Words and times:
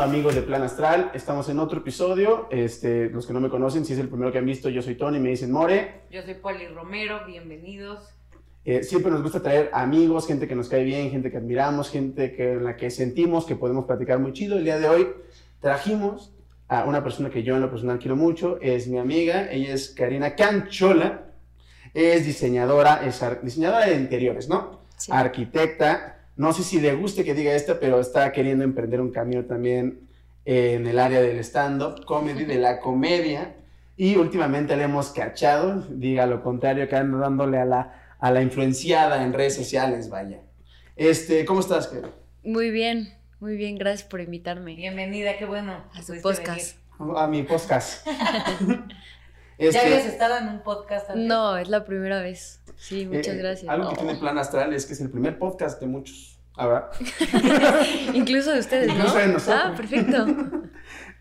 amigos 0.00 0.34
de 0.34 0.42
Plan 0.42 0.62
Astral, 0.62 1.10
estamos 1.12 1.48
en 1.50 1.58
otro 1.58 1.80
episodio. 1.80 2.48
Este, 2.50 3.10
los 3.10 3.26
que 3.26 3.34
no 3.34 3.40
me 3.40 3.50
conocen, 3.50 3.84
si 3.84 3.92
es 3.92 3.98
el 3.98 4.08
primero 4.08 4.32
que 4.32 4.38
han 4.38 4.46
visto, 4.46 4.70
yo 4.70 4.80
soy 4.80 4.94
Tony, 4.94 5.18
me 5.18 5.28
dicen 5.28 5.52
More. 5.52 6.04
Yo 6.10 6.22
soy 6.22 6.34
Poli 6.34 6.66
Romero, 6.68 7.20
bienvenidos. 7.26 8.08
Eh, 8.64 8.82
siempre 8.82 9.10
nos 9.10 9.22
gusta 9.22 9.42
traer 9.42 9.70
amigos, 9.74 10.26
gente 10.26 10.48
que 10.48 10.54
nos 10.54 10.68
cae 10.68 10.84
bien, 10.84 11.10
gente 11.10 11.30
que 11.30 11.36
admiramos, 11.36 11.90
gente 11.90 12.32
que, 12.32 12.52
en 12.52 12.64
la 12.64 12.76
que 12.76 12.90
sentimos 12.90 13.44
que 13.44 13.56
podemos 13.56 13.84
platicar 13.84 14.18
muy 14.18 14.32
chido. 14.32 14.56
El 14.56 14.64
día 14.64 14.78
de 14.78 14.88
hoy 14.88 15.08
trajimos 15.60 16.32
a 16.68 16.84
una 16.84 17.04
persona 17.04 17.28
que 17.28 17.42
yo 17.42 17.56
en 17.56 17.62
lo 17.62 17.70
personal 17.70 17.98
quiero 17.98 18.16
mucho, 18.16 18.58
es 18.62 18.88
mi 18.88 18.98
amiga, 18.98 19.50
ella 19.50 19.74
es 19.74 19.90
Karina 19.90 20.34
Canchola, 20.34 21.26
es 21.92 22.24
diseñadora, 22.24 23.04
es 23.04 23.20
diseñadora 23.42 23.86
de 23.86 23.96
interiores, 23.96 24.48
¿no? 24.48 24.80
Sí. 24.96 25.12
Arquitecta, 25.12 26.19
no 26.40 26.54
sé 26.54 26.64
si 26.64 26.80
le 26.80 26.94
guste 26.94 27.22
que 27.22 27.34
diga 27.34 27.52
esto, 27.52 27.78
pero 27.78 28.00
está 28.00 28.32
queriendo 28.32 28.64
emprender 28.64 29.02
un 29.02 29.10
camino 29.10 29.44
también 29.44 30.08
en 30.46 30.86
el 30.86 30.98
área 30.98 31.20
del 31.20 31.38
stand-up 31.40 32.06
comedy, 32.06 32.46
de 32.46 32.54
la 32.54 32.80
comedia, 32.80 33.56
y 33.94 34.16
últimamente 34.16 34.74
le 34.74 34.84
hemos 34.84 35.10
cachado, 35.10 35.84
diga 35.90 36.24
lo 36.24 36.42
contrario, 36.42 36.88
que 36.88 36.96
anda 36.96 37.18
dándole 37.18 37.58
a 37.58 37.66
la, 37.66 38.14
a 38.18 38.30
la 38.30 38.40
influenciada 38.40 39.22
en 39.22 39.34
redes 39.34 39.54
sociales, 39.54 40.08
vaya. 40.08 40.40
Este, 40.96 41.44
¿cómo 41.44 41.60
estás, 41.60 41.88
Karen? 41.88 42.10
Muy 42.42 42.70
bien, 42.70 43.12
muy 43.38 43.58
bien, 43.58 43.76
gracias 43.76 44.08
por 44.08 44.22
invitarme 44.22 44.76
Bienvenida, 44.76 45.36
qué 45.36 45.44
bueno. 45.44 45.84
a 45.92 46.02
su 46.02 46.22
podcast. 46.22 46.78
A 47.16 47.26
mi 47.26 47.42
podcast. 47.42 48.06
Este, 49.58 49.72
¿Ya 49.72 49.82
habías 49.82 50.06
estado 50.06 50.38
en 50.38 50.48
un 50.48 50.62
podcast 50.62 51.10
antes? 51.10 51.26
No, 51.26 51.58
es 51.58 51.68
la 51.68 51.84
primera 51.84 52.22
vez. 52.22 52.62
Sí, 52.80 53.04
muchas 53.04 53.34
eh, 53.34 53.38
gracias. 53.38 53.68
Algo 53.70 53.90
que 53.90 53.96
tiene 53.96 54.14
Plan 54.14 54.38
Astral 54.38 54.72
es 54.72 54.86
que 54.86 54.94
es 54.94 55.00
el 55.02 55.10
primer 55.10 55.38
podcast 55.38 55.78
de 55.80 55.86
muchos. 55.86 56.29
Ahora, 56.60 56.90
Incluso 58.12 58.52
de 58.52 58.58
ustedes, 58.58 58.88
¿no? 58.88 58.96
Incluso 58.96 59.16
de 59.16 59.28
nosotros. 59.28 59.62
Ah, 59.64 59.74
perfecto. 59.74 60.26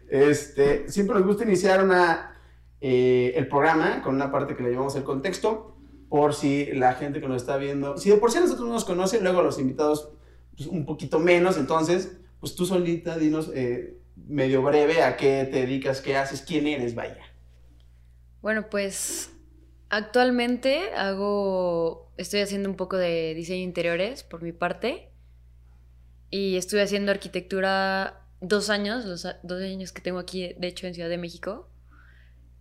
este, 0.09 0.89
siempre 0.91 1.15
nos 1.15 1.25
gusta 1.25 1.45
iniciar 1.45 1.81
una, 1.81 2.35
eh, 2.81 3.31
el 3.37 3.47
programa 3.47 4.01
con 4.01 4.15
una 4.15 4.33
parte 4.33 4.57
que 4.57 4.63
le 4.63 4.71
llamamos 4.71 4.97
el 4.97 5.03
contexto, 5.03 5.77
por 6.09 6.33
si 6.33 6.65
la 6.73 6.95
gente 6.95 7.21
que 7.21 7.29
nos 7.29 7.41
está 7.41 7.55
viendo, 7.55 7.97
si 7.97 8.09
de 8.09 8.17
por 8.17 8.33
sí 8.33 8.37
a 8.39 8.41
nosotros 8.41 8.67
no 8.67 8.73
nos 8.73 8.83
conocen, 8.83 9.23
luego 9.23 9.41
los 9.41 9.57
invitados 9.59 10.11
pues, 10.57 10.67
un 10.67 10.85
poquito 10.85 11.19
menos, 11.19 11.55
entonces, 11.55 12.17
pues 12.41 12.55
tú 12.55 12.65
solita 12.65 13.17
dinos 13.17 13.49
eh, 13.55 13.97
medio 14.27 14.61
breve 14.61 15.03
a 15.03 15.15
qué 15.15 15.47
te 15.49 15.61
dedicas, 15.61 16.01
qué 16.01 16.17
haces, 16.17 16.41
quién 16.41 16.67
eres, 16.67 16.95
vaya. 16.95 17.23
Bueno, 18.41 18.69
pues 18.69 19.31
actualmente 19.87 20.93
hago, 20.97 22.11
estoy 22.17 22.41
haciendo 22.41 22.67
un 22.67 22.75
poco 22.75 22.97
de 22.97 23.33
diseño 23.35 23.59
de 23.59 23.63
interiores 23.63 24.23
por 24.23 24.41
mi 24.41 24.51
parte 24.51 25.09
y 26.29 26.57
estuve 26.57 26.81
haciendo 26.81 27.11
arquitectura 27.11 28.21
dos 28.41 28.69
años, 28.69 29.05
los 29.05 29.23
dos 29.43 29.61
años 29.61 29.91
que 29.91 30.01
tengo 30.01 30.19
aquí, 30.19 30.53
de 30.57 30.67
hecho, 30.67 30.87
en 30.87 30.93
Ciudad 30.93 31.09
de 31.09 31.17
México. 31.17 31.69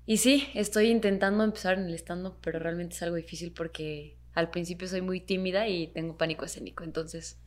Y 0.07 0.19
sí, 0.19 0.49
estoy 0.55 0.89
intentando 0.91 1.45
empezar 1.45 1.79
en 1.79 1.85
el 1.87 1.95
stand-up, 1.95 2.37
pero 2.41 2.59
realmente 2.59 2.95
es 2.95 3.03
algo 3.03 3.17
difícil 3.17 3.53
porque 3.53 4.17
al 4.35 4.51
principio 4.51 4.89
soy 4.89 5.03
muy 5.03 5.21
tímida 5.21 5.69
y 5.69 5.89
tengo 5.89 6.17
pánico 6.17 6.45
escénico, 6.45 6.85
entonces 6.85 7.39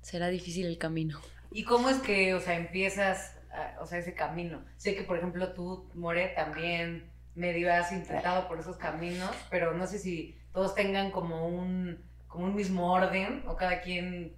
será 0.00 0.28
difícil 0.28 0.66
el 0.66 0.78
camino. 0.78 1.20
¿Y 1.50 1.64
cómo 1.64 1.88
es 1.88 1.98
que, 1.98 2.34
o 2.34 2.40
sea, 2.40 2.56
empiezas, 2.56 3.36
a- 3.52 3.80
o 3.82 3.86
sea, 3.86 3.98
ese 3.98 4.14
camino? 4.14 4.64
Sé 4.76 4.94
que, 4.94 5.02
por 5.02 5.18
ejemplo, 5.18 5.52
tú, 5.52 5.90
More, 5.94 6.28
también 6.28 7.10
medio 7.34 7.72
has 7.72 7.92
intentado 7.92 8.48
por 8.48 8.58
esos 8.60 8.76
caminos, 8.76 9.30
pero 9.50 9.74
no 9.74 9.86
sé 9.86 9.98
si 9.98 10.36
todos 10.52 10.74
tengan 10.74 11.10
como 11.10 11.46
un, 11.48 11.98
como 12.28 12.46
un 12.46 12.54
mismo 12.54 12.92
orden 12.92 13.42
o 13.46 13.56
cada 13.56 13.82
quien 13.82 14.34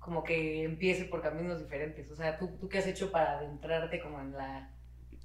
como 0.00 0.24
que 0.24 0.64
empiece 0.64 1.04
por 1.06 1.22
caminos 1.22 1.60
diferentes. 1.60 2.10
O 2.10 2.16
sea, 2.16 2.38
¿tú, 2.38 2.58
tú 2.58 2.68
qué 2.68 2.78
has 2.78 2.86
hecho 2.86 3.10
para 3.12 3.38
adentrarte 3.38 4.00
como 4.00 4.20
en 4.20 4.32
la, 4.32 4.70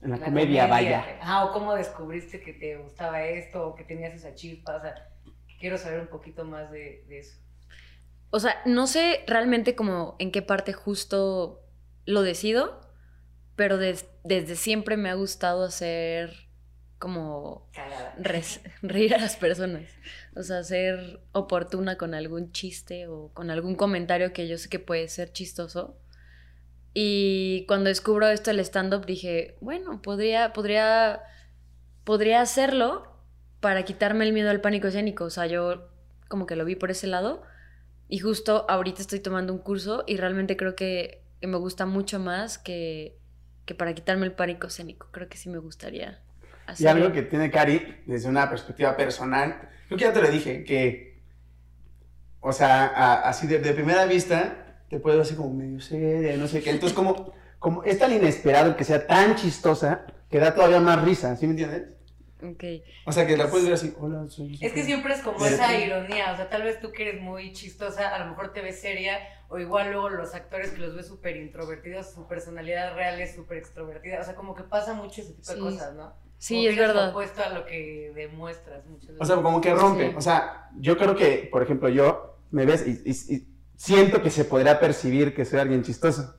En 0.02 0.12
la, 0.12 0.18
la 0.18 0.26
comedia, 0.26 0.68
vaya. 0.68 1.18
Ah, 1.22 1.46
o 1.46 1.54
cómo 1.54 1.74
descubriste 1.76 2.42
que 2.42 2.54
te 2.54 2.78
gustaba 2.78 3.24
esto, 3.24 3.68
o 3.70 3.76
que 3.76 3.84
tenías 3.84 4.14
esa 4.14 4.36
chispa, 4.36 4.76
o 4.78 4.82
sea, 4.82 4.96
quiero 5.60 5.78
saber 5.78 6.02
un 6.02 6.08
poquito 6.08 6.46
más 6.46 6.72
de, 6.72 7.06
de 7.08 7.20
eso. 7.20 7.38
O 8.32 8.40
sea, 8.40 8.56
no 8.66 8.88
sé 8.88 9.24
realmente 9.28 9.76
como 9.76 10.16
en 10.20 10.32
qué 10.32 10.42
parte 10.42 10.74
justo 10.74 11.62
lo 12.06 12.22
decido, 12.22 12.82
pero 13.56 13.78
des- 13.78 14.08
desde 14.24 14.56
siempre 14.56 14.98
me 14.98 15.10
ha 15.10 15.14
gustado 15.16 15.64
hacer 15.64 16.45
como 17.06 17.68
res- 18.18 18.62
reír 18.82 19.14
a 19.14 19.20
las 19.20 19.36
personas. 19.36 19.84
O 20.36 20.42
sea, 20.44 20.64
ser 20.64 21.20
oportuna 21.34 21.98
con 21.98 22.16
algún 22.16 22.52
chiste 22.52 23.08
o 23.08 23.30
con 23.34 23.52
algún 23.52 23.76
comentario 23.76 24.34
que 24.34 24.48
yo 24.48 24.58
sé 24.58 24.70
que 24.70 24.80
puede 24.80 25.08
ser 25.08 25.32
chistoso. 25.32 26.00
Y 26.94 27.66
cuando 27.68 27.90
descubro 27.90 28.28
esto 28.30 28.52
del 28.52 28.60
stand-up 28.62 29.06
dije, 29.06 29.58
bueno, 29.62 30.02
podría, 30.02 30.54
podría, 30.54 31.22
podría 32.04 32.42
hacerlo 32.42 33.08
para 33.60 33.84
quitarme 33.86 34.26
el 34.26 34.34
miedo 34.34 34.50
al 34.50 34.62
pánico 34.62 34.88
escénico. 34.88 35.26
O 35.26 35.30
sea, 35.30 35.48
yo 35.48 35.90
como 36.30 36.46
que 36.48 36.56
lo 36.56 36.66
vi 36.66 36.76
por 36.76 36.92
ese 36.92 37.08
lado. 37.08 37.44
Y 38.10 38.20
justo 38.20 38.66
ahorita 38.70 39.02
estoy 39.02 39.20
tomando 39.22 39.54
un 39.54 39.60
curso 39.60 40.04
y 40.08 40.18
realmente 40.18 40.58
creo 40.58 40.76
que, 40.76 41.24
que 41.42 41.48
me 41.48 41.58
gusta 41.58 41.86
mucho 41.86 42.20
más 42.20 42.58
que, 42.60 43.18
que 43.66 43.76
para 43.76 43.96
quitarme 43.96 44.26
el 44.28 44.34
pánico 44.34 44.68
escénico. 44.68 45.10
Creo 45.12 45.30
que 45.30 45.38
sí 45.38 45.50
me 45.50 45.60
gustaría 45.60 46.22
Y 46.80 46.88
algo 46.88 47.12
que 47.14 47.22
tiene 47.24 47.52
Cari, 47.52 48.02
desde 48.06 48.28
una 48.30 48.50
perspectiva 48.50 48.96
personal, 48.98 49.70
creo 49.88 49.98
que 49.98 50.06
ya 50.06 50.14
te 50.14 50.22
lo 50.22 50.30
dije, 50.30 50.64
que, 50.64 51.22
o 52.40 52.52
sea, 52.54 52.86
a- 52.88 53.30
así 53.30 53.48
de, 53.48 53.60
de 53.60 53.74
primera 53.74 54.06
vista, 54.06 54.82
te 54.90 55.00
puedo 55.00 55.22
así 55.22 55.36
como 55.36 55.54
medio 55.54 55.80
seria, 55.80 56.38
no 56.38 56.48
sé 56.48 56.62
qué. 56.62 56.72
Entonces, 56.72 56.96
como, 56.96 57.34
como 57.60 57.84
es 57.84 57.98
tan 58.00 58.12
inesperado 58.14 58.76
que 58.76 58.84
sea 58.84 59.06
tan 59.08 59.36
chistosa, 59.36 60.06
que 60.30 60.40
da 60.40 60.54
todavía 60.54 60.80
más 60.80 61.04
risa, 61.04 61.36
¿sí 61.36 61.46
me 61.48 61.52
entiendes? 61.52 61.84
Ok. 62.44 62.64
O 63.06 63.12
sea, 63.12 63.26
que 63.26 63.38
la 63.38 63.48
puedes 63.48 63.66
ver 63.66 63.74
así, 63.76 63.94
hola, 64.00 64.28
soy... 64.28 64.60
Es 64.62 64.74
que 64.74 64.84
siempre 64.84 65.14
es 65.14 65.22
como 65.22 65.44
esa 65.46 65.76
ironía, 65.78 66.34
o 66.34 66.36
sea, 66.36 66.50
tal 66.50 66.64
vez 66.64 66.80
tú 66.80 66.92
que 66.92 67.10
eres 67.10 67.22
muy 67.22 67.54
chistosa, 67.54 68.14
a 68.14 68.20
lo 68.20 68.26
mejor 68.28 68.54
te 68.54 68.62
ves 68.62 68.80
seria, 68.82 69.18
o 69.48 69.58
igual 69.58 69.92
luego 69.92 70.10
los 70.10 70.36
actores 70.36 70.72
que 70.72 70.80
los 70.80 70.96
ves 70.96 71.08
súper 71.08 71.38
introvertidos, 71.38 72.12
su 72.12 72.28
personalidad 72.28 72.94
real 72.96 73.20
es 73.22 73.34
súper 73.34 73.58
extrovertida, 73.58 74.20
o 74.20 74.24
sea, 74.24 74.36
como 74.36 74.54
que 74.54 74.64
pasa 74.64 74.94
mucho 74.94 75.22
ese 75.22 75.34
tipo 75.34 75.52
de 75.54 75.60
cosas, 75.60 75.96
¿no? 75.96 76.14
Sí, 76.38 76.56
Como 76.58 76.70
es 76.70 76.78
verdad. 76.78 77.10
opuesto 77.10 77.42
a 77.44 77.50
lo 77.50 77.66
que 77.66 78.12
demuestras 78.16 78.86
muchas 78.86 79.08
veces. 79.10 79.22
O 79.22 79.26
sea, 79.26 79.36
como 79.38 79.62
que 79.62 79.74
rompe. 79.74 80.10
Sí. 80.10 80.16
O 80.18 80.22
sea, 80.22 80.70
yo 80.78 80.98
creo 80.98 81.16
que, 81.16 81.48
por 81.52 81.64
ejemplo, 81.64 81.90
yo 81.90 82.38
me 82.52 82.66
ves 82.66 82.86
y, 82.86 83.02
y- 83.10 83.36
y 83.36 83.48
siento 83.76 84.22
que 84.22 84.30
se 84.30 84.46
podría 84.46 84.80
percibir 84.80 85.34
que 85.34 85.46
soy 85.46 85.60
alguien 85.60 85.84
chistoso. 85.84 86.36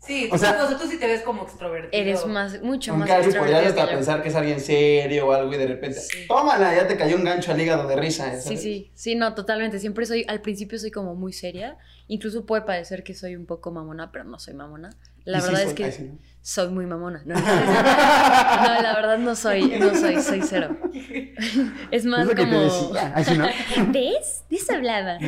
sí, 0.00 0.28
o 0.32 0.38
sea- 0.38 0.66
sea, 0.68 0.78
tú 0.78 0.86
sí 0.86 0.96
te 0.98 1.06
ves 1.08 1.22
como 1.22 1.42
extrovertido. 1.42 1.90
Eres 2.02 2.24
más, 2.24 2.62
mucho 2.62 2.94
más 2.96 3.08
Cari 3.08 3.24
podrías 3.24 3.34
extrovertido 3.34 3.68
hasta 3.70 3.84
que 3.84 3.90
yo. 3.92 3.96
pensar 3.98 4.22
que 4.22 4.28
es 4.28 4.34
alguien 4.36 4.60
serio 4.60 5.26
o 5.26 5.32
algo 5.32 5.52
y 5.52 5.56
de 5.58 5.66
repente, 5.66 6.00
Sí. 6.00 6.26
tómala, 6.28 6.74
ya 6.74 6.86
te 6.86 6.96
cayó 6.96 7.16
un 7.16 7.24
gancho 7.24 7.50
al 7.52 7.60
hígado 7.60 7.86
de 7.88 7.96
risa. 7.96 8.26
¿sabes? 8.26 8.44
Sí, 8.44 8.56
sí, 8.56 8.90
sí, 8.94 9.14
no, 9.16 9.34
totalmente. 9.34 9.78
Siempre 9.80 10.06
soy, 10.06 10.24
al 10.28 10.40
principio 10.40 10.78
soy 10.78 10.92
como 10.92 11.14
muy 11.16 11.32
seria. 11.32 11.76
Incluso 12.06 12.46
puede 12.46 12.62
parecer 12.62 13.02
que 13.02 13.12
soy 13.14 13.34
un 13.34 13.44
poco 13.44 13.70
mamona, 13.72 14.12
pero 14.12 14.24
no 14.24 14.38
soy 14.38 14.54
mamona. 14.54 14.90
La 15.24 15.38
Y 15.38 15.40
sí 15.42 15.46
verdad 15.48 15.60
soy- 15.62 15.68
es 15.70 15.74
que 15.74 15.92
sí, 15.92 16.02
¿no? 16.04 16.18
Soy 16.48 16.68
muy 16.68 16.86
mamona. 16.86 17.22
No, 17.26 17.34
no, 17.34 17.42
no, 17.42 18.82
la 18.82 18.94
verdad 18.94 19.18
no 19.18 19.36
soy, 19.36 19.78
no 19.78 19.94
soy, 19.94 20.22
soy 20.22 20.40
cero. 20.42 20.76
Es 21.90 22.06
más 22.06 22.26
como. 22.26 22.46
¿no? 22.46 23.48
¿Ves? 23.92 24.44
De 24.48 24.56
eso 24.56 24.74
hablaba. 24.74 25.18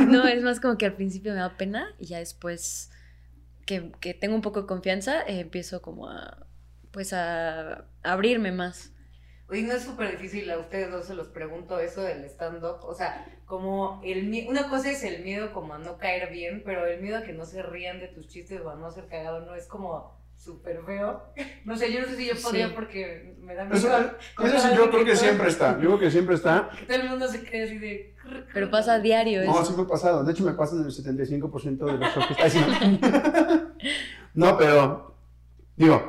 No, 0.00 0.26
es 0.26 0.42
más 0.42 0.60
como 0.60 0.78
que 0.78 0.86
al 0.86 0.94
principio 0.94 1.32
me 1.34 1.40
da 1.40 1.56
pena 1.58 1.94
y 1.98 2.06
ya 2.06 2.18
después 2.18 2.90
que, 3.66 3.92
que 4.00 4.14
tengo 4.14 4.34
un 4.34 4.40
poco 4.40 4.62
de 4.62 4.66
confianza, 4.66 5.20
eh, 5.22 5.40
empiezo 5.40 5.82
como 5.82 6.08
a. 6.08 6.46
Pues 6.90 7.12
a 7.12 7.84
abrirme 8.02 8.52
más. 8.52 8.92
Oye, 9.48 9.62
no 9.62 9.74
es 9.74 9.82
súper 9.82 10.12
difícil, 10.12 10.50
a 10.50 10.58
ustedes 10.58 10.90
dos 10.90 11.06
se 11.06 11.14
los 11.14 11.28
pregunto 11.28 11.78
eso 11.80 12.02
del 12.02 12.24
stand-up. 12.24 12.84
O 12.84 12.94
sea, 12.94 13.26
como 13.44 14.00
el 14.04 14.24
miedo, 14.24 14.50
una 14.50 14.70
cosa 14.70 14.90
es 14.90 15.02
el 15.04 15.22
miedo 15.22 15.52
como 15.52 15.74
a 15.74 15.78
no 15.78 15.98
caer 15.98 16.30
bien, 16.30 16.62
pero 16.64 16.86
el 16.86 17.02
miedo 17.02 17.18
a 17.18 17.22
que 17.22 17.34
no 17.34 17.44
se 17.44 17.62
rían 17.62 18.00
de 18.00 18.08
tus 18.08 18.28
chistes 18.28 18.60
o 18.62 18.70
a 18.70 18.74
no 18.74 18.90
ser 18.90 19.06
cagado, 19.08 19.40
no 19.40 19.54
es 19.54 19.66
como 19.66 20.21
súper 20.42 20.82
feo. 20.84 21.22
No 21.64 21.76
sé, 21.76 21.92
yo 21.92 22.00
no 22.00 22.06
sé 22.08 22.16
si 22.16 22.26
yo 22.26 22.34
podría 22.42 22.68
Sí. 22.68 22.72
porque 22.74 23.36
me 23.40 23.54
da 23.54 23.68
Eso, 23.68 23.86
miedo. 23.88 24.10
eso 24.44 24.58
sí, 24.58 24.68
yo 24.76 24.90
creo 24.90 25.04
que 25.04 25.14
siempre 25.16 25.48
está. 25.48 25.74
Yo 25.80 25.86
creo 25.88 25.98
que 26.00 26.10
siempre 26.10 26.34
está. 26.34 26.68
Todo 26.88 26.96
el 26.96 27.08
mundo 27.08 27.28
se 27.28 27.44
cree 27.44 27.64
así 27.64 27.78
de. 27.78 28.14
Pero 28.52 28.70
pasa 28.70 28.94
a 28.94 28.98
diario 29.00 29.44
No, 29.44 29.52
eso. 29.60 29.64
sí 29.66 29.74
me 29.76 29.82
ha 29.82 29.86
pasado. 29.86 30.24
De 30.24 30.32
hecho, 30.32 30.44
me 30.44 30.52
pasan 30.52 30.80
el 30.84 30.90
75% 30.90 31.84
de 31.86 31.92
los 31.98 32.14
shows 32.14 32.26
que 32.26 32.32
está 32.32 32.46
haciendo. 32.46 32.72
No, 34.34 34.56
pero, 34.56 35.14
digo, 35.76 36.02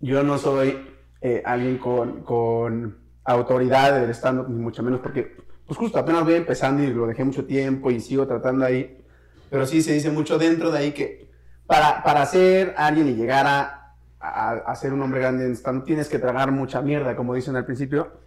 yo 0.00 0.22
no 0.22 0.38
soy 0.38 0.78
eh, 1.20 1.42
alguien 1.44 1.76
con, 1.76 2.22
con 2.22 2.98
autoridad 3.24 4.00
del 4.00 4.08
stand-up, 4.14 4.48
ni 4.48 4.58
mucho 4.58 4.82
menos, 4.82 5.00
porque, 5.00 5.36
pues 5.66 5.76
justo 5.78 5.98
apenas 5.98 6.24
voy 6.24 6.34
empezando 6.34 6.82
y 6.82 6.86
lo 6.86 7.06
dejé 7.06 7.24
mucho 7.24 7.44
tiempo 7.44 7.90
y 7.90 8.00
sigo 8.00 8.26
tratando 8.26 8.64
ahí. 8.64 9.04
Pero 9.50 9.66
sí 9.66 9.82
se 9.82 9.92
dice 9.92 10.10
mucho 10.10 10.38
dentro 10.38 10.70
de 10.70 10.78
ahí 10.78 10.92
que 10.92 11.25
para, 11.66 12.02
para 12.02 12.24
ser 12.26 12.74
alguien 12.76 13.08
y 13.08 13.14
llegar 13.14 13.46
a, 13.46 13.94
a, 14.20 14.50
a 14.66 14.74
ser 14.76 14.92
un 14.92 15.02
hombre 15.02 15.20
grande 15.20 15.46
en 15.46 15.52
stand-up 15.56 15.84
tienes 15.84 16.08
que 16.08 16.18
tragar 16.18 16.50
mucha 16.52 16.80
mierda, 16.82 17.16
como 17.16 17.34
dicen 17.34 17.56
al 17.56 17.64
principio. 17.64 18.20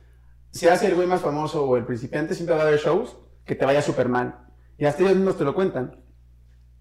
Si 0.51 0.67
hace 0.67 0.87
el 0.87 0.95
güey 0.95 1.07
más 1.07 1.21
famoso 1.21 1.63
o 1.65 1.77
el 1.77 1.85
principiante, 1.85 2.33
siempre 2.35 2.55
va 2.55 2.63
a 2.63 2.67
haber 2.67 2.79
shows 2.79 3.17
que 3.45 3.55
te 3.55 3.65
vaya 3.65 3.81
súper 3.81 4.09
mal. 4.09 4.35
Y 4.77 4.85
hasta 4.85 5.03
ellos 5.03 5.15
mismos 5.15 5.37
te 5.37 5.43
lo 5.43 5.53
cuentan. 5.53 5.95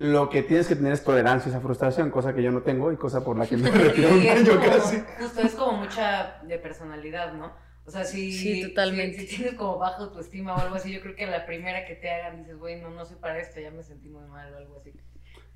lo 0.01 0.31
que 0.31 0.43
tienes 0.45 0.69
que 0.69 0.77
tener 0.77 0.93
es 0.93 1.03
tolerancia 1.03 1.51
a 1.51 1.55
esa 1.57 1.61
frustración, 1.61 2.11
cosa 2.11 2.33
que 2.33 2.43
yo 2.43 2.53
no 2.53 2.63
tengo 2.63 2.93
y 2.93 2.97
cosa 2.97 3.25
por 3.25 3.37
la 3.37 3.47
que 3.47 3.57
me 3.57 3.69
retiré 3.71 4.09
Y 4.09 4.29
un 4.31 4.37
año 4.39 4.61
como- 4.61 4.71
casi. 4.73 5.03
Justo, 5.21 5.41
es 5.43 5.55
como 5.55 5.73
mucha 5.79 6.41
de 6.47 6.57
personalidad, 6.59 7.33
¿no? 7.35 7.53
O 7.85 7.91
sea, 7.91 8.05
si, 8.05 8.31
Sí, 8.33 8.69
totalmente. 8.69 9.19
si, 9.21 9.27
si 9.27 9.37
tienes 9.37 9.55
como 9.55 9.79
baja 9.79 9.97
autoestima 10.03 10.55
o 10.55 10.59
algo 10.61 10.77
así, 10.77 10.93
yo 10.93 11.01
creo 11.01 11.17
que 11.17 11.27
la 11.27 11.47
primera 11.47 11.85
que 11.87 11.95
te 11.97 12.11
hagan 12.11 12.37
dices, 12.39 12.57
güey, 12.59 12.81
no, 12.81 12.91
no 12.91 13.05
soy 13.07 13.17
para 13.17 13.39
esto, 13.41 13.59
ya 13.61 13.71
me 13.71 13.83
sentí 13.83 14.09
muy 14.09 14.25
mal 14.29 14.53
o 14.55 14.59
algo 14.59 14.77
así. 14.77 14.93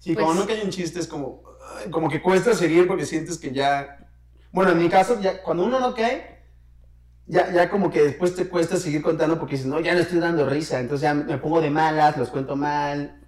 Sí, 0.02 0.14
Pues- 0.14 0.26
como 0.26 0.40
no 0.40 0.46
que 0.49 0.54
hay 0.54 0.62
un 0.62 0.70
chiste, 0.70 0.99
es 0.99 1.06
como, 1.06 1.44
como 1.93 2.10
que 2.10 2.20
cuesta 2.20 2.54
seguir 2.54 2.88
porque 2.88 3.06
sientes 3.06 3.38
que 3.38 3.52
ya. 3.52 4.04
Bueno, 4.50 4.72
en 4.72 4.78
mi 4.78 4.88
caso, 4.88 5.20
ya 5.20 5.40
cuando 5.44 5.64
uno 5.64 5.78
no 5.78 5.94
cae, 5.94 6.43
ya, 7.26 7.52
ya 7.52 7.70
como 7.70 7.88
que 7.88 8.02
después 8.02 8.34
te 8.34 8.49
cuesta 8.49 8.76
seguir 8.78 9.00
contando 9.00 9.38
porque 9.38 9.52
dices, 9.52 9.69
no, 9.69 9.78
ya 9.78 9.94
no 9.94 10.00
estoy 10.00 10.19
dando 10.19 10.49
risa, 10.49 10.81
entonces 10.81 11.02
ya 11.02 11.14
me 11.14 11.38
pongo 11.38 11.60
de 11.60 11.70
malas, 11.70 12.16
los 12.16 12.31
cuento 12.31 12.56
mal. 12.56 13.20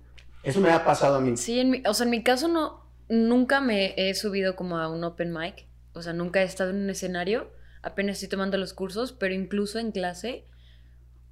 Eso 0.43 0.61
me 0.61 0.73
ha 0.73 0.85
pasado 0.85 1.15
a 1.15 1.21
mí. 1.21 1.37
Sí, 1.37 1.61
en 1.61 1.71
mi, 1.71 1.83
o 1.87 1.95
sea, 1.95 2.07
en 2.07 2.11
mi 2.11 2.25
caso 2.25 2.49
no, 2.49 2.85
nunca 3.09 3.61
me 3.61 3.95
he 3.97 4.13
subido 4.15 4.57
como 4.57 4.79
a 4.79 4.89
un 4.89 5.05
open 5.05 5.33
mic, 5.33 5.69
o 5.93 6.03
sea, 6.03 6.13
nunca 6.13 6.43
he 6.43 6.45
estado 6.45 6.71
en 6.71 6.83
un 6.83 6.91
escenario, 6.91 7.53
apenas 7.83 8.15
estoy 8.17 8.31
tomando 8.31 8.59
los 8.59 8.75
cursos, 8.75 9.13
pero 9.13 9.33
incluso 9.33 9.79
en 9.79 9.93
clase, 9.93 10.45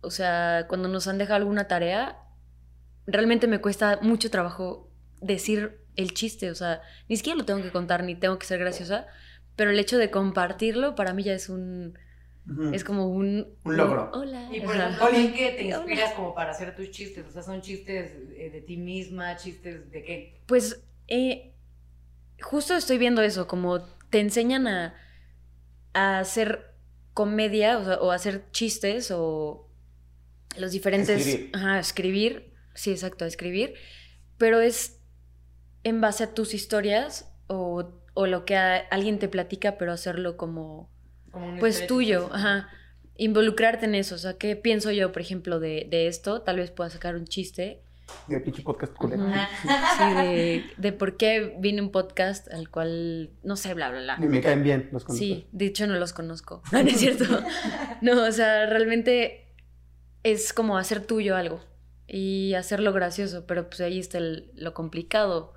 o 0.02 0.12
sea, 0.12 0.66
cuando 0.68 0.86
nos 0.86 1.08
han 1.08 1.18
dejado 1.18 1.38
alguna 1.38 1.66
tarea, 1.66 2.20
realmente 3.08 3.48
me 3.48 3.60
cuesta 3.60 3.98
mucho 4.02 4.30
trabajo 4.30 4.88
decir 5.22 5.80
el 5.96 6.14
chiste, 6.14 6.50
o 6.50 6.54
sea, 6.54 6.82
ni 7.08 7.16
siquiera 7.16 7.38
lo 7.38 7.44
tengo 7.44 7.62
que 7.62 7.70
contar, 7.70 8.04
ni 8.04 8.14
tengo 8.14 8.38
que 8.38 8.46
ser 8.46 8.58
graciosa, 8.58 9.06
pero 9.56 9.70
el 9.70 9.78
hecho 9.78 9.98
de 9.98 10.10
compartirlo 10.10 10.94
para 10.94 11.12
mí 11.12 11.22
ya 11.22 11.34
es 11.34 11.48
un, 11.48 11.98
es 12.72 12.82
como 12.82 13.08
un... 13.08 13.54
Un 13.64 13.76
logro. 13.76 14.10
Hola. 14.12 14.48
Y 14.52 14.60
por 14.60 14.74
ejemplo, 14.74 15.08
¿en 15.12 15.32
qué 15.34 15.50
te 15.50 15.66
Hola. 15.66 15.76
inspiras 15.76 16.12
como 16.14 16.34
para 16.34 16.50
hacer 16.50 16.74
tus 16.74 16.90
chistes? 16.90 17.24
O 17.26 17.30
sea, 17.30 17.42
¿son 17.42 17.60
chistes 17.60 18.12
eh, 18.36 18.50
de 18.50 18.60
ti 18.62 18.76
misma, 18.76 19.36
chistes 19.36 19.90
de 19.90 20.02
qué? 20.02 20.40
Pues 20.46 20.82
eh, 21.08 21.52
justo 22.40 22.74
estoy 22.74 22.98
viendo 22.98 23.22
eso, 23.22 23.46
como 23.46 23.82
te 24.10 24.20
enseñan 24.20 24.66
a, 24.66 24.94
a 25.92 26.18
hacer 26.18 26.74
comedia 27.14 27.78
o, 27.78 27.84
sea, 27.84 27.94
o 28.00 28.10
hacer 28.10 28.50
chistes 28.50 29.10
o 29.10 29.68
los 30.56 30.72
diferentes... 30.72 31.26
Escribir. 31.26 31.50
Ajá, 31.54 31.78
escribir, 31.78 32.52
sí, 32.74 32.90
exacto, 32.90 33.24
escribir, 33.26 33.74
pero 34.38 34.60
es 34.60 35.01
en 35.84 36.00
base 36.00 36.24
a 36.24 36.34
tus 36.34 36.54
historias 36.54 37.32
o, 37.46 37.90
o 38.14 38.26
lo 38.26 38.44
que 38.44 38.56
a- 38.56 38.76
alguien 38.90 39.18
te 39.18 39.28
platica, 39.28 39.78
pero 39.78 39.92
hacerlo 39.92 40.36
como 40.36 40.90
pues 41.60 41.86
tuyo, 41.86 42.28
ajá. 42.32 42.68
Involucrarte 43.16 43.84
en 43.86 43.94
eso, 43.94 44.14
o 44.14 44.18
sea, 44.18 44.34
¿qué 44.38 44.56
pienso 44.56 44.90
yo, 44.90 45.12
por 45.12 45.22
ejemplo, 45.22 45.60
de, 45.60 45.86
de 45.90 46.06
esto? 46.08 46.42
Tal 46.42 46.56
vez 46.56 46.70
pueda 46.70 46.88
sacar 46.90 47.14
un 47.14 47.26
chiste 47.26 47.82
De 48.26 48.40
pinche 48.40 48.62
podcast 48.62 48.94
culero. 48.94 49.24
Sí, 49.98 50.14
de, 50.14 50.64
de 50.76 50.92
por 50.92 51.16
qué 51.16 51.54
vine 51.58 51.80
un 51.82 51.90
podcast 51.90 52.48
al 52.52 52.68
cual, 52.70 53.30
no 53.42 53.56
sé, 53.56 53.74
bla, 53.74 53.90
bla, 53.90 54.00
Y 54.00 54.04
bla. 54.04 54.16
me 54.18 54.40
caen 54.40 54.62
bien 54.62 54.88
los 54.92 55.04
conductores. 55.04 55.44
Sí, 55.44 55.48
de 55.52 55.66
hecho 55.66 55.86
no 55.86 55.94
los 55.98 56.12
conozco. 56.12 56.62
No, 56.72 56.82
no 56.82 56.88
es 56.88 56.98
cierto. 56.98 57.24
No, 58.00 58.22
o 58.26 58.32
sea, 58.32 58.66
realmente 58.66 59.46
es 60.22 60.52
como 60.52 60.76
hacer 60.78 61.04
tuyo 61.06 61.36
algo 61.36 61.60
y 62.06 62.54
hacerlo 62.54 62.92
gracioso, 62.92 63.46
pero 63.46 63.68
pues 63.68 63.80
ahí 63.82 63.98
está 63.98 64.18
el- 64.18 64.50
lo 64.54 64.74
complicado, 64.74 65.52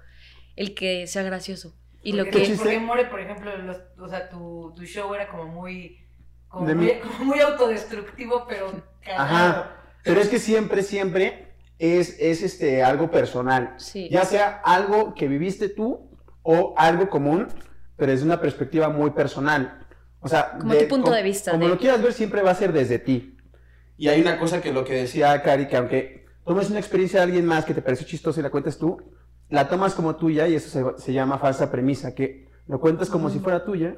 el 0.56 0.74
que 0.76 1.08
sea 1.08 1.24
gracioso. 1.24 1.76
Y 2.04 2.14
lo 2.14 2.24
Porque- 2.24 2.40
que... 2.40 2.46
chiste? 2.46 2.64
Porque 2.64 2.80
More, 2.80 3.06
por 3.06 3.20
ejemplo, 3.20 3.58
los- 3.58 3.82
o 4.00 4.08
sea, 4.08 4.30
tu, 4.30 4.74
tu 4.76 4.84
show 4.84 5.14
era 5.14 5.28
como 5.28 5.46
muy, 5.48 5.98
como 6.48 6.66
muy, 6.66 6.76
mí. 6.76 6.92
como 7.02 7.26
muy 7.26 7.40
autodestructivo, 7.40 8.46
pero. 8.48 8.72
Ajá. 9.18 9.72
Pero 10.04 10.22
es 10.22 10.30
que 10.30 10.38
siempre, 10.40 10.84
siempre 10.84 11.54
es, 11.80 12.18
es 12.20 12.44
este, 12.44 12.84
algo 12.84 13.10
personal. 13.10 13.74
Sí. 13.78 14.08
Ya 14.12 14.24
sea 14.24 14.62
algo 14.64 15.14
que 15.16 15.28
viviste 15.28 15.68
tú 15.70 16.10
o 16.44 16.76
algo 16.78 17.10
común, 17.10 17.48
pero 17.98 18.12
desde 18.12 18.26
una 18.26 18.40
perspectiva 18.40 18.90
muy 18.90 19.12
personal. 19.12 19.80
O 20.20 20.28
sea, 20.28 20.58
Como 20.60 20.76
tu 20.76 20.88
punto 20.88 21.12
de 21.12 21.24
vista 21.24 21.52
Como 21.52 21.64
de- 21.66 21.70
lo 21.70 21.78
quieras 21.80 22.02
ver, 22.04 22.14
siempre 22.14 22.42
va 22.44 22.52
a 22.52 22.56
ser 22.56 22.72
desde 22.72 23.00
ti. 23.00 23.38
Y 23.98 24.10
hay 24.10 24.22
una 24.22 24.38
cosa 24.40 24.62
que 24.62 24.72
lo 24.74 24.84
que 24.84 24.94
decía 24.94 25.42
Cari, 25.42 25.68
que 25.68 25.78
aunque 25.78 26.26
tomes 26.46 26.70
una 26.70 26.80
experiencia 26.80 27.20
de 27.20 27.24
alguien 27.26 27.46
más 27.46 27.66
que 27.66 27.74
te 27.74 27.82
parece 27.82 28.06
chistosa 28.06 28.40
y 28.40 28.44
la 28.44 28.50
cuentas 28.52 28.78
tú, 28.78 28.98
la 29.50 29.70
tomas 29.70 29.94
como 29.94 30.16
tuya 30.16 30.48
y 30.48 30.56
eso 30.56 30.70
se, 30.70 31.02
se 31.02 31.14
llama 31.14 31.38
falsa 31.38 31.72
premisa, 31.72 32.14
que 32.16 32.50
lo 32.68 32.80
cuentas 32.80 33.10
como 33.10 33.30
si 33.30 33.40
fuera 33.40 33.64
tuya, 33.64 33.96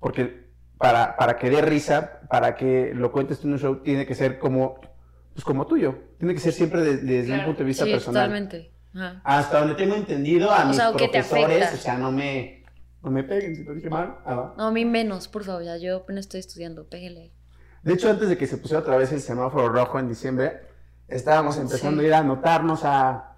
porque 0.00 0.44
para, 0.78 1.16
para 1.16 1.38
que 1.38 1.48
dé 1.50 1.62
risa, 1.62 2.20
para 2.28 2.54
que 2.56 2.92
lo 2.94 3.10
cuentes 3.12 3.40
tú 3.40 3.46
en 3.46 3.54
un 3.54 3.58
show, 3.58 3.76
tiene 3.82 4.04
que 4.06 4.14
ser 4.14 4.38
como, 4.38 4.78
pues 5.32 5.44
como 5.44 5.66
tuyo. 5.66 5.94
Tiene 6.18 6.34
que 6.34 6.40
ser 6.40 6.52
siempre 6.52 6.82
de- 6.82 6.96
desde 6.98 7.30
un 7.30 7.36
Claro. 7.38 7.44
punto 7.46 7.58
de 7.60 7.64
vista 7.64 7.84
Sí, 7.84 7.90
personal. 7.92 8.22
totalmente. 8.24 8.72
Ajá. 8.94 9.20
Hasta 9.24 9.60
donde 9.60 9.74
tengo 9.74 9.94
entendido, 9.94 10.50
a 10.50 10.64
O 10.64 10.66
mis 10.66 10.76
sea, 10.76 10.90
¿o 10.90 10.96
qué 10.96 11.08
te 11.08 11.22
profesores, 11.22 11.72
o 11.72 11.76
sea, 11.78 11.96
no 11.96 12.12
me, 12.12 12.64
no 13.02 13.10
me 13.10 13.24
peguen 13.24 13.56
si 13.56 13.64
lo 13.64 13.74
dije 13.74 13.88
mal. 13.90 14.16
Ah, 14.24 14.34
va. 14.34 14.54
No, 14.58 14.66
a 14.66 14.70
mí 14.70 14.84
menos, 14.84 15.26
por 15.28 15.44
favor, 15.44 15.62
ya 15.64 15.76
yo 15.78 15.96
apenas 15.98 16.26
estoy 16.26 16.40
estudiando, 16.40 16.84
pégale. 16.88 17.32
De 17.82 17.92
hecho, 17.94 18.08
antes 18.10 18.28
de 18.28 18.36
que 18.36 18.46
se 18.46 18.56
pusiera 18.58 18.80
otra 18.80 18.96
vez 18.96 19.10
el 19.12 19.20
semáforo 19.20 19.68
rojo 19.68 19.98
en 19.98 20.08
diciembre, 20.08 20.60
estábamos 21.08 21.56
empezando 21.58 22.00
Sí. 22.00 22.04
a 22.06 22.08
ir 22.08 22.14
a 22.14 22.18
anotarnos 22.18 22.82
a, 22.84 23.33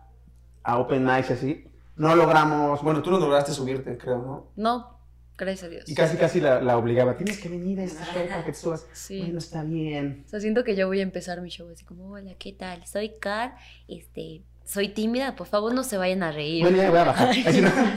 a 0.67 0.79
Open 0.79 1.05
Mics 1.05 1.31
y 1.31 1.33
así. 1.33 1.65
No 1.97 2.15
logramos, 2.15 2.83
bueno, 2.83 3.01
tú 3.03 3.11
no 3.11 3.19
lograste 3.19 3.53
subirte, 3.53 3.97
creo, 3.97 4.19
¿no? 4.19 4.47
No, 4.57 4.99
gracias 5.39 5.65
a 5.65 5.69
Dios. 5.69 5.89
Y 5.89 5.95
casi, 5.95 6.17
casi 6.19 6.41
la, 6.41 6.61
la 6.61 6.77
obligaba, 6.77 7.17
tienes 7.17 7.39
que 7.39 7.49
venir 7.49 7.81
a 7.81 7.85
este 7.85 8.05
show 8.05 8.27
para 8.29 8.45
que 8.45 8.53
te 8.53 8.59
subas. 8.59 8.87
Sí. 8.93 9.21
Bueno, 9.21 9.39
está 9.39 9.63
bien. 9.63 10.25
O 10.27 10.29
sea, 10.29 10.41
siento 10.41 10.63
que 10.65 10.77
yo 10.77 10.87
voy 10.89 11.01
a 11.01 11.03
empezar 11.03 11.41
mi 11.41 11.49
show 11.49 11.69
así 11.71 11.85
como, 11.85 12.11
hola, 12.11 12.33
¿qué 12.39 12.53
tal? 12.53 12.85
Soy 12.87 13.13
Car, 13.19 13.57
este, 13.89 14.43
soy 14.65 14.89
tímida, 14.91 15.37
por 15.37 15.47
favor 15.47 15.73
no 15.73 15.85
se 15.85 15.97
vayan 15.97 16.23
a 16.23 16.33
reír. 16.33 16.63
Bueno, 16.65 16.77
ya 16.77 16.91
voy 16.91 16.99
a 16.99 17.05
bajar. 17.05 17.29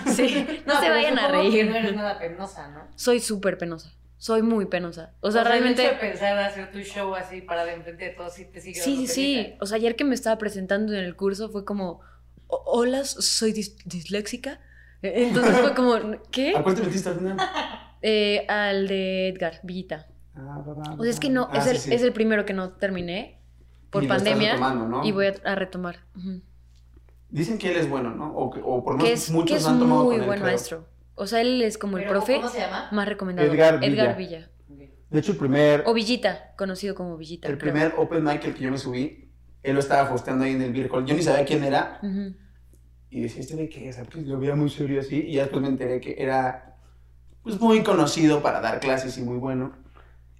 No. 0.05 0.13
Sí, 0.13 0.47
no, 0.65 0.79
se 0.79 0.89
vayan 0.89 1.17
a 1.19 1.27
supongo 1.27 1.43
que 1.43 1.49
reír. 1.57 1.69
no 1.69 1.75
eres 1.75 1.95
nada 1.95 2.19
penosa, 2.19 2.67
¿no? 2.69 2.87
Soy 2.95 3.19
súper 3.19 3.57
penosa, 3.57 3.91
soy 4.17 4.43
muy 4.43 4.65
penosa. 4.67 5.11
O 5.19 5.31
sea, 5.31 5.41
el 5.41 5.47
realmente... 5.49 5.81
hecho 5.83 5.93
de 5.95 5.99
pensar 5.99 6.37
hacer 6.37 6.71
tu 6.71 6.79
show 6.79 7.15
así 7.15 7.41
para 7.41 7.65
de 7.65 7.73
enfrente 7.73 8.05
de 8.05 8.11
todos, 8.11 8.33
sí 8.33 8.45
te 8.45 8.61
sigue 8.61 8.79
Sí, 8.79 8.95
sí, 8.95 9.07
sí. 9.07 9.53
O 9.59 9.65
sea, 9.65 9.75
ayer 9.77 9.95
que 9.97 10.05
me 10.05 10.15
estaba 10.15 10.37
presentando 10.37 10.93
en 10.93 10.99
el 11.03 11.15
curso 11.17 11.49
fue 11.49 11.65
como, 11.65 11.91
"O- 11.91 12.01
hola, 12.49 13.03
soy 13.05 13.53
dis- 13.53 13.77
disléxica. 13.85 14.59
E- 15.01 15.27
Entonces 15.27 15.57
fue 15.59 15.73
como, 15.75 15.93
¿qué? 16.31 16.55
¿A 16.55 16.63
cuál 16.63 16.75
te 16.75 16.81
metiste 16.83 17.09
al 17.09 17.15
final? 17.19 17.37
Eh, 18.01 18.45
al 18.47 18.87
de 18.87 19.29
Edgar, 19.29 19.59
Villita. 19.63 20.07
Ah, 20.35 20.61
va, 20.65 20.73
va, 20.73 20.95
O 20.97 21.01
sea, 21.03 21.09
es 21.09 21.17
va. 21.17 21.19
que 21.19 21.29
no, 21.29 21.47
Ah, 21.51 21.57
es, 21.57 21.63
sí, 21.65 21.69
el, 21.71 21.77
sí. 21.77 21.93
es 21.93 22.01
el 22.01 22.13
primero 22.13 22.45
que 22.45 22.53
no 22.53 22.71
terminé 22.71 23.39
por 23.89 24.03
Y 24.03 24.07
pandemia 24.07 24.51
retomando, 24.53 24.87
¿no? 24.87 25.05
y 25.05 25.11
voy 25.11 25.27
a, 25.27 25.33
a 25.45 25.55
retomar. 25.55 25.99
Ujú. 26.17 26.41
Dicen 27.29 27.57
que 27.57 27.69
él 27.71 27.77
es 27.77 27.89
bueno, 27.89 28.11
¿no? 28.15 28.33
O, 28.35 28.49
que- 28.51 28.61
o 28.63 28.83
por 28.83 28.93
lo 28.93 28.99
Que 28.99 29.03
menos 29.05 29.19
es, 29.23 29.31
muchos 29.31 29.49
que 29.51 29.55
es 29.57 29.67
han 29.67 29.79
tomado 29.79 30.03
muy 30.05 30.15
con 30.15 30.21
él, 30.21 30.27
buen 30.27 30.39
creo. 30.39 30.51
maestro. 30.51 30.87
O 31.15 31.27
sea, 31.27 31.41
él 31.41 31.61
es 31.61 31.77
como 31.77 31.97
el 31.97 32.07
profe 32.07 32.37
¿Cómo 32.37 32.49
se 32.49 32.59
llama? 32.59 32.87
más 32.91 33.07
recomendado. 33.07 33.51
Edgar 33.51 33.79
Villa. 33.79 33.91
Edgar 34.03 34.17
Villa. 34.17 34.49
De 35.09 35.19
hecho, 35.19 35.31
el 35.33 35.37
primer, 35.39 35.83
O 35.87 35.93
Villita, 35.93 36.53
conocido 36.57 36.93
como 36.95 37.17
Villita. 37.17 37.47
el 37.47 37.57
creo. 37.57 37.73
primer 37.73 37.93
Open 37.97 38.23
Mic 38.23 38.45
al 38.45 38.53
que 38.53 38.63
yo 38.63 38.71
me 38.71 38.77
subí, 38.77 39.28
él 39.63 39.73
lo 39.73 39.79
estaba 39.79 40.13
hosteando 40.13 40.45
ahí 40.45 40.53
en 40.53 40.61
el 40.61 40.73
Beer 40.73 40.89
Hall. 40.91 41.05
Yo 41.05 41.15
ni 41.15 41.21
sabía 41.21 41.45
quién 41.45 41.63
era. 41.63 41.99
Ujú. 42.01 42.35
Y 43.09 43.21
decía, 43.21 43.41
¿este 43.41 43.55
de 43.55 43.69
qué 43.69 43.89
es? 43.89 43.97
Pues 44.11 44.25
lo 44.25 44.39
veía 44.39 44.55
muy 44.55 44.69
serio 44.69 44.99
así. 44.99 45.23
Y 45.27 45.37
después 45.37 45.61
me 45.61 45.67
enteré 45.67 45.99
que 45.99 46.15
era 46.17 46.77
pues, 47.43 47.59
muy 47.59 47.83
conocido 47.83 48.41
para 48.41 48.61
dar 48.61 48.79
clases 48.79 49.17
y 49.17 49.21
muy 49.21 49.37
bueno. 49.37 49.73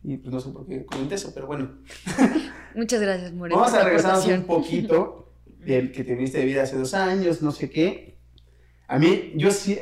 Y 0.03 0.17
pues 0.17 0.33
no 0.33 0.39
sé 0.39 0.49
por 0.49 0.65
qué 0.65 0.85
comenté 0.85 1.15
eso, 1.15 1.31
pero 1.33 1.47
bueno. 1.47 1.79
Muchas 2.75 3.01
gracias, 3.01 3.33
More. 3.33 3.53
Vamos 3.53 3.73
a 3.73 3.83
regresarnos 3.83 4.25
un 4.27 4.43
poquito 4.43 5.33
del 5.45 5.91
que 5.91 6.03
te 6.03 6.15
viniste 6.15 6.38
de 6.38 6.45
vida 6.45 6.63
hace 6.63 6.77
dos 6.77 6.93
años, 6.93 7.41
no 7.41 7.51
sé 7.51 7.69
qué. 7.69 8.17
A 8.88 8.97
mí, 8.97 9.33
yo 9.35 9.51
sí, 9.51 9.79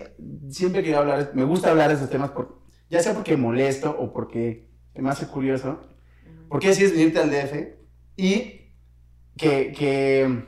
siempre 0.49 0.81
quiero 0.81 0.99
hablar, 0.99 1.31
me 1.33 1.43
gusta 1.43 1.69
hablar 1.69 1.89
de 1.89 1.95
esos 1.95 2.09
temas, 2.09 2.31
por, 2.31 2.61
ya 2.89 3.01
sea 3.01 3.13
porque 3.13 3.37
molesto 3.37 3.95
o 3.97 4.11
porque 4.11 4.67
me 4.95 5.09
hace 5.09 5.27
curioso. 5.27 5.79
¿Por 6.49 6.59
qué 6.59 6.69
decides 6.69 6.93
venirte 6.93 7.19
al 7.19 7.29
DF? 7.29 7.77
Y 8.17 8.66
que, 9.37 9.71
que 9.71 10.45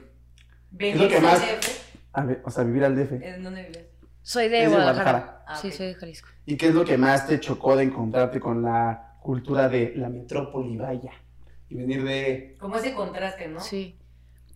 ¿Veniste 0.71 1.07
que 1.07 1.19
más- 1.21 1.41
al 1.41 1.59
DF? 1.59 1.81
a 2.13 2.25
ver, 2.25 2.41
o 2.45 2.51
sea, 2.51 2.63
vivir 2.63 2.83
al 2.85 2.95
DF. 2.95 3.11
¿En 3.23 3.43
dónde 3.43 3.63
vives? 3.63 3.85
Soy 4.21 4.49
de 4.49 4.63
Es 4.63 4.69
de 4.69 4.75
Guadalajara. 4.75 5.11
Guadalajara. 5.11 5.43
Ah, 5.47 5.55
Sí, 5.55 5.71
soy 5.71 5.87
de 5.87 5.95
Jalisco. 5.95 6.29
¿Y 6.45 6.57
qué 6.57 6.67
es 6.67 6.75
lo 6.75 6.85
que 6.85 6.97
más 6.97 7.27
te 7.27 7.39
chocó 7.39 7.75
de 7.75 7.83
encontrarte 7.83 8.39
con 8.39 8.61
la 8.61 9.15
cultura 9.21 9.69
de 9.69 9.93
la 9.95 10.09
metrópoli, 10.09 10.77
vaya? 10.77 11.11
Y 11.69 11.75
venir 11.75 12.03
de... 12.03 12.55
Como 12.59 12.75
ese 12.77 12.93
contraste, 12.93 13.47
¿no? 13.47 13.59
Sí. 13.59 13.95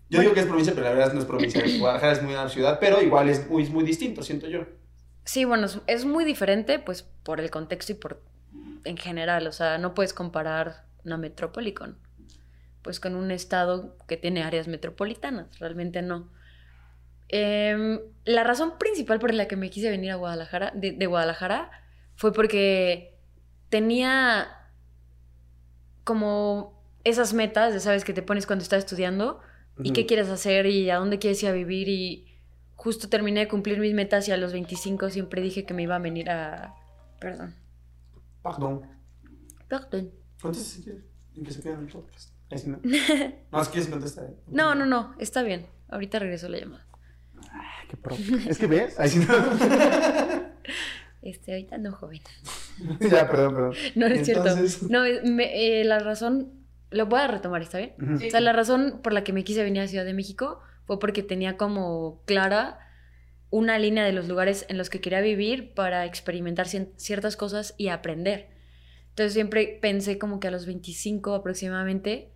Yo 0.10 0.20
digo 0.22 0.34
que 0.34 0.42
es 0.42 0.46
provincia, 0.46 0.74
pero 0.75 0.86
la 0.88 0.94
verdad 0.94 1.13
no 1.13 1.20
es 1.20 1.25
provincia. 1.25 1.63
Guadalajara 1.80 2.13
es 2.13 2.22
muy 2.24 2.34
una 2.34 2.50
ciudad, 2.50 2.78
pero 2.80 3.02
igual 3.02 3.30
es 3.30 3.48
muy, 3.50 3.63
es 3.63 3.70
muy 3.72 3.84
distinto, 3.84 4.22
siento 4.22 4.48
yo. 4.48 4.66
Sí, 5.25 5.46
bueno, 5.46 5.66
es, 5.66 5.80
es 5.88 6.06
muy 6.06 6.25
diferente, 6.25 6.78
pues, 6.80 7.04
por 7.04 7.40
el 7.40 7.50
contexto 7.50 7.94
y 7.94 7.96
por 7.96 8.22
en 8.84 8.98
general. 8.98 9.48
O 9.48 9.52
sea, 9.52 9.78
no 9.78 9.94
puedes 9.96 10.13
comparar 10.13 10.86
una 11.06 11.18
metrópoli 11.18 11.74
con, 11.74 11.98
pues, 12.84 13.00
con 13.00 13.16
un 13.16 13.32
estado 13.32 13.98
que 14.08 14.18
tiene 14.18 14.44
áreas 14.44 14.68
metropolitanas. 14.68 15.60
Realmente 15.60 16.02
no. 16.02 16.30
Em, 17.30 18.00
la 18.25 18.44
razón 18.44 18.78
principal 18.78 19.20
por 19.20 19.34
la 19.34 19.48
que 19.48 19.56
me 19.56 19.70
quise 19.70 19.90
venir 19.90 20.12
a 20.12 20.16
Guadalajara, 20.16 20.72
de, 20.75 20.92
de 20.92 21.06
Guadalajara, 21.08 21.72
fue 22.16 22.34
porque 22.34 23.18
tenía 23.70 24.48
como 26.04 26.80
esas 27.04 27.34
metas, 27.34 27.74
ya 27.74 27.80
sabes, 27.80 28.04
que 28.04 28.13
te 28.13 28.22
pones 28.22 28.46
cuando 28.46 28.63
estás 28.63 28.80
estudiando 28.80 29.40
y 29.82 29.92
qué 29.94 30.06
quieres 30.06 30.30
hacer 30.30 30.68
y 30.68 30.90
a 30.90 30.98
dónde 30.98 31.18
quieres 31.18 31.42
ir 31.42 31.50
a 31.50 31.54
vivir 31.54 31.90
y 31.90 32.28
justo 32.75 33.10
terminé 33.10 33.42
de 33.42 33.48
cumplir 33.48 33.80
mis 33.80 33.94
metas 33.94 34.28
y 34.28 34.32
a 34.32 34.38
los 34.38 34.54
25 34.54 35.10
siempre 35.10 35.42
dije 35.42 35.66
que 35.66 35.74
me 35.74 35.84
iba 35.84 35.96
a 35.96 36.00
venir 36.00 36.30
a... 36.30 36.75
Perdón. 37.20 37.56
Perdón. 38.44 38.90
Perdón. 39.68 40.12
Se 40.56 40.84
quede 40.84 41.74
en 41.74 41.80
el 41.80 41.88
podcast. 41.88 42.33
No. 42.66 42.80
No, 43.52 43.64
si 43.64 43.72
quieres 43.72 43.90
contestar. 43.90 44.26
¿eh? 44.26 44.34
No, 44.48 44.76
no, 44.76 44.86
no, 44.86 45.16
está 45.20 45.44
bien. 45.44 45.68
Ahorita 45.90 46.20
regreso 46.20 46.50
la 46.50 46.58
llamada. 46.60 46.86
Ay, 47.52 47.88
qué 47.90 47.98
pro. 47.98 48.16
Es 48.48 48.58
que 48.58 48.68
ves. 48.68 49.00
Ahí 49.00 49.10
sí 49.10 49.20
no. 49.20 49.34
Este, 51.22 51.54
ahorita 51.54 51.78
no, 51.78 51.94
joven. 51.94 52.20
ya, 53.00 53.30
perdón, 53.30 53.54
perdón. 53.56 53.74
No, 53.96 54.10
no 54.10 54.16
es 54.16 54.28
Entonces- 54.28 54.74
cierto. 54.80 54.88
No, 54.94 55.04
me- 55.32 55.80
eh, 55.80 55.86
la 55.86 56.00
razón, 56.00 56.52
lo 56.92 57.06
voy 57.06 57.22
a 57.22 57.28
retomar, 57.28 57.62
¿está 57.62 57.78
bien? 57.78 57.94
Sí. 58.20 58.28
O 58.28 58.30
sea, 58.32 58.42
la 58.42 58.52
razón 58.52 59.00
por 59.02 59.14
la 59.14 59.24
que 59.24 59.32
me 59.32 59.46
quise 59.46 59.64
venir 59.64 59.82
a 59.84 59.88
Ciudad 59.88 60.04
de 60.04 60.14
México 60.14 60.60
fue 60.86 61.00
porque 61.00 61.24
tenía 61.24 61.56
como 61.56 62.22
clara 62.26 62.78
una 63.52 63.80
línea 63.80 64.04
de 64.04 64.12
los 64.12 64.28
lugares 64.28 64.66
en 64.68 64.78
los 64.78 64.90
que 64.90 65.00
quería 65.00 65.22
vivir 65.22 65.74
para 65.74 66.06
experimentar 66.06 66.68
ciertas 66.68 67.38
cosas 67.38 67.74
y 67.78 67.88
aprender. 67.88 68.50
Entonces 69.10 69.32
siempre 69.34 69.78
pensé 69.82 70.18
como 70.18 70.42
que 70.42 70.50
a 70.50 70.52
los 70.52 70.66
25 70.66 71.36
aproximadamente 71.36 72.33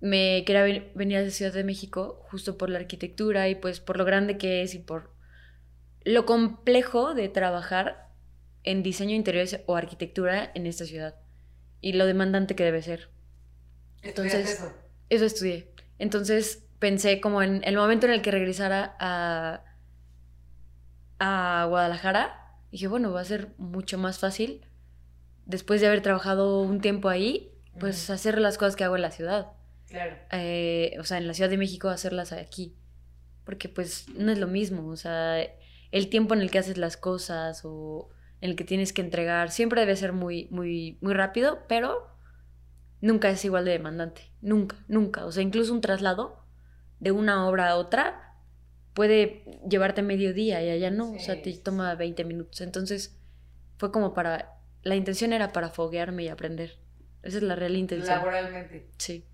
me 0.00 0.44
quería 0.44 0.62
ven- 0.62 0.90
venir 0.94 1.18
a 1.18 1.30
Ciudad 1.30 1.52
de 1.52 1.64
México 1.64 2.20
justo 2.30 2.56
por 2.56 2.70
la 2.70 2.78
arquitectura 2.78 3.48
y 3.48 3.54
pues 3.54 3.80
por 3.80 3.96
lo 3.98 4.04
grande 4.04 4.38
que 4.38 4.62
es 4.62 4.74
y 4.74 4.78
por 4.78 5.12
lo 6.04 6.24
complejo 6.26 7.14
de 7.14 7.28
trabajar 7.28 8.08
en 8.64 8.82
diseño 8.82 9.14
interiores 9.14 9.60
o 9.66 9.76
arquitectura 9.76 10.50
en 10.54 10.66
esta 10.66 10.84
ciudad 10.84 11.16
y 11.80 11.92
lo 11.94 12.06
demandante 12.06 12.54
que 12.56 12.64
debe 12.64 12.82
ser. 12.82 13.10
¿Estudiaste 14.02 14.38
Entonces- 14.40 14.50
eso? 14.60 14.72
Eso 15.10 15.24
estudié. 15.24 15.72
Entonces 15.98 16.64
pensé 16.78 17.20
como 17.20 17.42
en 17.42 17.62
el 17.64 17.76
momento 17.76 18.06
en 18.06 18.12
el 18.12 18.22
que 18.22 18.30
regresara 18.30 18.94
a, 19.00 19.64
a 21.18 21.66
Guadalajara, 21.68 22.54
dije, 22.70 22.86
bueno, 22.86 23.10
va 23.12 23.20
a 23.20 23.24
ser 23.24 23.48
mucho 23.58 23.98
más 23.98 24.18
fácil 24.18 24.64
después 25.46 25.80
de 25.80 25.86
haber 25.88 26.02
trabajado 26.02 26.60
un 26.60 26.80
tiempo 26.80 27.08
ahí, 27.08 27.50
pues 27.80 28.10
hacer 28.10 28.38
las 28.38 28.58
cosas 28.58 28.76
que 28.76 28.84
hago 28.84 28.96
en 28.96 29.02
la 29.02 29.10
ciudad. 29.10 29.52
Claro. 29.88 30.16
Eh, 30.32 30.96
o 30.98 31.04
sea, 31.04 31.18
en 31.18 31.26
la 31.26 31.34
Ciudad 31.34 31.50
de 31.50 31.56
México 31.56 31.88
hacerlas 31.88 32.32
aquí. 32.32 32.74
Porque 33.44 33.68
pues 33.68 34.06
no 34.14 34.30
es 34.30 34.38
lo 34.38 34.46
mismo. 34.46 34.88
O 34.88 34.96
sea, 34.96 35.40
el 35.90 36.08
tiempo 36.10 36.34
en 36.34 36.40
el 36.42 36.50
que 36.50 36.58
haces 36.58 36.76
las 36.76 36.96
cosas 36.96 37.62
o 37.64 38.10
en 38.40 38.50
el 38.50 38.56
que 38.56 38.64
tienes 38.64 38.92
que 38.92 39.02
entregar 39.02 39.50
siempre 39.50 39.80
debe 39.80 39.96
ser 39.96 40.12
muy, 40.12 40.48
muy, 40.50 40.98
muy 41.00 41.14
rápido, 41.14 41.60
pero 41.68 42.08
nunca 43.00 43.30
es 43.30 43.44
igual 43.44 43.64
de 43.64 43.72
demandante. 43.72 44.22
Nunca, 44.40 44.76
nunca. 44.86 45.24
O 45.24 45.32
sea, 45.32 45.42
incluso 45.42 45.72
un 45.72 45.80
traslado 45.80 46.44
de 47.00 47.12
una 47.12 47.48
obra 47.48 47.70
a 47.70 47.76
otra 47.76 48.34
puede 48.94 49.44
llevarte 49.68 50.02
medio 50.02 50.34
día 50.34 50.62
y 50.62 50.70
allá 50.70 50.90
no. 50.90 51.12
o 51.12 51.18
sea, 51.18 51.40
te 51.40 51.52
toma 51.54 51.94
20 51.94 52.24
minutos. 52.24 52.60
Entonces, 52.60 53.16
fue 53.76 53.92
como 53.92 54.14
para. 54.14 54.56
La 54.82 54.96
intención 54.96 55.32
era 55.32 55.52
para 55.52 55.70
foguearme 55.70 56.24
y 56.24 56.28
aprender. 56.28 56.78
Esa 57.22 57.38
es 57.38 57.42
la 57.42 57.56
real 57.56 57.76
intención. 57.76 58.16
Laboralmente. 58.16 58.88
Sí. 58.98 59.24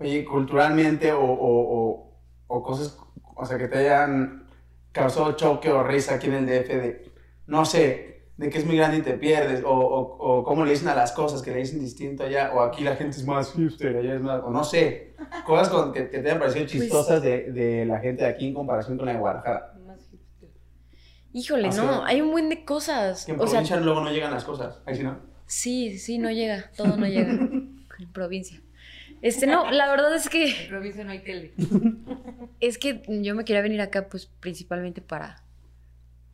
Oye, 0.00 0.24
culturalmente 0.24 1.12
o, 1.12 1.20
o, 1.22 1.78
o, 1.78 2.16
o 2.46 2.62
cosas, 2.62 2.98
o 3.36 3.44
sea, 3.44 3.58
que 3.58 3.68
te 3.68 3.78
hayan 3.78 4.46
causado 4.92 5.32
choque 5.32 5.70
o 5.70 5.82
risa 5.84 6.14
aquí 6.14 6.26
en 6.28 6.34
el 6.34 6.46
DF 6.46 6.68
de, 6.68 7.12
no 7.46 7.64
sé, 7.64 8.30
de 8.36 8.48
que 8.48 8.58
es 8.58 8.64
muy 8.66 8.76
grande 8.76 8.98
y 8.98 9.02
te 9.02 9.12
pierdes, 9.14 9.62
o, 9.66 10.42
cómo 10.46 10.64
le 10.64 10.70
dicen 10.70 10.88
a 10.88 10.94
las 10.94 11.12
cosas, 11.12 11.42
que 11.42 11.50
le 11.50 11.58
dicen 11.58 11.80
distinto 11.80 12.24
allá, 12.24 12.52
o 12.54 12.60
aquí 12.60 12.82
la 12.82 12.96
gente 12.96 13.18
es 13.18 13.26
más 13.26 13.52
hipster, 13.52 13.94
allá 13.98 14.14
es 14.14 14.22
más, 14.22 14.40
o 14.42 14.50
no 14.50 14.64
sé, 14.64 15.14
cosas 15.44 15.68
con- 15.68 15.92
que, 15.92 16.08
que 16.08 16.18
te 16.20 16.28
hayan 16.28 16.38
parecido 16.38 16.64
Pues 16.64 16.72
chistosas 16.72 17.22
de, 17.22 17.52
de 17.52 17.84
la 17.84 18.00
gente 18.00 18.24
de 18.24 18.30
aquí 18.30 18.48
en 18.48 18.54
comparación 18.54 18.96
con 18.96 19.06
la 19.06 19.12
de 19.12 19.18
Guadalajara. 19.18 19.74
Híjole, 21.32 21.68
O 21.68 21.72
sea, 21.72 21.84
no, 21.84 22.04
hay 22.04 22.20
un 22.22 22.32
buen 22.32 22.48
de 22.48 22.64
cosas. 22.64 23.24
Que 23.24 23.32
en 23.32 23.38
O 23.40 23.42
sea, 23.46 23.50
provincia 23.60 23.76
luego 23.76 24.00
no 24.00 24.10
llegan 24.10 24.32
las 24.32 24.44
cosas, 24.44 24.80
ahí 24.86 24.96
sí 24.96 25.02
no. 25.04 25.16
sí, 25.46 25.98
sí, 25.98 26.18
no 26.18 26.30
llega, 26.30 26.70
todo 26.76 26.96
no 26.96 27.06
llega. 27.06 27.32
En 28.00 28.10
provincia. 28.14 28.58
Este, 29.22 29.46
no, 29.46 29.70
la 29.70 29.90
verdad 29.90 30.14
es 30.14 30.28
que, 30.28 30.66
provincia 30.68 31.04
no 31.04 31.10
hay 31.10 31.20
tele. 31.20 31.52
es 32.60 32.78
que 32.78 33.02
yo 33.06 33.34
me 33.34 33.44
quería 33.44 33.62
venir 33.62 33.80
acá, 33.80 34.08
pues, 34.08 34.26
principalmente 34.26 35.02
para 35.02 35.42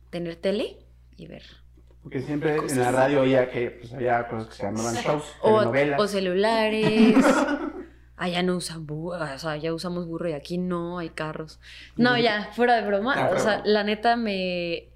tener 0.09 0.35
tele 0.37 0.77
y 1.17 1.27
ver. 1.27 1.43
Porque 2.01 2.21
siempre 2.21 2.55
en 2.55 2.79
la 2.79 2.91
radio 2.91 3.21
oía 3.21 3.51
que 3.51 3.71
pues, 3.71 3.91
había 3.93 4.27
cosas 4.29 4.47
que 4.47 4.55
se 4.55 4.63
llamaban 4.63 4.95
shows, 4.95 5.25
O, 5.41 5.59
telenovelas. 5.59 5.99
o 5.99 6.07
celulares. 6.07 7.15
Allá 8.15 8.41
no 8.41 8.55
usan 8.55 8.87
burro, 8.87 9.23
o 9.31 9.37
sea, 9.37 9.57
ya 9.57 9.73
usamos 9.73 10.07
burro 10.07 10.29
y 10.29 10.33
aquí 10.33 10.57
no 10.57 10.97
hay 10.97 11.09
carros. 11.09 11.59
No, 11.97 12.17
ya, 12.17 12.49
fuera 12.53 12.75
de 12.77 12.87
broma. 12.87 13.13
Fuera 13.13 13.35
o 13.35 13.39
sea, 13.39 13.61
la 13.63 13.83
neta 13.83 14.15
me, 14.15 14.89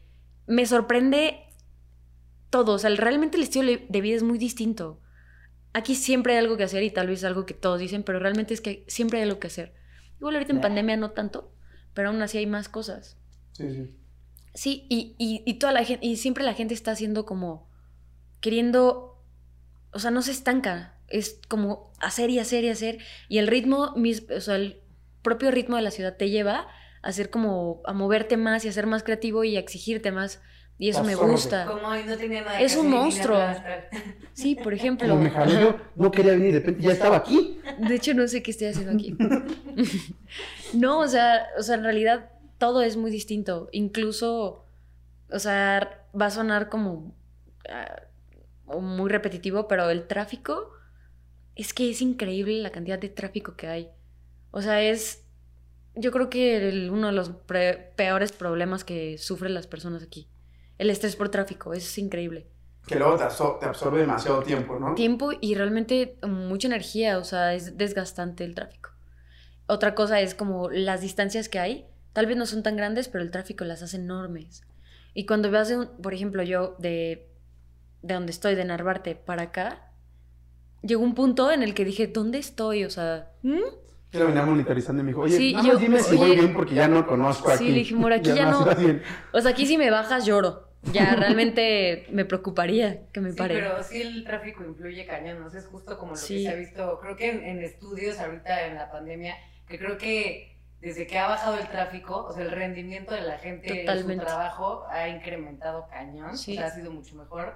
me 0.48 0.66
sorprende 0.66 1.44
todo. 2.50 2.74
O 2.74 2.80
sea, 2.80 2.90
realmente 2.96 3.38
el 3.38 3.44
estilo 3.44 3.80
de 3.88 4.02
vida 4.02 4.16
es 4.16 4.24
muy 4.24 4.40
distinto. 4.40 5.00
Aquí 5.74 5.96
siempre 5.96 6.34
hay 6.34 6.40
algo 6.40 6.58
que 6.58 6.64
hacer 6.64 6.84
y 6.84 6.92
tal 6.92 7.08
vez 7.08 7.20
es 7.20 7.26
algo 7.26 7.46
que 7.46 7.54
todos 7.54 7.80
dicen, 7.80 8.04
pero 8.04 8.20
realmente 8.20 8.54
es 8.54 8.62
que 8.62 8.84
siempre 8.88 9.20
hay 9.20 9.24
algo 9.24 9.40
que 9.40 9.48
hacer. 9.48 9.74
Igual 10.20 10.36
ahorita 10.36 10.54
en 10.54 10.62
pandemia 10.62 10.98
no 10.98 11.12
tanto, 11.12 11.52
pero 11.94 12.10
aún 12.10 12.22
así 12.22 12.38
hay 12.38 12.46
más 12.46 12.70
cosas. 12.70 13.18
Sí, 13.54 13.70
sí. 13.74 13.96
Sí, 14.54 14.86
y, 14.90 15.16
y, 15.18 15.44
y 15.46 15.54
toda 15.56 15.72
la 15.72 15.84
gente, 15.86 16.06
y 16.06 16.18
siempre 16.18 16.44
la 16.44 16.54
gente 16.54 16.74
está 16.74 16.92
haciendo 16.92 17.26
como 17.26 17.70
queriendo, 18.42 19.24
o 19.94 20.00
sea, 20.00 20.12
no 20.12 20.22
se 20.22 20.32
estanca, 20.32 20.98
es 21.08 21.40
como 21.48 21.92
hacer 22.00 22.30
y 22.30 22.40
hacer 22.40 22.64
y 22.64 22.70
hacer, 22.70 22.98
y 23.30 23.38
el 23.38 23.48
ritmo, 23.48 23.94
mis- 23.96 24.30
o 24.30 24.42
sea, 24.42 24.56
el 24.56 24.82
propio 25.22 25.52
ritmo 25.52 25.76
de 25.76 25.82
la 25.84 25.92
ciudad 25.92 26.18
te 26.18 26.30
lleva 26.30 26.68
a 27.02 27.08
hacer 27.08 27.30
como, 27.30 27.82
a 27.86 27.94
moverte 27.94 28.38
más 28.38 28.66
y 28.66 28.68
a 28.68 28.72
ser 28.74 28.88
más 28.88 29.04
creativo 29.04 29.44
y 29.44 29.56
a 29.56 29.60
exigirte 29.60 30.12
más, 30.12 30.42
y 30.82 30.90
eso 30.90 31.04
me 31.04 31.14
gusta. 31.16 31.66
Como 31.68 31.88
hoy 31.88 32.04
no 32.06 32.18
tenía 32.18 32.42
nada 32.42 32.60
Es 32.60 32.74
que 32.74 32.80
un 32.80 32.90
monstruo. 32.90 33.40
Sí, 34.34 34.56
por 34.56 34.74
ejemplo, 34.80 35.08
Como 35.08 35.22
me 35.22 35.30
jalé 35.30 35.54
yo, 35.62 35.76
no 35.96 36.12
quería 36.12 36.32
venir, 36.34 36.54
de 36.54 36.60
repente 36.60 36.82
ya 36.82 36.92
estaba 36.94 37.18
aquí. 37.18 37.60
de 37.78 37.96
hecho 37.96 38.14
no 38.14 38.28
sé 38.28 38.42
qué 38.42 38.52
estoy 38.52 38.68
haciendo 38.68 38.92
aquí. 38.94 39.16
no, 40.74 41.00
o 41.00 41.08
sea, 41.08 41.46
o 41.58 41.64
sea, 41.64 41.76
en 41.76 41.84
realidad 41.84 42.30
todo 42.58 42.82
es 42.82 42.98
muy 42.98 43.12
distinto, 43.12 43.70
incluso, 43.72 44.66
o 45.32 45.40
sea, 45.40 46.06
va 46.20 46.26
a 46.28 46.32
sonar 46.32 46.70
como 46.70 47.14
ah, 47.70 48.02
muy 48.80 49.10
repetitivo, 49.10 49.68
pero 49.68 49.90
el 49.90 50.08
tráfico 50.08 50.72
es 51.56 51.74
que 51.74 51.90
es 51.92 52.02
increíble 52.02 52.60
la 52.62 52.72
cantidad 52.72 52.98
de 53.00 53.10
tráfico 53.10 53.56
que 53.56 53.68
hay. 53.68 53.90
O 54.52 54.62
sea, 54.62 54.82
es 54.82 55.26
yo 55.94 56.12
creo 56.12 56.30
que 56.30 56.70
el- 56.70 56.90
uno 56.90 57.08
de 57.08 57.14
los 57.14 57.32
peores 57.98 58.32
problemas 58.32 58.84
que 58.84 59.18
sufren 59.18 59.54
las 59.54 59.68
personas 59.68 60.02
aquí. 60.04 60.28
El 60.82 60.90
estrés 60.90 61.16
por 61.16 61.30
tráfico, 61.30 61.74
es 61.76 61.96
increíble. 62.00 62.48
Que 62.88 62.96
luego 62.96 63.16
te, 63.16 63.24
absor- 63.24 63.60
te 63.60 63.68
absorbe 63.68 64.00
demasiado 64.00 64.42
tiempo, 64.42 64.80
¿no? 64.80 64.96
Tiempo 64.96 65.30
y 65.40 65.54
realmente 65.54 66.18
mucha 66.28 66.68
energía, 66.68 67.20
o 67.20 67.24
sea, 67.24 67.54
es 67.54 67.78
desgastante 67.78 68.44
el 68.44 68.56
tráfico. 68.56 68.90
Otra 69.68 69.94
cosa 69.94 70.20
es 70.22 70.34
como 70.34 70.72
las 70.72 71.02
distancias 71.02 71.50
que 71.50 71.60
hay, 71.60 71.86
tal 72.14 72.26
vez 72.26 72.36
no 72.36 72.48
son 72.48 72.64
tan 72.64 72.78
grandes, 72.78 73.10
pero 73.10 73.24
el 73.24 73.30
tráfico 73.30 73.64
las 73.64 73.84
hace 73.84 73.98
enormes. 73.98 74.64
Y 75.14 75.28
cuando 75.28 75.52
vas 75.52 75.70
de 75.70 75.78
un, 75.78 75.88
por 76.02 76.16
ejemplo, 76.16 76.42
yo 76.42 76.76
de, 76.80 77.30
de 78.02 78.14
donde 78.16 78.32
estoy, 78.32 78.56
de 78.56 78.66
Narvarte, 78.66 79.14
para 79.14 79.44
acá, 79.44 79.92
llegó 80.82 81.04
un 81.04 81.14
punto 81.14 81.52
en 81.52 81.62
el 81.62 81.76
que 81.76 81.86
dije, 81.86 82.08
¿dónde 82.08 82.40
estoy? 82.40 82.86
O 82.86 82.90
sea, 82.90 83.32
¿mm? 83.44 83.60
Yo 84.14 84.20
lo 84.20 84.26
venía 84.26 84.44
monitorizando 84.48 85.02
y 85.02 85.06
me 85.06 85.12
dijo, 85.12 85.22
oye, 85.22 85.38
Sí, 85.38 85.54
nada 85.54 85.68
yo- 85.68 85.78
dime 85.78 86.00
si 86.00 86.16
voy 86.18 86.36
bien 86.36 86.54
porque 86.56 86.74
ya 86.74 86.88
no 86.88 87.06
conozco 87.06 87.50
sí, 87.50 87.54
aquí. 87.56 87.68
le 87.68 87.74
dije, 87.76 87.94
"Mora, 87.94 88.16
aquí 88.20 88.34
ya 88.34 88.50
no". 88.50 88.66
o 89.32 89.42
sea, 89.42 89.52
aquí 89.52 89.68
si 89.68 89.78
me 89.78 89.92
bajas 89.92 90.26
lloro. 90.26 90.71
Ya 90.84 91.16
realmente 91.16 92.06
me 92.12 92.26
preocuparía 92.26 93.08
que 93.12 93.22
me 93.22 93.32
Sí, 93.32 93.38
pare. 93.38 93.56
pero 93.56 93.84
sí 93.84 94.02
el 94.02 94.24
tráfico 94.24 94.64
influye 94.64 95.06
cañón, 95.06 95.40
¿no? 95.40 95.46
O 95.48 95.50
sea, 95.50 95.60
es 95.60 95.68
justo 95.68 95.98
como 95.98 96.12
lo 96.12 96.18
Sí. 96.18 96.38
que 96.38 96.42
se 96.44 96.50
ha 96.50 96.56
visto, 96.56 97.00
creo 97.02 97.16
que 97.16 97.30
en, 97.30 97.44
en 97.44 97.64
estudios 97.64 98.20
ahorita 98.20 98.66
en 98.68 98.76
la 98.76 98.92
pandemia, 98.92 99.36
que 99.68 99.78
creo 99.78 99.98
que 99.98 100.58
desde 100.82 101.06
que 101.06 101.20
ha 101.20 101.28
bajado 101.28 101.60
el 101.60 101.68
tráfico, 101.68 102.26
o 102.26 102.34
sea, 102.34 102.44
el 102.44 102.50
rendimiento 102.50 103.14
de 103.14 103.22
la 103.22 103.38
gente 103.38 103.86
en 103.86 104.00
su 104.02 104.18
trabajo 104.18 104.84
ha 104.90 105.08
incrementado 105.10 105.88
cañón, 105.92 106.36
Sí. 106.36 106.54
o 106.54 106.56
sea, 106.58 106.66
ha 106.68 106.72
sido 106.72 106.90
mucho 106.92 107.16
mejor. 107.16 107.54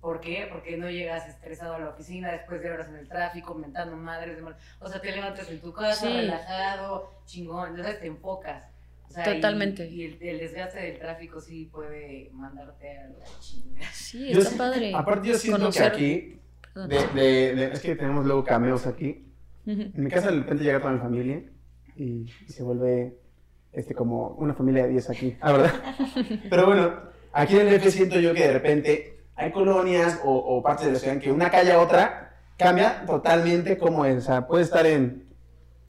¿Por 0.00 0.20
qué? 0.20 0.48
Porque 0.50 0.78
no 0.78 0.88
llegas 0.88 1.28
estresado 1.28 1.74
a 1.74 1.78
la 1.78 1.90
oficina 1.90 2.32
después 2.32 2.62
de 2.62 2.70
horas 2.70 2.88
en 2.88 2.96
el 2.96 3.08
tráfico, 3.08 3.54
mentando 3.54 3.96
madres, 3.96 4.36
demás. 4.36 4.54
O 4.80 4.88
sea, 4.88 4.98
te 5.02 5.12
levantas 5.12 5.50
en 5.50 5.60
tu 5.60 5.72
casa, 5.74 6.06
Sí. 6.06 6.12
relajado, 6.16 7.10
chingón, 7.26 7.70
entonces 7.70 8.00
te 8.00 8.06
enfocas. 8.06 8.64
O 9.08 9.10
sea, 9.10 9.30
y- 9.32 9.36
Totalmente. 9.36 9.88
Y, 9.88 10.04
el, 10.04 10.18
el 10.20 10.38
desgaste 10.38 10.80
del 10.80 10.98
tráfico 10.98 11.40
sí 11.40 11.68
puede 11.72 12.30
mandarte 12.32 12.98
a 12.98 13.08
la 13.08 13.24
chingada. 13.40 13.86
Sí, 13.92 14.30
Yo 14.32 14.38
está 14.40 14.50
sí- 14.52 14.58
padre. 14.58 14.92
Aparte 14.94 15.28
yo 15.28 15.34
siento 15.38 15.60
Conocer- 15.70 15.80
que 15.92 15.96
aquí, 15.96 16.40
de, 16.88 17.20
de- 17.20 17.54
de- 17.54 17.72
es 17.72 17.80
que 17.80 17.96
tenemos 17.96 18.24
luego 18.26 18.44
cameos 18.44 18.86
aquí. 18.86 19.24
En 19.66 19.92
mi 19.96 20.08
casa 20.10 20.30
de 20.30 20.38
repente 20.38 20.64
llega 20.64 20.80
toda 20.80 20.92
mi 20.94 20.98
familia 21.00 21.42
y, 21.94 22.24
y 22.46 22.52
se 22.52 22.62
vuelve 22.62 23.18
este, 23.72 23.94
como 23.94 24.28
una 24.30 24.54
familia 24.54 24.84
de 24.84 24.90
10 24.92 25.10
aquí. 25.10 25.36
Ah, 25.42 25.52
¿verdad? 25.52 25.72
Pero 26.50 26.66
bueno, 26.66 26.94
aquí 27.32 27.56
en 27.58 27.68
el 27.68 27.78
DF 27.78 27.90
siento 27.90 28.18
yo 28.18 28.32
que 28.32 28.46
de 28.46 28.52
repente 28.54 29.18
hay 29.34 29.52
colonias 29.52 30.20
o, 30.24 30.32
o 30.34 30.62
partes 30.62 30.86
de 30.86 30.92
la 30.92 30.98
ciudad 30.98 31.16
en 31.16 31.20
que 31.20 31.30
una 31.32 31.50
calle 31.50 31.72
a 31.72 31.80
otra 31.80 32.34
cambia 32.56 33.04
totalmente 33.04 33.76
como 33.76 34.04
es. 34.06 34.16
O 34.16 34.20
sea, 34.22 34.46
puede 34.46 34.64
estar 34.64 34.86
en 34.86 35.27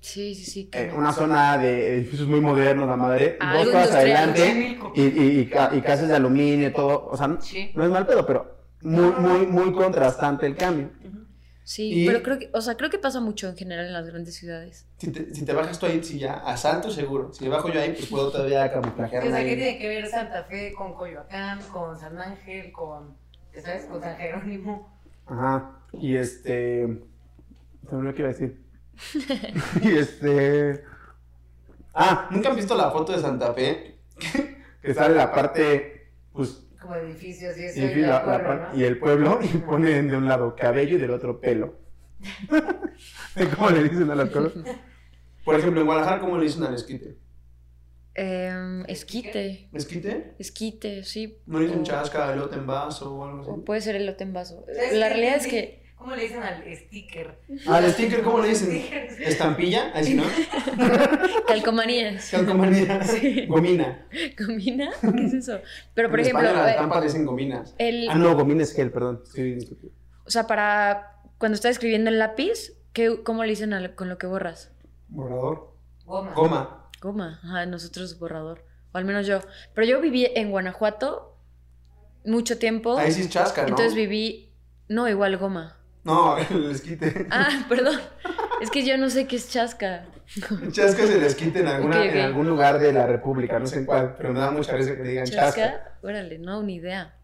Sí, 0.01 0.33
sí, 0.35 0.45
sí. 0.45 0.69
eh, 0.73 0.87
que- 0.89 0.95
una 0.97 1.11
zona 1.11 1.57
de 1.57 1.95
edificios 1.97 2.27
muy 2.27 2.39
modernos, 2.41 2.87
la 2.87 2.95
madre, 2.95 3.37
Ah, 3.39 3.55
dos 3.57 3.65
industrial. 3.67 3.95
adelante 3.97 4.77
y, 4.95 5.01
y, 5.01 5.39
y, 5.41 5.45
ca- 5.47 5.71
y 5.73 5.81
casas 5.81 6.07
de 6.07 6.15
aluminio, 6.15 6.71
todo, 6.73 7.05
o 7.07 7.17
sea, 7.17 7.37
Sí. 7.41 7.71
no 7.75 7.83
es 7.83 7.89
mal 7.89 8.07
pedo, 8.07 8.25
pero 8.25 8.57
muy, 8.81 9.11
muy, 9.11 9.45
muy 9.45 9.73
contrastante 9.73 10.45
el 10.45 10.55
cambio. 10.55 10.89
Sí, 11.63 12.03
y- 12.03 12.07
pero 12.07 12.23
creo 12.23 12.39
que, 12.39 12.49
o 12.53 12.61
sea, 12.61 12.75
creo 12.77 12.89
que 12.89 12.97
pasa 12.97 13.19
mucho 13.19 13.47
en 13.49 13.55
general 13.57 13.85
en 13.85 13.93
las 13.93 14.07
grandes 14.07 14.35
ciudades. 14.35 14.87
Si 14.97 15.11
te, 15.11 15.35
si 15.35 15.45
te 15.45 15.53
bajas 15.53 15.77
tú 15.77 15.85
ahí, 15.85 16.01
sí, 16.03 16.17
ya, 16.17 16.35
asalto 16.35 16.89
seguro. 16.89 17.31
Si 17.33 17.43
me 17.43 17.49
bajo 17.51 17.69
yo 17.69 17.79
ahí, 17.79 17.91
pues 17.91 18.07
puedo 18.07 18.31
todavía 18.31 18.61
O 18.61 18.69
sea, 18.69 18.73
camuflajearme 18.81 19.45
¿qué 19.45 19.55
tiene 19.55 19.77
que 19.77 19.87
ver 19.87 20.07
Santa 20.07 20.45
Fe 20.45 20.73
con 20.73 20.93
Coyoacán, 20.95 21.59
con 21.71 21.99
San 21.99 22.17
Ángel, 22.17 22.71
con, 22.71 23.15
¿sabes? 23.63 23.85
Con 23.85 24.01
San 24.01 24.15
Jerónimo? 24.17 24.97
Ajá. 25.27 25.75
Y 25.93 26.15
este. 26.15 26.87
Se 27.87 27.95
me 27.95 27.97
olvidó 27.99 28.13
qué 28.15 28.21
iba 28.21 28.29
a 28.29 28.33
decir. 28.33 28.68
y 29.81 29.91
este. 29.97 30.83
Ah, 31.93 32.27
¿nunca 32.31 32.49
han 32.49 32.55
visto 32.55 32.75
la 32.75 32.91
foto 32.91 33.13
de 33.13 33.19
Santa 33.19 33.53
Fe? 33.53 33.97
que 34.81 34.93
sale 34.93 35.15
la 35.15 35.31
parte. 35.31 36.11
Pues. 36.31 36.65
Como 36.81 36.95
edificios 36.95 37.57
y 37.57 37.63
eso. 37.65 37.79
Y, 37.79 37.83
y, 37.83 37.95
la- 38.01 38.07
la 38.07 38.23
pueblo, 38.23 38.47
par- 38.47 38.69
¿no? 38.73 38.79
y 38.79 38.83
el 38.83 38.97
pueblo, 38.99 39.39
y 39.41 39.47
ponen 39.57 40.07
de 40.09 40.17
un 40.17 40.27
lado 40.27 40.55
cabello 40.55 40.95
y 40.97 40.99
del 40.99 41.11
otro 41.11 41.39
pelo. 41.39 41.77
¿Cómo 43.55 43.69
le 43.69 43.83
dicen 43.83 44.09
a 44.11 44.15
las 44.15 44.29
cosas? 44.29 44.53
Por 45.45 45.55
ejemplo, 45.55 45.81
en 45.81 45.87
Guadalajara, 45.87 46.19
¿cómo 46.21 46.37
le 46.37 46.43
dicen 46.45 46.63
al 46.63 46.75
esquite? 46.75 47.17
Em, 48.15 48.83
esquite. 48.87 49.69
¿Esquite? 49.73 50.35
Esquite, 50.39 51.03
sí. 51.03 51.37
¿No 51.45 51.59
le 51.59 51.65
dicen 51.67 51.81
O- 51.81 51.83
chasca, 51.83 52.33
elote 52.33 52.55
en 52.57 52.67
vaso 52.67 53.15
o 53.15 53.25
algo 53.25 53.41
O 53.49 53.53
así? 53.53 53.61
puede 53.61 53.81
ser 53.81 53.95
elote 53.95 54.23
en 54.23 54.33
vaso. 54.33 54.65
¿Sabes 54.73 54.93
La 54.97 55.09
realidad 55.09 55.35
es 55.37 55.47
que 55.47 55.83
¿Cómo 55.99 56.15
le 56.15 56.23
dicen 56.23 56.41
al 56.41 56.63
sticker? 56.75 57.39
Al 57.67 57.91
sticker, 57.91 58.23
¿cómo 58.23 58.39
le 58.39 58.47
dicen? 58.49 58.71
¿Estampilla? 59.19 59.91
Así, 59.93 60.13
¿no? 60.15 60.23
calcomanías. 61.47 62.29
Calcomanía. 62.31 63.03
Sí. 63.03 63.45
Gomina. 63.47 64.07
¿Gomina? 64.39 64.91
¿Qué 65.01 65.25
es 65.25 65.33
eso? 65.33 65.59
Pero 65.93 66.09
por 66.09 66.19
En 66.19 66.25
ejemplo, 66.27 66.47
España 66.47 66.61
las 66.63 66.67
eh, 66.69 66.71
estampas 66.75 66.99
le 67.01 67.05
dicen 67.07 67.25
gominas. 67.25 67.75
el, 67.77 68.09
Ah, 68.09 68.15
no, 68.15 68.33
gomina 68.35 68.63
es 68.63 68.73
gel, 68.73 68.91
perdón. 68.91 69.23
Sí, 69.33 69.57
o 70.25 70.29
sea, 70.31 70.47
para 70.47 71.17
cuando 71.37 71.55
estás 71.55 71.71
escribiendo 71.71 72.09
en 72.09 72.17
lápiz, 72.19 72.73
¿qué, 72.93 73.21
¿cómo 73.23 73.43
le 73.43 73.49
dicen 73.49 73.73
al- 73.73 73.93
con 73.95 74.09
lo 74.09 74.17
que 74.17 74.27
borras? 74.27 74.71
borrador. 75.09 75.75
Goma. 76.05 76.33
Goma. 76.33 76.89
Goma. 77.01 77.39
Ajá, 77.43 77.65
nosotros 77.65 78.17
borrador. 78.19 78.63
O 78.93 78.97
al 78.97 79.05
menos 79.05 79.27
yo. 79.27 79.41
Pero 79.73 79.85
yo 79.87 80.01
viví 80.01 80.27
en 80.33 80.49
Guanajuato 80.51 81.35
mucho 82.25 82.57
tiempo. 82.57 82.97
Ahí 82.97 83.11
sí 83.11 83.21
es 83.21 83.29
chasca, 83.29 83.63
¿no? 83.63 83.69
Entonces 83.69 83.95
viví. 83.95 84.53
No, 84.87 85.07
igual 85.09 85.37
goma. 85.37 85.75
No, 86.03 86.37
el 86.49 86.71
esquite. 86.71 87.27
Ah, 87.31 87.65
perdón. 87.67 87.99
Es 88.61 88.69
que 88.71 88.85
yo 88.85 88.97
no 88.97 89.09
sé 89.09 89.27
qué 89.27 89.35
es 89.35 89.49
chasca. 89.49 90.05
Chasca 90.71 91.03
es 91.03 91.09
el 91.09 91.23
esquite 91.23 91.59
en, 91.61 91.67
alguna, 91.67 92.05
en 92.05 92.19
algún 92.19 92.47
lugar 92.47 92.77
de 92.79 92.93
la 92.93 93.07
República, 93.07 93.57
no 93.57 93.65
sé 93.65 93.79
en 93.79 93.85
cuál, 93.85 94.13
pero 94.15 94.31
me 94.31 94.39
da 94.39 94.51
mucha 94.51 94.73
risa 94.73 94.95
que 94.95 95.01
digan 95.01 95.25
chasca. 95.25 95.61
¿Chasca? 95.71 95.97
Órale, 96.03 96.37
no, 96.37 96.61
ni 96.61 96.75
idea. 96.75 97.15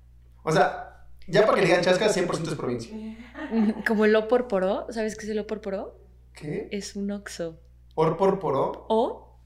O 0.43 0.51
sea, 0.51 1.05
ya 1.27 1.45
para 1.45 1.59
que 1.59 1.65
digan 1.65 1.81
chasca, 1.81 2.07
100% 2.07 2.47
es 2.47 2.55
provincia. 2.55 2.95
Como 3.87 4.05
el 4.05 4.15
oporporó. 4.15 4.87
¿Sabes 4.89 5.15
qué 5.15 5.25
es 5.25 5.31
el 5.31 5.39
oporporó? 5.39 5.99
¿Qué? 6.33 6.67
Es 6.71 6.95
un 6.95 7.11
oxo. 7.11 7.59
¿Or 7.93 8.17
por 8.17 8.39
poro? 8.39 8.85
O 8.89 9.39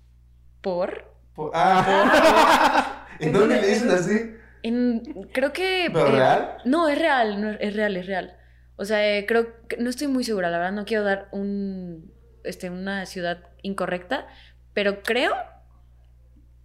por. 0.62 1.05
Por- 1.36 1.51
Ah. 1.53 3.05
¿En 3.19 3.33
dónde 3.33 3.59
le 3.62 3.67
dicen 3.67 3.91
así? 3.91 4.36
En, 4.63 5.27
creo 5.33 5.51
que. 5.53 5.89
¿Pero 5.93 6.07
eh, 6.07 6.12
real? 6.12 6.57
No, 6.65 6.88
es 6.88 6.98
real, 6.98 7.41
no, 7.41 7.50
es 7.51 7.74
real, 7.75 7.98
es 7.98 8.07
real. 8.07 8.36
O 8.81 8.86
sea, 8.86 9.17
eh, 9.17 9.25
creo 9.25 9.67
que 9.67 9.75
no 9.75 9.89
estoy 9.89 10.07
muy 10.07 10.24
segura, 10.24 10.50
la 10.50 10.57
verdad, 10.57 10.71
no 10.71 10.86
quiero 10.86 11.03
dar 11.03 11.27
un, 11.33 12.13
este, 12.45 12.69
una 12.69 13.05
ciudad 13.05 13.50
incorrecta, 13.62 14.25
pero 14.74 15.03
creo 15.03 15.36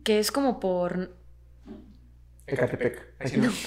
que 0.04 0.20
es 0.20 0.30
como 0.30 0.60
por... 0.60 1.16
Ecatepec. 2.46 3.14
Así 3.18 3.36
no. 3.38 3.50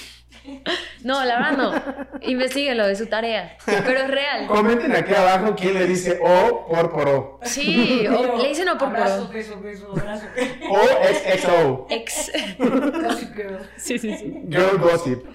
No, 1.03 1.25
la 1.25 1.39
verdad 1.39 1.57
no, 1.57 2.19
investíguenlo, 2.21 2.85
es 2.85 2.99
su 2.99 3.07
tarea, 3.07 3.57
pero 3.65 3.99
es 3.99 4.07
real. 4.09 4.47
Comenten 4.47 4.95
aquí 4.95 5.13
abajo 5.13 5.55
quién 5.57 5.73
le 5.73 5.85
dice 5.85 6.19
O 6.21 6.67
por 6.69 6.91
poro. 6.93 7.39
Sí, 7.43 8.07
o, 8.07 8.37
le 8.41 8.47
dicen 8.47 8.69
Abrazo, 8.69 9.23
oporporó. 9.23 9.33
beso, 9.33 9.59
beso, 9.59 9.91
abrazo. 9.91 10.25
O 10.69 10.79
XXO. 11.03 11.87
Ex. 11.89 12.31
Casi 13.01 13.25
que- 13.33 13.57
Sí, 13.77 13.99
sí, 13.99 14.15
sí. 14.15 14.41
Girl 14.49 14.77
Gossip. 14.79 15.25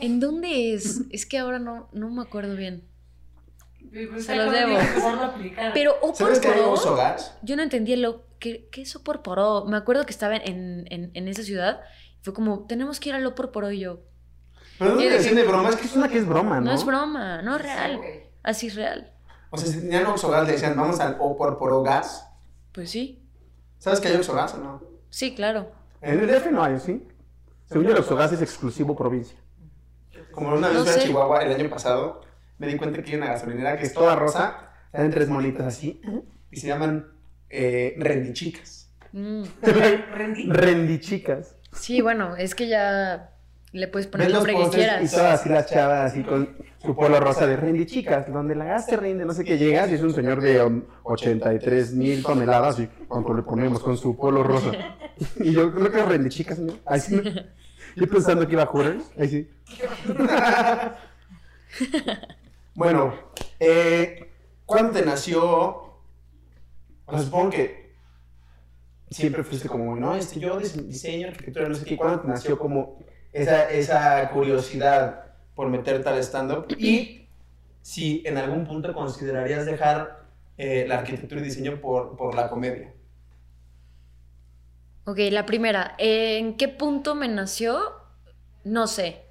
¿En 0.00 0.20
dónde 0.20 0.74
es? 0.74 1.02
Es 1.10 1.26
que 1.26 1.38
ahora 1.38 1.58
no, 1.58 1.88
no 1.92 2.10
me 2.10 2.22
acuerdo 2.22 2.56
bien. 2.56 2.84
Pues, 3.90 4.26
Se 4.26 4.36
los 4.36 4.52
debo. 4.52 4.76
Pero 5.74 5.94
¿Sabes 6.14 6.40
que 6.40 6.48
hay 6.48 6.54
oporporó... 6.60 6.72
oso 6.72 6.96
gas? 6.96 7.34
Yo 7.42 7.56
no 7.56 7.62
entendía 7.62 7.96
lo 7.96 8.24
que, 8.38 8.68
¿qué 8.70 8.82
es 8.82 8.94
Oporporó. 8.96 9.64
Me 9.66 9.76
acuerdo 9.76 10.04
que 10.04 10.12
estaba 10.12 10.36
en, 10.36 10.86
en, 10.92 11.10
en 11.14 11.28
esa 11.28 11.42
ciudad. 11.42 11.80
Fue 12.22 12.32
como, 12.34 12.66
tenemos 12.66 13.00
que 13.00 13.08
ir 13.10 13.14
al 13.14 13.26
Oporporó 13.26 13.70
y 13.70 13.80
yo. 13.80 14.00
Pero 14.78 14.94
no 14.94 15.00
Y 15.00 15.04
le 15.04 15.10
de 15.10 15.16
decían 15.18 15.34
que- 15.34 15.42
de 15.42 15.48
broma, 15.48 15.68
es 15.70 15.76
que 15.76 15.86
es 15.86 15.96
una 15.96 16.08
que 16.08 16.18
es 16.18 16.26
broma, 16.26 16.60
¿no? 16.60 16.66
No 16.66 16.72
es 16.72 16.84
broma, 16.84 17.42
no 17.42 17.56
es 17.56 17.62
real. 17.62 18.00
Así 18.42 18.66
es 18.68 18.74
real. 18.74 19.12
O 19.50 19.56
sea, 19.56 19.68
si 19.72 19.80
tenían 19.80 20.06
Oxogas, 20.06 20.46
le 20.46 20.52
decían, 20.52 20.76
vamos 20.76 21.00
al 21.00 21.16
O 21.18 21.36
por 21.36 21.56
poro 21.58 21.82
gas. 21.82 22.28
Pues 22.72 22.90
sí. 22.90 23.24
¿Sabes 23.78 24.00
que 24.00 24.08
hay 24.08 24.16
Oxogas 24.16 24.54
o 24.54 24.58
no? 24.58 24.82
Sí, 25.10 25.34
claro. 25.34 25.72
En 26.02 26.20
el 26.20 26.26
DF 26.28 26.50
no 26.52 26.62
hay, 26.62 26.78
¿sí? 26.78 27.02
Según 27.66 27.84
yo, 27.86 27.92
el 27.92 27.98
Oxogas 27.98 28.32
es 28.32 28.42
exclusivo 28.42 28.94
provincia. 28.94 29.38
Como 30.38 30.54
una 30.54 30.68
vez 30.68 30.76
No 30.76 30.84
fui 30.84 30.90
a 30.90 30.94
sé. 30.94 31.00
Chihuahua 31.00 31.42
el 31.42 31.60
año 31.60 31.68
pasado, 31.68 32.20
me 32.58 32.68
di 32.68 32.76
cuenta 32.76 33.02
que 33.02 33.10
hay 33.10 33.16
una 33.16 33.26
gasolinera 33.26 33.76
que 33.76 33.86
es 33.86 33.92
toda 33.92 34.14
rosa, 34.14 34.70
salen 34.92 35.10
tres 35.10 35.28
monitas 35.28 35.66
así, 35.66 36.00
y 36.52 36.56
se 36.60 36.68
llaman 36.68 37.08
eh, 37.50 37.96
rendichicas. 37.98 38.88
Mm. 39.10 39.42
Rendichicas. 40.48 41.56
Sí, 41.72 42.02
bueno, 42.02 42.36
es 42.36 42.54
que 42.54 42.68
ya 42.68 43.32
le 43.72 43.88
puedes 43.88 44.06
poner 44.06 44.28
el 44.28 44.32
nombre 44.32 44.54
que 44.54 44.68
quieras. 44.68 45.12
Y 45.12 45.16
todas 45.16 45.40
así 45.40 45.48
las 45.48 45.66
chavas 45.66 46.12
así 46.12 46.22
con 46.22 46.56
su 46.80 46.94
polo 46.94 47.18
rosa 47.18 47.44
de 47.48 47.56
rendichicas, 47.56 48.32
donde 48.32 48.54
la 48.54 48.64
gas 48.64 48.86
se 48.86 48.96
rinde, 48.96 49.24
no 49.24 49.32
sé 49.32 49.44
qué 49.44 49.58
llegas, 49.58 49.90
y 49.90 49.94
es 49.94 50.02
un 50.02 50.14
señor 50.14 50.40
de 50.40 50.62
um, 50.62 50.84
83 51.02 51.94
mil 51.94 52.22
toneladas, 52.22 52.78
y 52.78 52.86
cuánto 53.08 53.34
le 53.34 53.42
ponemos 53.42 53.80
con 53.80 53.96
su 53.96 54.16
polo 54.16 54.44
rosa. 54.44 54.70
Y 55.40 55.50
yo 55.50 55.74
creo 55.74 55.90
que 55.90 55.98
es 55.98 56.06
rendichicas, 56.06 56.60
¿no? 56.60 56.74
Así. 56.86 57.20
Yo 57.98 58.08
pensando 58.08 58.46
que 58.46 58.52
iba 58.52 58.62
a 58.62 58.66
jurar, 58.66 58.98
ahí 59.18 59.28
sí. 59.28 59.48
bueno, 62.74 63.14
eh, 63.60 64.30
¿cuándo 64.66 64.92
te 64.92 65.04
nació? 65.04 65.44
O 67.06 67.10
sea, 67.10 67.18
supongo 67.20 67.50
que 67.50 67.88
siempre 69.10 69.42
fuiste 69.42 69.68
como, 69.68 69.96
no, 69.96 70.14
este, 70.14 70.38
yo 70.38 70.58
dise- 70.60 70.82
diseño, 70.86 71.28
arquitectura, 71.28 71.68
no 71.68 71.74
sé 71.74 71.84
qué, 71.84 71.96
¿cuándo 71.96 72.20
te 72.20 72.28
nació 72.28 72.58
como 72.58 72.98
esa, 73.32 73.70
esa 73.70 74.28
curiosidad 74.30 75.24
por 75.54 75.68
meterte 75.68 76.08
al 76.08 76.18
stand-up? 76.22 76.66
Y 76.78 77.26
si 77.82 78.22
en 78.26 78.36
algún 78.36 78.66
punto 78.66 78.92
considerarías 78.92 79.64
dejar 79.66 80.26
eh, 80.58 80.84
la 80.86 80.98
arquitectura 80.98 81.40
y 81.40 81.44
diseño 81.44 81.80
por, 81.80 82.16
por 82.16 82.34
la 82.34 82.50
comedia. 82.50 82.92
Ok, 85.08 85.18
la 85.30 85.46
primera. 85.46 85.94
¿En 85.96 86.58
qué 86.58 86.68
punto 86.68 87.14
me 87.14 87.28
nació? 87.28 87.80
No 88.64 88.86
sé. 88.86 89.22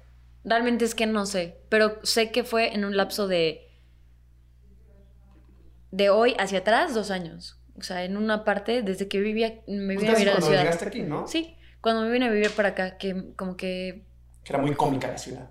Realmente 0.44 0.84
es 0.84 0.96
que 0.96 1.06
no 1.06 1.24
sé. 1.24 1.60
Pero 1.68 2.00
sé 2.02 2.32
que 2.32 2.42
fue 2.42 2.74
en 2.74 2.84
un 2.84 2.96
lapso 2.96 3.28
de. 3.28 3.70
de 5.92 6.10
hoy 6.10 6.34
hacia 6.40 6.58
atrás, 6.58 6.94
dos 6.94 7.12
años. 7.12 7.60
O 7.78 7.82
sea, 7.82 8.02
en 8.04 8.16
una 8.16 8.44
parte, 8.44 8.82
desde 8.82 9.06
que 9.06 9.20
vivía, 9.20 9.60
me 9.68 9.96
vine 9.96 10.08
a 10.10 10.14
vivir 10.14 10.30
a 10.30 10.32
la 10.32 10.32
cuando 10.32 10.46
ciudad. 10.48 10.62
llegaste 10.62 10.86
aquí, 10.88 11.02
¿no? 11.02 11.28
Sí, 11.28 11.56
cuando 11.80 12.02
me 12.02 12.10
vine 12.10 12.26
a 12.26 12.30
vivir 12.30 12.50
para 12.50 12.70
acá, 12.70 12.98
que 12.98 13.34
como 13.36 13.56
que 13.56 14.04
Que 14.42 14.52
era 14.52 14.60
muy 14.60 14.74
cómica 14.74 15.06
la 15.06 15.18
ciudad. 15.18 15.48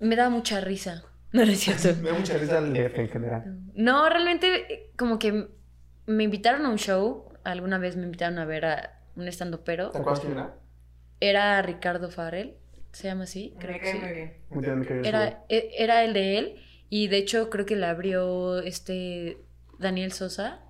me 0.00 0.16
da 0.16 0.30
mucha 0.30 0.60
risa. 0.60 1.04
No, 1.30 1.44
no 1.44 1.52
es 1.52 1.60
cierto. 1.60 1.88
Me 2.02 2.08
da 2.10 2.18
mucha 2.18 2.38
risa 2.38 2.58
el 2.58 2.72
DF 2.72 2.98
en 3.00 3.08
general. 3.10 3.58
No, 3.74 4.08
realmente 4.08 4.72
eh, 4.72 4.92
como 4.96 5.18
que 5.18 5.48
me 6.06 6.24
invitaron 6.24 6.64
a 6.64 6.70
un 6.70 6.78
show. 6.78 7.30
Alguna 7.44 7.76
vez 7.76 7.96
me 7.96 8.04
invitaron 8.04 8.38
a 8.38 8.46
ver 8.46 8.64
a 8.64 8.97
un 9.18 9.28
estando 9.28 9.64
pero. 9.64 9.90
¿Te 9.90 9.98
acuerdas 9.98 10.20
quién 10.20 10.32
era? 10.32 10.54
Era 11.20 11.60
Ricardo 11.62 12.10
Farrell. 12.10 12.54
¿Se 12.92 13.08
llama 13.08 13.24
así? 13.24 13.52
Me 13.56 13.60
Creo 13.60 13.74
que 13.74 13.80
cae 13.80 13.92
sí. 13.92 13.98
muy 14.50 14.64
bien. 14.64 15.04
Era, 15.04 15.44
e- 15.48 15.70
era 15.76 16.04
el 16.04 16.12
de 16.14 16.38
él. 16.38 16.56
Y 16.90 17.08
de 17.08 17.18
hecho 17.18 17.50
creo 17.50 17.66
que 17.66 17.76
le 17.76 17.86
abrió 17.86 18.60
este 18.60 19.38
Daniel 19.78 20.12
Sosa. 20.12 20.60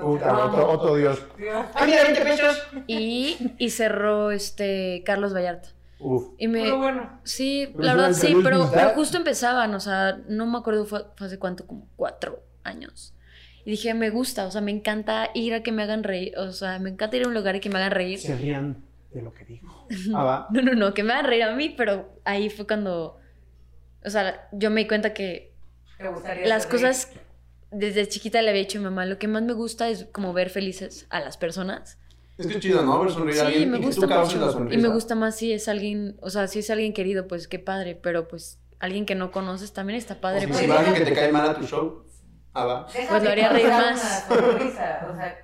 Puta, 0.00 0.46
otro, 0.46 0.70
otro 0.70 0.96
dios. 0.96 1.22
Dios. 1.36 1.66
¡Ah, 1.74 1.84
mira, 1.84 2.02
20 2.04 2.22
pesos! 2.22 2.66
Y, 2.86 3.36
y 3.58 3.70
cerró 3.70 4.30
este 4.30 5.02
Carlos 5.04 5.34
Vallarta. 5.34 5.68
Uf. 5.98 6.28
Y 6.38 6.48
me, 6.48 6.62
Pero 6.62 6.78
bueno. 6.78 7.20
Sí, 7.24 7.70
Pero 7.72 7.84
la 7.84 7.94
verdad 7.94 8.10
es 8.10 8.18
sí, 8.18 8.34
pero, 8.42 8.64
justo 8.94 9.16
empezaban, 9.18 9.74
o 9.74 9.80
sea, 9.80 10.18
no 10.28 10.46
me 10.46 10.58
acuerdo 10.58 10.86
fue, 10.86 11.06
fue 11.14 11.26
hace 11.26 11.38
cuánto, 11.38 11.66
como 11.66 11.86
cuatro 11.96 12.42
años. 12.64 13.14
Y 13.66 13.70
dije, 13.72 13.92
me 13.94 14.08
gusta, 14.10 14.46
o 14.46 14.50
sea, 14.50 14.60
me 14.62 14.70
encanta 14.70 15.28
ir 15.34 15.52
a 15.52 15.62
que 15.62 15.72
me 15.72 15.82
hagan 15.82 16.04
reír, 16.04 16.38
o 16.38 16.52
sea, 16.52 16.78
me 16.78 16.88
encanta 16.88 17.16
ir 17.16 17.24
a 17.24 17.28
un 17.28 17.34
lugar 17.34 17.56
y 17.56 17.60
que 17.60 17.68
me 17.68 17.76
hagan 17.78 17.90
reír. 17.90 18.18
Se 18.18 18.34
rían 18.36 18.82
de 19.12 19.20
lo 19.22 19.34
que 19.34 19.44
digo. 19.44 19.86
Ah, 20.14 20.22
va. 20.24 20.48
No, 20.52 20.62
no, 20.62 20.72
no, 20.74 20.94
que 20.94 21.02
me 21.02 21.12
hagan 21.12 21.26
reír 21.26 21.42
a 21.42 21.54
mí, 21.54 21.74
pero 21.76 22.14
ahí 22.24 22.48
fue 22.48 22.66
cuando, 22.66 23.18
o 24.04 24.08
sea, 24.10 24.48
yo 24.52 24.70
me 24.70 24.82
di 24.82 24.86
cuenta 24.88 25.12
que 25.12 25.52
las 26.44 26.66
cosas 26.66 27.10
desde 27.70 28.06
chiquita 28.08 28.40
le 28.40 28.50
había 28.50 28.62
dicho 28.62 28.78
a 28.78 28.82
mi 28.82 28.84
mamá, 28.84 29.04
lo 29.04 29.18
que 29.18 29.28
más 29.28 29.42
me 29.42 29.52
gusta 29.52 29.88
es 29.88 30.06
como 30.12 30.32
ver 30.32 30.48
felices 30.50 31.06
a 31.10 31.20
las 31.20 31.36
personas. 31.36 31.98
Es 32.38 32.46
que 32.46 32.54
es 32.54 32.60
chido, 32.60 32.82
¿no? 32.84 33.00
Ver 33.00 33.10
sonreír 33.10 33.40
a 33.40 33.46
Sí, 33.46 33.46
alguien 33.52 33.70
me 33.72 33.78
y 33.78 33.82
gusta 33.82 34.02
tú 34.02 34.08
la 34.08 34.20
mucho. 34.20 34.72
Y 34.72 34.76
me 34.76 34.88
gusta 34.88 35.14
más 35.14 35.36
si 35.36 35.52
es 35.52 35.68
alguien, 35.68 36.16
o 36.20 36.30
sea, 36.30 36.46
si 36.46 36.60
es 36.60 36.70
alguien 36.70 36.92
querido, 36.92 37.26
pues 37.26 37.48
qué 37.48 37.58
padre, 37.58 37.98
pero 38.00 38.28
pues 38.28 38.60
alguien 38.78 39.06
que 39.06 39.14
no 39.14 39.32
conoces 39.32 39.72
también 39.72 39.96
está 39.98 40.14
O 40.14 40.20
padre. 40.20 40.40
si, 40.42 40.46
pues. 40.46 40.58
si 40.60 40.66
va 40.66 40.78
alguien 40.78 40.94
que 40.94 41.04
te 41.04 41.12
cae 41.14 41.32
mal 41.32 41.48
a 41.48 41.54
tu 41.58 41.66
show, 41.66 42.04
ah, 42.56 42.64
va. 42.64 42.86
Pues 42.86 43.22
lo 43.22 43.30
haría 43.30 43.48
reír 43.48 43.68
más. 43.68 44.26
Una 44.30 44.40
sonrisa, 44.40 45.08
o 45.10 45.16
sea, 45.16 45.38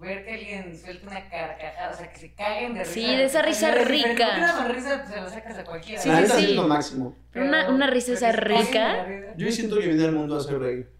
ver 0.00 0.24
que 0.24 0.34
alguien 0.34 0.78
suelte 0.78 1.06
una 1.06 1.28
carcajada, 1.28 1.90
o 1.92 1.96
sea, 1.96 2.10
que 2.10 2.18
se 2.18 2.34
caguen 2.34 2.74
de 2.74 2.80
risa. 2.80 2.92
Sí, 2.92 3.06
de 3.06 3.24
esa 3.24 3.42
risa 3.42 3.70
rica. 3.72 4.28
Una 4.36 4.56
sonrisa 4.56 5.02
pues, 5.02 5.14
se 5.14 5.20
la 5.20 5.30
sacas 5.30 5.58
a 5.58 5.64
cualquiera. 5.64 6.02
Sí, 6.02 6.08
la 6.08 6.26
sí, 6.26 6.32
sí. 6.32 6.44
es 6.50 6.56
lo 6.56 6.68
máximo. 6.68 7.16
Pero 7.30 7.46
una, 7.46 7.68
una 7.70 7.86
risa 7.88 8.12
esa 8.12 8.32
rica. 8.32 9.06
Yo 9.36 9.50
siento 9.50 9.78
que 9.78 9.86
vine 9.88 10.04
al 10.04 10.12
mundo 10.12 10.34
a 10.34 10.38
hacer 10.38 10.58
reír. 10.58 10.90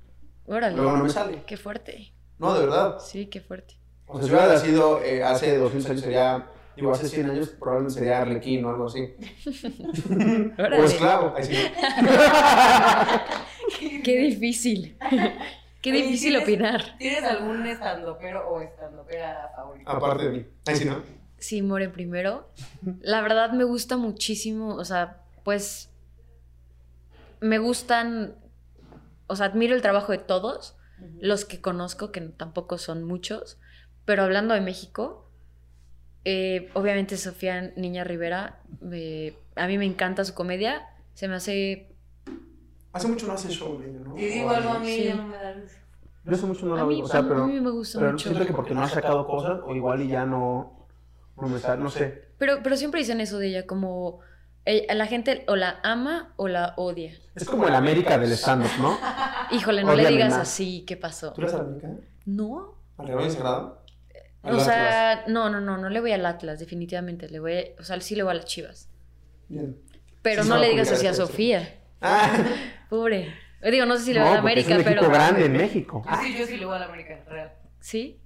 Órale. 0.46 0.76
Luego 0.76 0.96
no 0.96 1.04
me 1.04 1.10
sale. 1.10 1.42
Qué 1.46 1.56
fuerte. 1.56 2.12
No, 2.38 2.54
de 2.54 2.60
verdad. 2.60 2.98
Sí, 2.98 3.26
qué 3.26 3.40
fuerte. 3.40 3.74
O 4.06 4.18
sea, 4.18 4.26
si 4.26 4.34
hubiera 4.34 4.58
sido 4.58 5.02
eh, 5.02 5.22
hace 5.22 5.56
200 5.56 5.90
años 5.90 6.02
sería, 6.02 6.46
digo, 6.76 6.92
hace 6.92 7.08
100 7.08 7.30
años 7.30 7.48
probablemente 7.48 7.98
sería 7.98 8.20
Arlequín 8.20 8.64
o 8.64 8.70
algo 8.70 8.86
así. 8.86 9.14
O 10.58 10.62
Órale. 10.62 10.84
esclavo. 10.84 11.34
Ahí 11.36 11.44
sí. 11.44 11.56
Qué 14.02 14.18
difícil. 14.18 14.96
Qué 15.82 15.90
Oye, 15.90 16.02
difícil 16.02 16.30
¿tienes- 16.34 16.42
opinar. 16.44 16.96
¿Tienes 16.98 17.24
algún 17.24 17.66
estandopero 17.66 18.48
o 18.48 18.60
estandopera 18.60 19.50
favorito? 19.56 19.90
Aparte 19.90 20.24
de 20.24 20.30
mí. 20.30 20.46
Ahí 20.66 20.76
sí, 20.76 20.84
¿no? 20.84 21.02
Sí, 21.38 21.60
More 21.62 21.88
primero. 21.88 22.48
La 23.00 23.20
verdad 23.20 23.50
me 23.52 23.64
gusta 23.64 23.96
muchísimo, 23.96 24.76
o 24.76 24.84
sea, 24.84 25.22
pues 25.44 25.90
me 27.40 27.58
gustan, 27.58 28.36
o 29.26 29.34
sea, 29.34 29.46
admiro 29.46 29.74
el 29.74 29.82
trabajo 29.82 30.12
de 30.12 30.18
todos, 30.18 30.76
los 31.20 31.44
que 31.44 31.60
conozco, 31.60 32.12
que 32.12 32.20
tampoco 32.20 32.78
son 32.78 33.02
muchos, 33.02 33.58
pero 34.04 34.22
hablando 34.22 34.54
de 34.54 34.60
México, 34.60 35.28
eh, 36.24 36.70
obviamente 36.74 37.16
Sofía 37.16 37.72
Niña 37.76 38.04
Rivera, 38.04 38.60
eh, 38.92 39.36
a 39.56 39.66
mí 39.66 39.78
me 39.78 39.84
encanta 39.86 40.24
su 40.24 40.34
comedia, 40.34 40.86
se 41.14 41.26
me 41.26 41.34
hace... 41.34 41.88
Hace 42.92 43.08
mucho 43.08 43.26
no 43.26 43.32
hace 43.32 43.48
show, 43.48 43.78
¿no? 44.04 44.16
Y 44.18 44.26
digo 44.26 44.50
algo 44.50 44.70
a 44.70 44.78
mí, 44.78 44.86
Sí. 44.96 45.04
ya 45.04 45.14
no 45.14 45.26
me 45.26 45.36
da 45.36 45.52
risa. 45.52 45.78
Yo 46.24 46.32
hace 46.32 46.46
mucho 46.46 46.66
no 46.66 46.74
a, 46.74 46.78
la 46.78 46.84
mí, 46.84 46.94
oigo, 46.94 47.06
o 47.06 47.08
sea, 47.08 47.20
a 47.20 47.22
mí 47.22 47.28
pero, 47.30 47.46
me 47.46 47.70
gusta 47.70 47.98
pero 47.98 48.12
mucho. 48.12 48.28
siento 48.28 48.46
que 48.46 48.52
porque 48.52 48.74
no 48.74 48.82
ha 48.82 48.88
sacado 48.88 49.26
cosas 49.26 49.60
o 49.64 49.74
igual 49.74 50.02
y 50.02 50.08
ya 50.08 50.24
no, 50.24 50.86
no 51.40 51.48
me 51.48 51.58
sale, 51.58 51.82
no 51.82 51.90
sé. 51.90 52.28
Pero, 52.38 52.60
pero 52.62 52.76
siempre 52.76 53.00
dicen 53.00 53.20
eso 53.20 53.38
de 53.38 53.48
ella, 53.48 53.66
como 53.66 54.20
eh, 54.64 54.86
la 54.94 55.06
gente 55.06 55.44
o 55.48 55.56
la 55.56 55.80
ama 55.82 56.32
o 56.36 56.46
la 56.48 56.74
odia. 56.76 57.12
Es 57.34 57.44
como 57.48 57.66
el 57.66 57.74
América 57.74 58.18
del 58.18 58.30
stand-up, 58.32 58.70
¿no? 58.80 58.96
Híjole, 59.50 59.82
no 59.84 59.94
le 59.94 60.06
digas 60.06 60.30
más. 60.30 60.40
así, 60.42 60.84
¿qué 60.86 60.96
pasó? 60.96 61.32
¿Tú 61.32 61.40
eres 61.42 61.54
América? 61.54 61.88
No, 62.26 62.74
¿Al 62.98 63.08
rebaño 63.08 63.30
sagrado? 63.30 63.82
Al 64.42 64.54
O 64.56 64.60
sea, 64.60 65.24
no, 65.28 65.48
no, 65.50 65.60
no, 65.60 65.78
no 65.78 65.88
le 65.88 66.00
voy 66.00 66.12
al 66.12 66.24
Atlas, 66.26 66.58
definitivamente. 66.60 67.28
Le 67.28 67.40
voy, 67.40 67.64
o 67.80 67.82
sea, 67.84 68.00
sí 68.00 68.14
le 68.14 68.22
voy 68.22 68.32
a 68.32 68.34
las 68.34 68.44
chivas. 68.44 68.88
Bien. 69.48 69.76
Pero 70.20 70.42
Sí, 70.44 70.48
no 70.48 70.54
va 70.56 70.60
le 70.60 70.68
digas 70.70 70.90
así 70.92 71.06
a 71.06 71.14
Sofía. 71.14 71.80
Ah, 72.02 72.30
Pobre. 72.88 73.32
Yo 73.62 73.70
digo, 73.70 73.86
no 73.86 73.96
sé 73.96 74.04
si 74.04 74.12
le 74.12 74.18
no, 74.20 74.26
va 74.26 74.32
a 74.32 74.34
la 74.36 74.42
porque 74.42 74.60
es 74.60 74.66
América, 74.66 74.90
un 74.90 74.96
pero. 74.96 75.08
grande 75.10 75.44
en 75.46 75.52
México. 75.52 76.02
Yo 76.04 76.16
sí, 76.22 76.36
yo 76.38 76.46
sí 76.46 76.56
le 76.56 76.66
voy 76.66 76.76
a 76.76 76.80
la 76.80 76.86
América, 76.86 77.20
real. 77.28 77.52
¿Sí? 77.80 78.18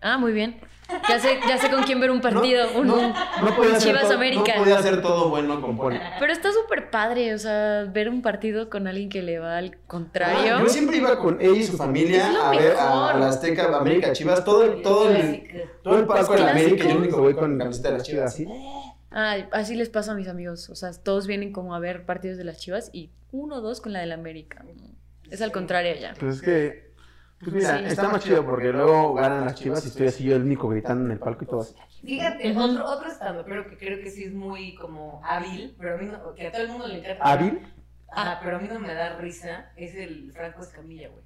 Ah, 0.00 0.18
muy 0.18 0.32
bien. 0.32 0.60
Ya 1.08 1.18
sé, 1.18 1.38
ya 1.48 1.56
sé 1.56 1.70
con 1.70 1.84
quién 1.84 2.00
ver 2.00 2.10
un 2.10 2.20
partido. 2.20 2.66
un, 2.76 2.86
no, 2.88 2.96
un- 2.96 3.12
no 3.12 3.78
Chivas 3.78 4.02
todo, 4.02 4.14
América. 4.14 4.52
No 4.56 4.62
podía 4.64 4.78
hacer 4.78 5.00
todo 5.00 5.30
bueno 5.30 5.60
con 5.62 5.76
Poli. 5.76 5.98
Pero 6.18 6.32
está 6.32 6.50
súper 6.52 6.90
padre, 6.90 7.32
o 7.32 7.38
sea, 7.38 7.84
ver 7.84 8.10
un 8.10 8.20
partido 8.20 8.68
con 8.68 8.86
alguien 8.86 9.08
que 9.08 9.22
le 9.22 9.38
va 9.38 9.56
al 9.58 9.78
contrario. 9.86 10.56
Ah, 10.56 10.60
yo 10.60 10.68
siempre 10.68 10.98
iba 10.98 11.18
con 11.18 11.40
ella 11.40 11.56
y 11.56 11.62
su 11.62 11.76
familia 11.78 12.26
a 12.46 12.50
ver 12.50 12.76
a, 12.78 13.16
la 13.16 13.28
Azteca 13.28 13.74
América 13.74 14.12
Chivas. 14.12 14.44
Todo, 14.44 14.64
el- 14.64 14.82
todo, 14.82 15.08
el, 15.08 15.64
todo 15.82 15.98
el 15.98 16.06
palco 16.06 16.34
de 16.34 16.40
la 16.40 16.50
América. 16.50 16.84
Yo 16.86 16.96
único 16.96 17.18
voy 17.18 17.34
con 17.34 17.56
camiseta 17.58 17.88
de 17.92 17.98
las 17.98 18.06
Chivas 18.06 18.24
así. 18.34 18.46
Ay, 19.10 19.46
así 19.52 19.76
les 19.76 19.88
pasa 19.88 20.12
a 20.12 20.14
mis 20.14 20.28
amigos. 20.28 20.68
O 20.68 20.74
sea, 20.74 20.90
todos 20.92 21.26
vienen 21.26 21.52
como 21.52 21.74
a 21.74 21.78
ver 21.78 22.04
partidos 22.04 22.36
de 22.38 22.44
las 22.44 22.58
chivas 22.58 22.90
y 22.92 23.10
uno 23.32 23.56
o 23.56 23.60
dos 23.60 23.80
con 23.80 23.92
la 23.92 24.00
del 24.00 24.12
América. 24.12 24.64
Es 25.30 25.42
al 25.42 25.50
contrario 25.52 25.94
ya. 26.00 26.14
Pues 26.18 26.36
es 26.36 26.42
que. 26.42 26.92
Pues 27.40 27.54
mira, 27.54 27.78
Sí. 27.78 27.84
está 27.86 28.08
más 28.08 28.22
chido 28.22 28.44
porque 28.46 28.70
luego 28.72 29.14
ganan 29.14 29.44
las 29.44 29.56
Chivas 29.56 29.84
y 29.84 29.88
estoy 29.88 30.06
así 30.06 30.22
yo 30.22 30.36
el 30.36 30.42
único 30.42 30.68
gritando 30.68 31.04
en 31.06 31.10
el 31.10 31.18
palco 31.18 31.42
y 31.42 31.46
todo 31.48 31.62
así. 31.62 31.74
Fíjate, 32.04 32.56
otro, 32.56 32.86
otro 32.86 33.08
estando, 33.10 33.44
pero 33.44 33.68
que 33.68 33.76
creo 33.76 34.00
que 34.00 34.10
sí 34.10 34.24
es 34.24 34.32
muy 34.32 34.76
como 34.76 35.20
hábil, 35.24 35.74
pero 35.76 35.94
a 35.94 35.98
mí 35.98 36.06
no, 36.06 36.34
que 36.34 36.46
a 36.46 36.52
todo 36.52 36.62
el 36.62 36.68
mundo 36.68 36.86
le 36.86 36.98
encanta. 37.00 37.24
¿Hábil? 37.24 37.60
Ajá, 38.12 38.38
pero 38.44 38.56
a 38.58 38.60
mí 38.60 38.68
no 38.68 38.78
me 38.78 38.94
da 38.94 39.16
risa, 39.16 39.72
es 39.76 39.94
el 39.96 40.30
Franco 40.32 40.62
Escamilla, 40.62 41.08
güey. 41.08 41.24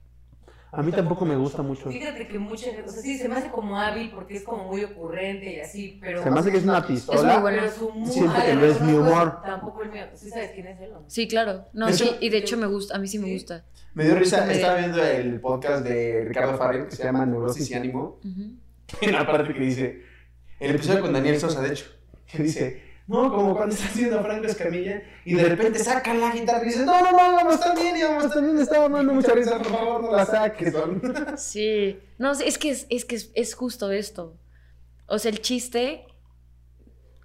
A 0.76 0.82
mí 0.82 0.92
tampoco 0.92 1.24
me 1.24 1.34
gusta 1.36 1.62
mucho. 1.62 1.90
Fíjate 1.90 2.28
que 2.28 2.38
mucha 2.38 2.66
gente, 2.66 2.82
o 2.82 2.88
sea, 2.92 3.02
sí, 3.02 3.16
se 3.18 3.28
me 3.28 3.36
hace 3.36 3.50
como 3.50 3.78
hábil 3.80 4.10
porque 4.14 4.36
es 4.36 4.42
como 4.44 4.64
muy 4.68 4.84
ocurrente 4.84 5.54
y 5.54 5.60
así, 5.60 5.98
pero... 6.00 6.22
Se 6.22 6.30
me 6.30 6.38
hace 6.40 6.50
que 6.50 6.58
es 6.58 6.64
una 6.64 6.78
Es 6.78 6.88
muy 6.88 6.94
pistola. 6.96 7.38
bueno. 7.40 7.58
Pero 7.62 7.72
su 7.72 7.86
humor, 7.88 8.08
Siento 8.12 8.34
que 8.44 8.54
no 8.54 8.64
es 8.66 8.80
mi 8.82 8.92
humor. 8.92 9.38
Tampoco 9.42 9.82
el 9.82 9.90
mío. 9.92 10.04
¿Sí 10.14 10.28
sabes 10.30 10.50
quién 10.52 10.66
es 10.66 10.80
él 10.80 10.90
o 10.92 11.00
no? 11.00 11.04
Sí, 11.08 11.26
claro. 11.26 11.64
No, 11.72 11.86
De 11.86 11.92
sí, 11.94 12.04
hecho- 12.04 12.16
y 12.20 12.28
de 12.28 12.36
hecho 12.38 12.56
me 12.56 12.66
gusta, 12.66 12.94
a 12.94 12.98
mí 12.98 13.08
sí 13.08 13.18
me 13.18 13.32
gusta. 13.32 13.64
Me 13.94 14.04
dio 14.04 14.14
risa, 14.16 14.52
estaba 14.52 14.76
viendo 14.76 15.02
el 15.02 15.40
podcast 15.40 15.82
de 15.84 16.24
Ricardo 16.26 16.58
Farrell 16.58 16.86
que 16.86 16.94
se 16.96 17.02
llama 17.04 17.24
Neurosis 17.24 17.70
y 17.70 17.74
Ánimo. 17.74 18.20
En 19.00 19.12
la 19.12 19.26
parte 19.30 19.54
que 19.54 19.60
dice, 19.60 20.02
el 20.60 20.74
episodio 20.74 21.00
con 21.00 21.12
Daniel 21.14 21.40
Sosa, 21.40 21.62
de 21.62 21.70
hecho, 21.72 21.86
que 22.30 22.42
dice, 22.42 22.82
no, 23.08 23.32
como 23.32 23.54
cuando 23.56 23.74
estás 23.74 23.96
viendo 23.96 24.18
a 24.18 24.22
Franco 24.22 24.46
Escamilla 24.46 25.02
y 25.24 25.34
de 25.34 25.44
repente 25.44 25.78
sacan 25.78 26.20
la 26.20 26.32
guitarra 26.32 26.62
y 26.62 26.66
dice, 26.66 26.84
no, 26.84 27.00
no, 27.00 27.12
no, 27.12 27.36
vamos 27.36 27.60
también, 27.60 27.96
íbamos 27.96 28.32
también, 28.32 28.56
me 28.56 28.62
estaba 28.62 28.88
dando 28.88 29.12
mucha 29.14 29.32
risa, 29.32 29.58
por 29.58 29.66
favor, 29.68 30.02
no 30.02 30.12
la 30.12 30.26
saques. 30.26 30.74
Sí. 31.36 32.00
No, 32.18 32.32
es 32.32 32.58
que 32.58 32.70
es, 32.70 32.86
es 32.90 33.04
que 33.04 33.16
es, 33.16 33.30
es 33.34 33.54
justo 33.54 33.92
esto. 33.92 34.36
O 35.06 35.18
sea, 35.18 35.30
el 35.30 35.40
chiste. 35.40 36.06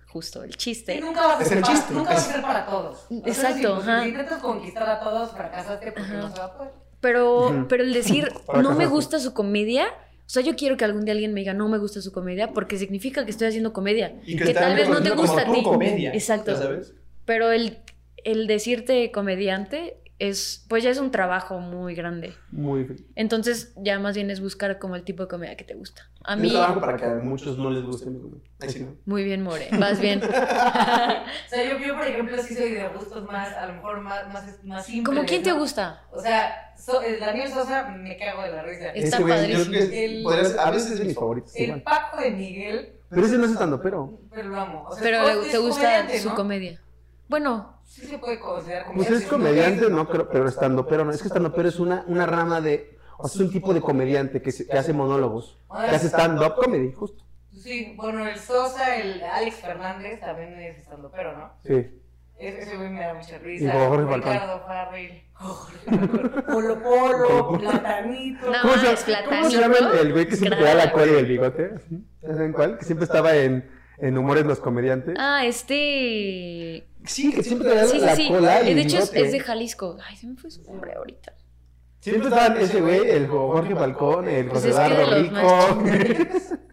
Justo, 0.07 0.43
el 0.43 0.55
chiste. 0.57 0.99
nunca 0.99 1.25
vas 1.25 1.39
a 1.39 1.43
Es 1.43 1.47
ser 1.47 1.57
el 1.57 1.63
para, 1.63 1.73
chiste, 1.73 1.93
Nunca 1.93 2.13
vas 2.13 2.27
a 2.27 2.31
ser 2.33 2.41
para 2.41 2.65
todos. 2.65 3.05
O 3.05 3.07
sea, 3.09 3.19
Exacto, 3.25 3.81
si, 3.81 3.89
ajá. 3.89 4.03
Si 4.03 4.09
intentas 4.09 4.41
conquistar 4.41 4.89
a 4.89 4.99
todos, 4.99 5.31
fracasaste 5.31 5.91
porque 5.93 6.01
Ajá. 6.11 6.17
no 6.17 6.31
se 6.31 6.37
va 6.39 6.45
a 6.45 6.57
poder. 6.57 6.73
Pero, 6.99 7.65
pero 7.69 7.83
el 7.83 7.93
decir 7.93 8.31
no 8.61 8.75
me 8.75 8.85
gusta 8.85 9.19
su 9.19 9.33
comedia. 9.33 9.87
O 10.31 10.33
sea, 10.33 10.43
yo 10.43 10.55
quiero 10.55 10.77
que 10.77 10.85
algún 10.85 11.03
día 11.03 11.11
alguien 11.11 11.33
me 11.33 11.41
diga 11.41 11.53
no 11.53 11.67
me 11.67 11.77
gusta 11.77 12.01
su 12.01 12.13
comedia 12.13 12.53
porque 12.53 12.77
significa 12.77 13.25
que 13.25 13.31
estoy 13.31 13.49
haciendo 13.49 13.73
comedia. 13.73 14.15
Y 14.25 14.37
Que 14.37 14.53
tal 14.53 14.77
vez 14.77 14.87
no 14.87 15.03
te 15.03 15.09
gusta 15.09 15.41
a 15.41 15.51
ti. 15.51 15.61
comedia, 15.61 16.13
Exacto. 16.13 16.51
¿ya 16.53 16.57
sabes? 16.57 16.93
Pero 17.25 17.51
el, 17.51 17.79
el 18.23 18.47
decirte 18.47 19.11
comediante 19.11 19.97
es, 20.29 20.65
pues 20.69 20.83
ya 20.83 20.91
es 20.91 20.99
un 20.99 21.09
trabajo 21.09 21.59
muy 21.59 21.95
grande. 21.95 22.35
Muy 22.51 23.03
Entonces, 23.15 23.73
ya 23.77 23.97
más 23.97 24.15
bien 24.15 24.29
es 24.29 24.39
buscar 24.39 24.77
como 24.77 24.95
el 24.95 25.03
tipo 25.03 25.23
de 25.23 25.29
comedia 25.29 25.57
que 25.57 25.63
te 25.63 25.73
gusta. 25.73 26.03
A 26.23 26.35
Es 26.35 26.39
mí, 26.39 26.49
trabajo 26.51 26.79
para 26.79 26.95
que 26.95 27.05
a 27.05 27.15
muchos 27.15 27.57
no 27.57 27.71
les 27.71 27.83
guste 27.83 28.09
mi 28.11 28.19
comedia. 28.21 28.43
Ahí 28.59 28.69
sí, 28.69 28.79
¿no? 28.81 28.95
muy 29.05 29.23
bien, 29.23 29.41
More. 29.41 29.67
Vas 29.79 29.99
bien. 29.99 30.21
O 30.31 31.49
sea, 31.49 31.69
yo, 31.69 31.77
yo, 31.79 31.95
por 31.97 32.05
ejemplo, 32.07 32.41
sí 32.43 32.53
soy 32.55 32.71
de 32.71 32.87
gustos 32.89 33.23
más, 33.25 33.51
a 33.53 33.65
lo 33.67 33.73
mejor 33.73 33.99
más, 34.01 34.27
más, 34.31 34.63
más 34.63 34.85
simples. 34.85 35.05
¿Cómo 35.15 35.25
quién 35.27 35.41
te 35.43 35.49
¿no? 35.49 35.59
gusta? 35.59 36.03
O 36.11 36.21
sea, 36.21 36.73
so- 36.77 37.01
el 37.01 37.19
Daniel 37.19 37.49
Sosa 37.51 37.89
me 37.89 38.15
cago 38.17 38.43
de 38.43 38.51
la 38.51 38.61
risa. 38.63 38.89
Es- 38.91 39.05
Está 39.05 39.19
yo 39.19 39.27
padrísimo. 39.27 39.71
que 39.71 40.05
El- 40.05 40.23
podría 40.23 40.45
ser- 40.45 40.59
a 40.59 40.71
veces 40.71 40.91
es 40.91 40.99
de 40.99 41.05
mis 41.05 41.15
favoritos. 41.15 41.55
El 41.55 41.63
igual. 41.63 41.81
Paco 41.83 42.21
de 42.21 42.31
Miguel, 42.31 42.93
Pero 43.09 43.25
ese 43.25 43.37
no 43.37 43.45
es 43.45 43.51
estando, 43.51 43.81
pero. 43.81 44.19
pero 44.33 44.49
lo 44.49 44.59
amo. 44.61 44.85
O 44.87 44.93
sea, 44.93 45.01
Pero 45.03 45.27
es- 45.27 45.45
es 45.47 45.51
te 45.51 45.57
gusta 45.57 45.81
comediante, 45.81 46.19
su 46.19 46.29
¿no? 46.29 46.35
comedia. 46.35 46.79
Bueno, 47.27 47.80
Sí 47.91 48.05
se 48.05 48.17
puede 48.17 48.39
considerar 48.39 48.85
Pues 48.85 49.07
comediante. 49.07 49.23
es 49.25 49.29
comediante, 49.29 49.89
no 49.89 50.07
creo, 50.07 50.29
pero 50.29 50.47
estando, 50.47 50.87
pero 50.87 51.03
no. 51.03 51.11
Es 51.11 51.21
que 51.21 51.27
estando, 51.27 51.53
pero 51.53 51.67
es 51.67 51.77
una, 51.77 52.05
una 52.07 52.25
rama 52.25 52.61
de. 52.61 52.97
O 53.17 53.27
sea, 53.27 53.41
es 53.41 53.47
un 53.47 53.51
tipo 53.51 53.73
de 53.73 53.81
comediante 53.81 54.41
que, 54.41 54.51
se- 54.53 54.65
que 54.65 54.77
hace 54.77 54.93
monólogos. 54.93 55.59
Que 55.89 55.95
hace 55.95 56.07
stand-up 56.07 56.55
comedy, 56.55 56.93
justo. 56.93 57.25
Sí, 57.53 57.93
bueno, 57.97 58.25
el 58.25 58.37
Sosa, 58.39 58.95
el 58.95 59.21
Alex 59.21 59.57
Fernández 59.57 60.21
también 60.21 60.57
es 60.59 60.77
estando, 60.77 61.11
pero 61.11 61.37
¿no? 61.37 61.51
Sí. 61.65 61.97
Ese 62.39 62.75
güey 62.77 62.89
me 62.89 63.01
da 63.01 63.13
mucha 63.13 63.37
risa. 63.39 63.65
Y 63.65 63.69
Jorge. 63.69 64.15
Ricardo 64.15 64.63
Farrell. 64.65 65.23
Polo 66.47 66.81
Polo, 66.81 67.57
Platanito. 67.59 68.45
No. 68.49 68.53
¿Cómo, 68.61 68.73
se, 68.75 69.15
¿Cómo 69.29 69.49
se 69.49 69.57
llama 69.59 69.75
el, 69.79 70.07
el 70.07 70.13
güey 70.13 70.27
que 70.27 70.35
siempre 70.37 70.57
te 70.59 70.65
da 70.65 70.73
la 70.75 70.91
cola 70.93 71.07
y 71.11 71.15
el 71.15 71.25
bigote? 71.25 71.71
¿Ya 72.21 72.29
saben 72.29 72.53
cuál? 72.53 72.77
Que 72.77 72.85
siempre 72.85 73.05
estaba 73.05 73.35
en, 73.35 73.69
en 73.97 74.17
Humores 74.17 74.45
los 74.45 74.59
Comediantes. 74.59 75.15
ah, 75.19 75.45
este. 75.45 76.87
Sí, 77.05 77.31
que 77.33 77.41
siempre 77.43 77.69
te 77.69 77.75
da 77.75 77.85
Sí, 77.85 77.99
sí, 77.99 78.05
la 78.05 78.15
sí. 78.15 78.27
cola 78.27 78.61
y 78.63 78.67
Eh, 78.67 78.69
el 78.71 78.75
De 78.75 78.81
hecho, 78.81 78.97
es, 78.99 79.31
de 79.31 79.39
Jalisco. 79.39 79.97
Ay, 80.07 80.15
se 80.17 80.27
me 80.27 80.35
fue 80.35 80.51
su 80.51 80.61
nombre 80.63 80.93
ahorita. 80.93 81.33
Siempre 81.99 82.29
estaban 82.29 82.57
ese 82.57 82.81
güey, 82.81 83.09
el 83.09 83.27
Jorge 83.27 83.75
Falcón, 83.75 84.27
el 84.27 84.47
Pues 84.47 84.63
José 84.63 84.69
es 84.69 84.75
que 84.75 84.95
de 84.95 85.03
Eduardo 85.03 85.81
Rico. 85.83 86.57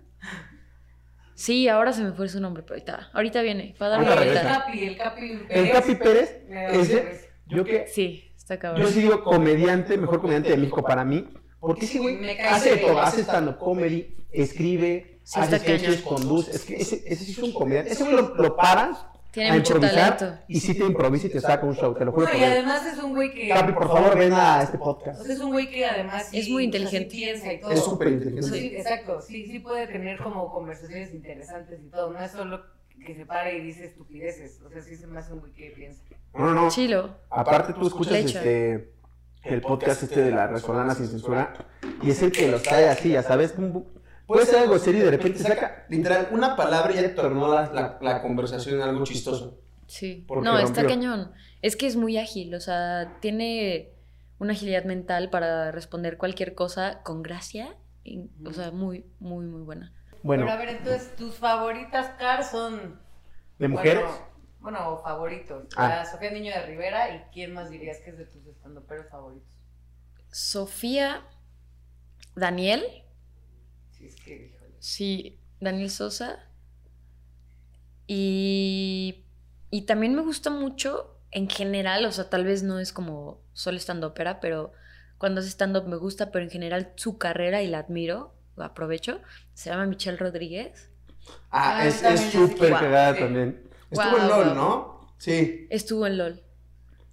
Sí, 1.34 1.68
ahora 1.68 1.92
se 1.92 2.02
me 2.02 2.12
fue 2.12 2.28
su 2.28 2.40
nombre, 2.40 2.64
pero 2.64 2.74
ahorita, 2.74 3.10
ahorita 3.12 3.42
viene. 3.42 3.74
Va 3.80 3.86
a 3.86 3.88
dar 3.90 4.00
una 4.02 4.14
el. 4.14 4.34
Capi, 4.42 4.84
el 4.84 4.96
Capi 4.96 5.30
El 5.30 5.46
Pérez. 5.46 5.72
Capi 5.72 5.94
Pérez, 5.94 6.36
ese, 6.72 7.30
yo 7.46 7.64
que, 7.64 7.86
Sí, 7.86 8.32
está 8.36 8.56
yo 8.56 8.60
cabrón. 8.60 8.88
sí 8.88 9.00
digo 9.02 9.22
comediante, 9.22 9.96
mejor 9.96 10.20
comediante 10.20 10.50
de 10.50 10.56
México 10.56 10.82
para 10.82 11.04
mí, 11.04 11.28
porque 11.60 11.84
ese 11.84 12.00
güey 12.00 12.18
hace 12.40 12.78
todo, 12.78 12.98
hace 13.00 13.20
stand-up 13.22 13.58
comedy, 13.58 14.16
escribe, 14.32 15.20
Sí, 15.22 15.38
hace 15.38 15.60
sketches, 15.60 16.00
conduce, 16.02 16.50
es 16.50 16.64
que 16.64 16.74
ese, 16.74 17.02
ese 17.06 17.24
sí 17.24 17.30
es 17.32 17.38
un 17.38 17.52
comediante, 17.52 17.92
ese 17.92 18.02
güey 18.02 18.16
lo, 18.16 18.34
lo 18.34 18.56
paras 18.56 19.06
Tiene 19.30 19.50
a 19.50 19.54
mucho 19.54 19.74
improvisar 19.74 20.16
talento. 20.16 20.42
y 20.48 20.60
sí 20.60 20.74
te 20.74 20.84
improvisa 20.84 21.26
y 21.26 21.30
te 21.30 21.40
saca 21.40 21.66
un 21.66 21.74
show, 21.76 21.94
te 21.94 22.04
lo 22.04 22.12
juro 22.12 22.26
No, 22.26 22.32
por 22.32 22.40
y 22.40 22.44
además 22.44 22.86
es 22.86 22.98
un 22.98 23.14
güey 23.14 23.34
que. 23.34 23.48
Capi, 23.48 23.72
por 23.72 23.86
favor, 23.88 24.18
ven 24.18 24.32
a 24.32 24.62
este 24.62 24.78
podcast. 24.78 25.20
O 25.20 25.24
sea, 25.24 25.34
es 25.34 25.40
un 25.40 25.50
güey 25.52 25.70
que 25.70 25.84
además. 25.84 26.28
sí- 26.30 26.38
Es 26.38 26.48
muy 26.48 26.62
sí 26.62 26.66
inteligente. 26.66 27.10
piensa 27.14 27.52
y 27.52 27.60
todo. 27.60 27.70
Es 27.70 27.84
súper 27.84 28.08
inteligente. 28.08 28.48
sí, 28.58 28.72
exacto, 28.74 29.20
sí, 29.20 29.46
sí 29.46 29.58
puede 29.58 29.86
tener 29.86 30.18
como 30.22 30.50
conversaciones 30.50 31.12
interesantes 31.12 31.78
y 31.84 31.88
todo. 31.90 32.10
No 32.12 32.18
es 32.20 32.30
solo 32.32 32.62
que 33.04 33.14
se 33.14 33.26
pare 33.26 33.58
y 33.58 33.60
dice 33.60 33.84
estupideces. 33.84 34.60
O 34.66 34.70
sea, 34.70 34.82
sí 34.82 34.96
se 34.96 35.06
me 35.06 35.18
hace 35.20 35.32
un 35.34 35.40
güey 35.40 35.52
que 35.52 35.70
piensa. 35.76 36.02
No, 36.34 36.52
no, 36.54 36.68
Chilo. 36.70 37.10
Aparte 37.30 37.74
tú 37.74 37.86
escuchas 37.86 38.14
este 38.24 38.92
el 39.44 39.60
podcast 39.60 40.02
este 40.02 40.22
de 40.22 40.30
la 40.30 40.46
Resolana 40.46 40.94
sin 40.94 41.06
censura 41.06 41.54
y 42.02 42.10
es 42.10 42.22
el 42.22 42.32
que 42.32 42.48
los 42.50 42.62
trae 42.62 42.88
así, 42.88 43.10
ya 43.10 43.22
sabes. 43.22 43.54
Puede 44.28 44.46
ser 44.46 44.60
algo 44.60 44.78
serio 44.78 45.00
y 45.02 45.04
de 45.06 45.10
repente 45.10 45.38
saca 45.40 45.84
literal 45.88 46.28
una 46.30 46.54
palabra 46.54 46.92
y 46.92 46.96
ya 46.96 47.02
te 47.02 47.08
tornó 47.08 47.52
la, 47.52 47.72
la, 47.72 47.98
la 48.00 48.22
conversación 48.22 48.76
en 48.76 48.82
algo 48.82 49.02
chistoso. 49.04 49.58
Sí. 49.86 50.24
Porque 50.28 50.44
No, 50.44 50.58
está 50.58 50.86
cañón. 50.86 51.32
Es 51.62 51.74
que 51.74 51.86
es 51.88 51.96
muy 51.96 52.16
ágil, 52.18 52.54
o 52.54 52.60
sea, 52.60 53.16
tiene 53.20 53.90
una 54.38 54.52
agilidad 54.52 54.84
mental 54.84 55.30
para 55.30 55.72
responder 55.72 56.16
cualquier 56.18 56.54
cosa 56.54 57.02
con 57.02 57.22
gracia. 57.22 57.74
y- 58.04 58.30
o 58.46 58.52
sea, 58.52 58.70
muy, 58.70 59.04
muy, 59.18 59.44
muy 59.46 59.62
buena. 59.62 59.92
Bueno, 60.22 60.44
Pero 60.44 60.56
a 60.56 60.58
ver, 60.60 60.68
entonces, 60.76 61.14
tus 61.16 61.34
favoritas, 61.34 62.10
Car, 62.18 62.44
son. 62.44 63.00
de 63.58 63.68
mujeres, 63.68 64.04
Bueno, 64.60 64.78
bueno, 64.80 65.00
favoritos. 65.02 65.64
Ah. 65.76 66.04
Sofía 66.10 66.30
Niño 66.30 66.52
de 66.52 66.62
Rivera 66.66 67.14
y 67.14 67.22
quién 67.32 67.52
más 67.54 67.70
dirías 67.70 67.98
que 68.04 68.10
es 68.10 68.18
de 68.18 68.24
tus 68.26 68.46
estandoperos 68.46 69.06
favoritos. 69.10 69.48
Sofía, 70.30 71.22
Daniel, 72.36 72.84
híjole. 74.34 74.74
sí, 74.78 75.40
Daniel 75.60 75.90
Sosa. 75.90 76.38
Y, 78.06 79.24
y 79.70 79.82
también 79.82 80.14
me 80.14 80.22
gusta 80.22 80.50
mucho 80.50 81.18
en 81.30 81.48
general, 81.48 82.04
o 82.06 82.12
sea, 82.12 82.30
tal 82.30 82.44
vez 82.44 82.62
no 82.62 82.78
es 82.80 82.92
como 82.92 83.42
solo 83.52 83.76
stand 83.78 84.02
ópera, 84.04 84.40
pero 84.40 84.72
cuando 85.18 85.40
hace 85.40 85.50
stand 85.50 85.76
up 85.76 85.86
me 85.86 85.96
gusta, 85.96 86.30
pero 86.32 86.44
en 86.44 86.50
general 86.50 86.92
su 86.96 87.18
carrera 87.18 87.62
y 87.62 87.68
la 87.68 87.80
admiro, 87.80 88.34
lo 88.56 88.64
aprovecho. 88.64 89.20
Se 89.52 89.70
llama 89.70 89.86
Michelle 89.86 90.16
Rodríguez. 90.16 90.90
ah, 91.50 91.78
Ah, 91.80 91.86
es 91.86 92.20
súper 92.32 92.70
cagada 92.72 93.16
también. 93.18 93.62
Estuvo 93.90 94.18
en 94.18 94.28
LOL. 94.28 94.54
¿no? 94.54 95.14
Sí. 95.18 95.66
Estuvo 95.70 96.06
en 96.06 96.18
LOL. 96.18 96.42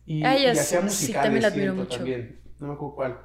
Y, 0.05 0.23
Ah, 0.23 0.35
ella 0.35 0.53
y 0.53 0.57
hacía 0.57 0.87
sí, 0.89 1.13
también 1.13 1.41
la 1.41 1.47
admiro 1.49 1.73
siento, 1.73 1.83
mucho. 1.83 1.97
también. 1.97 2.41
No 2.59 2.67
me 2.67 2.73
acuerdo 2.73 2.95
cuál. 2.95 3.19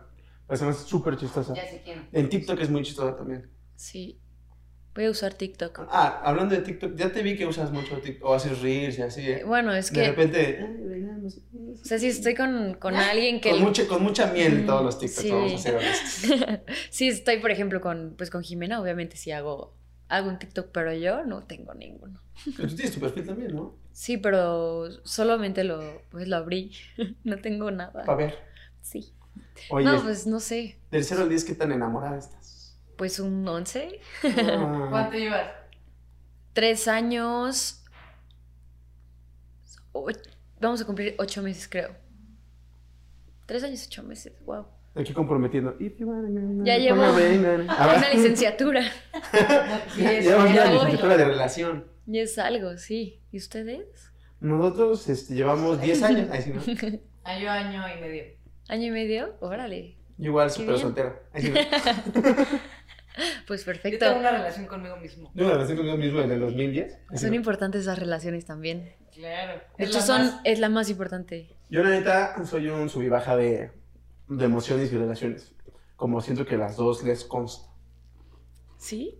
Pero 0.46 0.56
se 0.58 0.64
me 0.66 0.72
súper 0.72 1.16
chistosa. 1.16 1.54
Ya 1.54 1.66
sé 1.66 1.82
quién. 1.84 2.08
En 2.12 2.28
TikTok 2.28 2.58
es 2.60 2.70
muy 2.70 2.82
chistosa 2.82 3.16
también. 3.16 3.48
Sí. 3.80 4.18
Voy 4.94 5.04
a 5.06 5.10
usar 5.10 5.32
TikTok. 5.32 5.86
Ah, 5.88 6.20
hablando 6.22 6.54
de 6.54 6.60
TikTok, 6.60 6.94
ya 6.96 7.10
te 7.10 7.22
vi 7.22 7.34
que 7.36 7.46
usas 7.46 7.70
mucho 7.72 7.96
TikTok, 7.98 8.28
o 8.28 8.34
haces 8.34 8.60
reels 8.60 8.98
y 8.98 9.02
así, 9.02 9.22
¿eh? 9.22 9.42
Bueno, 9.44 9.72
es 9.74 9.90
de 9.90 10.00
que, 10.02 10.08
repente, 10.08 10.58
"Ay, 10.60 10.86
bailamos". 10.86 11.38
o 11.80 11.84
sea, 11.84 11.98
si 11.98 12.08
estoy 12.08 12.34
con, 12.34 12.74
con 12.74 12.94
alguien 12.94 13.40
que... 13.40 13.50
con, 13.52 13.62
mucha, 13.62 13.86
con 13.86 14.02
mucha 14.02 14.30
miel 14.32 14.66
todos 14.66 14.82
los 14.84 14.98
TikToks, 14.98 15.22
Sí. 15.22 15.30
vamos 15.30 15.64
a 15.66 15.70
honestos. 15.70 16.38
sí, 16.90 17.08
estoy, 17.08 17.38
por 17.38 17.50
ejemplo, 17.52 17.80
con, 17.80 18.14
pues, 18.18 18.28
con 18.30 18.42
Jimena, 18.42 18.82
obviamente 18.82 19.16
sí 19.16 19.30
hago, 19.30 19.74
hago 20.08 20.28
un 20.28 20.38
TikTok, 20.38 20.68
pero 20.72 20.92
yo 20.92 21.24
no 21.24 21.44
tengo 21.44 21.72
ninguno. 21.72 22.20
Pero 22.56 22.68
tú 22.68 22.74
tienes 22.74 22.92
tu 22.92 23.00
perfil 23.00 23.26
también, 23.26 23.54
¿no? 23.54 23.76
Sí, 23.92 24.18
pero 24.18 24.90
solamente 25.04 25.64
lo, 25.64 26.02
pues, 26.10 26.28
lo 26.28 26.36
abrí. 26.36 26.72
no 27.24 27.38
tengo 27.38 27.70
nada. 27.70 28.02
Para 28.04 28.16
ver. 28.18 28.38
Sí. 28.82 29.14
Oye, 29.70 29.86
no, 29.86 30.02
pues 30.02 30.26
no 30.26 30.40
sé. 30.40 30.76
del 30.90 31.04
0 31.04 31.22
al 31.22 31.28
10, 31.28 31.44
¿qué 31.44 31.54
tan 31.54 31.70
enamorada 31.72 32.18
estás? 32.18 32.39
Pues 33.00 33.18
un 33.18 33.48
11. 33.48 33.98
Ah, 34.24 34.88
¿Cuánto 34.90 35.16
llevas? 35.16 35.52
Tres 36.52 36.86
años. 36.86 37.82
vamos 40.60 40.82
a 40.82 40.84
cumplir 40.84 41.14
ocho 41.16 41.40
meses, 41.40 41.66
creo. 41.66 41.96
Tres 43.46 43.64
años, 43.64 43.86
ocho 43.86 44.02
meses. 44.02 44.34
Wow. 44.44 44.66
aquí 44.94 45.14
comprometiendo. 45.14 45.78
Ya 46.62 46.76
llevo 46.76 47.00
Una 47.00 48.10
licenciatura. 48.12 48.82
Llevamos 49.96 50.54
ya 50.54 50.64
una 50.64 50.72
licenciatura 50.74 51.16
de 51.16 51.24
relación. 51.24 51.86
Y 52.06 52.18
es 52.18 52.38
algo, 52.38 52.76
sí. 52.76 53.22
¿Y 53.32 53.38
ustedes? 53.38 54.12
Nosotros 54.40 55.08
este, 55.08 55.36
llevamos 55.36 55.80
10 55.80 56.02
años. 56.02 56.28
Ay, 56.30 56.42
sí, 56.42 56.52
¿no? 56.52 56.60
Yo 57.40 57.50
año 57.50 57.82
y 57.96 57.98
medio. 57.98 58.24
¿Año 58.68 58.88
y 58.88 58.90
medio? 58.90 59.36
Órale. 59.40 59.96
Yo 60.18 60.26
igual, 60.26 60.50
súper 60.50 60.78
soltero. 60.78 61.18
Ay, 61.32 61.44
sí, 61.44 61.50
¿no? 61.50 61.60
Pues 63.46 63.60
Yo 63.60 63.66
perfecto. 63.66 63.98
tengo 64.06 64.20
una 64.20 64.30
relación 64.30 64.66
conmigo 64.66 64.96
mismo. 64.96 65.30
Yo 65.34 65.44
una 65.44 65.54
relación 65.54 65.76
conmigo 65.78 65.96
mismo 65.96 66.20
en 66.20 66.30
el 66.30 66.40
2010. 66.40 66.92
Ay, 66.92 67.00
sí, 67.10 67.18
Son 67.18 67.30
¿no? 67.30 67.36
importantes 67.36 67.82
esas 67.82 67.98
relaciones 67.98 68.44
también. 68.46 68.94
Claro. 69.12 69.60
De 69.76 69.84
Es 69.84 69.90
hecho, 69.90 70.00
son, 70.00 70.22
más- 70.22 70.40
es 70.44 70.58
la 70.60 70.68
más 70.68 70.88
importante. 70.90 71.56
Yo, 71.68 71.82
la 71.82 71.90
neta, 71.90 72.44
soy 72.44 72.68
un 72.68 72.88
subibaja 72.88 73.36
de, 73.36 73.72
de 74.28 74.44
emociones 74.44 74.92
y 74.92 74.96
relaciones. 74.98 75.52
Como 75.96 76.20
siento 76.20 76.46
que 76.46 76.56
las 76.56 76.76
dos 76.76 77.02
les 77.04 77.24
consta. 77.24 77.68
¿Sí? 78.78 79.18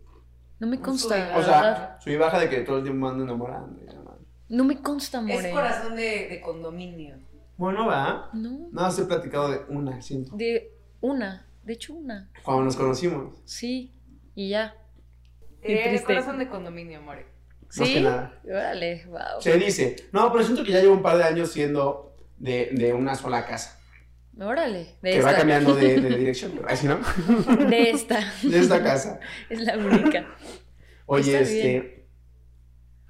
No 0.59 0.67
me 0.67 0.81
consta, 0.81 1.19
y 1.19 1.39
O 1.39 1.43
sea, 1.43 1.99
subibaja 2.01 2.39
de 2.41 2.49
que 2.49 2.61
todo 2.61 2.79
el 2.79 2.85
tiempo 2.85 3.09
ando 3.09 3.25
enamorando. 3.25 3.81
y. 3.83 4.55
No 4.55 4.65
me 4.65 4.81
consta, 4.83 5.19
Es 5.19 5.25
more. 5.25 5.51
corazón 5.53 5.95
de, 5.97 6.29
de 6.29 6.41
condominio. 6.41 7.17
Bueno, 7.57 7.87
va. 7.87 8.31
No. 8.33 8.69
Nada 8.73 8.89
más 8.89 8.99
he 8.99 9.05
platicado 9.05 9.51
de 9.51 9.61
una, 9.69 10.01
siento. 10.03 10.35
De 10.37 10.73
una. 11.01 11.47
De 11.65 11.73
hecho, 11.75 11.95
una. 11.95 12.31
Cuando 12.43 12.65
nos 12.65 12.77
conocimos. 12.77 13.35
Sí. 13.45 13.93
Y 14.35 14.49
ya. 14.51 14.75
Qué 15.63 15.95
Eh, 15.95 16.03
corazón 16.05 16.39
de 16.39 16.49
condominio, 16.49 17.03
more. 17.03 17.27
Más 17.77 17.89
¿Sí? 17.89 17.95
que 17.95 18.01
nada. 18.01 18.41
Órale, 18.45 19.05
wow. 19.07 19.41
Se 19.41 19.57
dice. 19.59 19.97
No, 20.13 20.33
pero 20.33 20.45
siento 20.45 20.65
que 20.65 20.73
ya 20.73 20.81
llevo 20.81 20.95
un 20.95 21.03
par 21.03 21.19
de 21.19 21.25
años 21.25 21.53
siendo 21.53 22.17
de, 22.39 22.71
de 22.73 22.93
una 22.95 23.15
sola 23.15 23.45
casa. 23.47 23.79
Órale. 24.39 24.95
De 25.03 25.11
que 25.11 25.19
esta. 25.19 25.31
va 25.33 25.37
cambiando 25.37 25.75
de, 25.77 26.01
de 26.01 26.17
dirección. 26.19 26.61
Así, 26.67 26.87
¿no? 26.87 26.99
De 27.69 27.91
esta. 27.91 28.21
De 28.43 28.59
esta 28.59 28.83
casa. 28.83 29.21
Es 29.51 29.61
la 29.61 29.77
única. 29.77 30.27
Oye, 31.07 31.41
Está 31.41 31.53
bien. 31.53 31.77
este. 31.77 32.07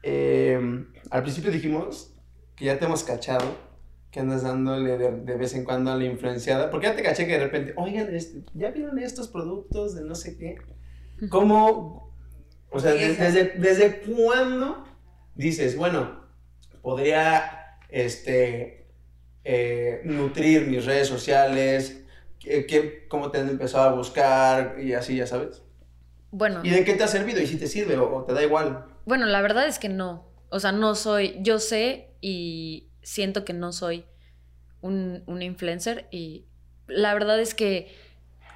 eh, 0.03 0.85
al 1.11 1.23
principio 1.23 1.51
dijimos 1.51 2.15
que 2.57 2.65
ya 2.67 2.79
te 2.79 2.85
hemos 2.87 3.05
cachado. 3.05 3.70
Que 4.11 4.21
andas 4.21 4.43
dándole 4.43 4.99
de, 4.99 5.13
de 5.13 5.37
vez 5.37 5.55
en 5.55 5.65
cuando 5.65 5.93
a 5.93 5.97
la 5.97 6.05
influenciada. 6.05 6.71
Porque 6.71 6.87
ya 6.89 6.97
te 6.97 7.03
caché 7.03 7.27
que 7.27 7.33
de 7.35 7.45
repente, 7.45 7.75
oigan, 7.77 8.13
este, 8.15 8.43
¿ya 8.55 8.71
vieron 8.71 8.99
estos 8.99 9.29
productos 9.29 9.95
de 9.95 10.03
no 10.03 10.15
sé 10.15 10.37
qué? 10.37 10.57
¿Cómo? 11.29 12.13
O 12.71 12.81
sea, 12.81 12.93
de- 12.93 13.15
desde, 13.15 13.45
¿desde 13.59 14.01
cuándo 14.01 14.85
dices, 15.35 15.77
bueno, 15.77 16.25
podría 16.83 17.77
este, 17.89 18.87
eh, 19.45 20.01
nutrir 20.05 20.67
mis 20.67 20.85
redes 20.87 21.07
sociales? 21.09 22.05
¿Qué, 22.41 22.67
qué- 22.67 23.07
cómo 23.09 23.31
te 23.31 23.39
han 23.39 23.49
empezado 23.49 23.91
a 23.91 23.93
buscar? 23.95 24.77
Y 24.81 24.93
así, 24.95 25.17
ya 25.17 25.27
sabes. 25.27 25.63
Bueno. 26.33 26.61
¿Y 26.65 26.71
de 26.71 26.85
qué 26.85 26.95
te 26.95 27.05
ha 27.05 27.09
servido? 27.09 27.41
¿Y 27.41 27.47
si 27.47 27.57
te 27.59 27.67
sirve 27.67 27.97
o, 27.97 28.17
o 28.17 28.25
te 28.25 28.33
da 28.33 28.43
igual? 28.43 28.87
Bueno, 29.05 29.27
la 29.27 29.41
verdad 29.43 29.67
es 29.67 29.79
que 29.79 29.89
no. 29.89 30.27
O 30.49 30.59
sea, 30.61 30.73
no 30.73 30.95
soy. 30.95 31.37
Yo 31.43 31.59
sé 31.59 32.15
y 32.21 32.90
siento 33.03 33.45
que 33.45 33.53
no 33.53 33.73
soy 33.73 34.05
un, 34.81 35.23
un 35.27 35.43
influencer. 35.43 36.07
Y 36.11 36.47
la 36.87 37.15
verdad 37.15 37.41
es 37.41 37.55
que 37.55 37.95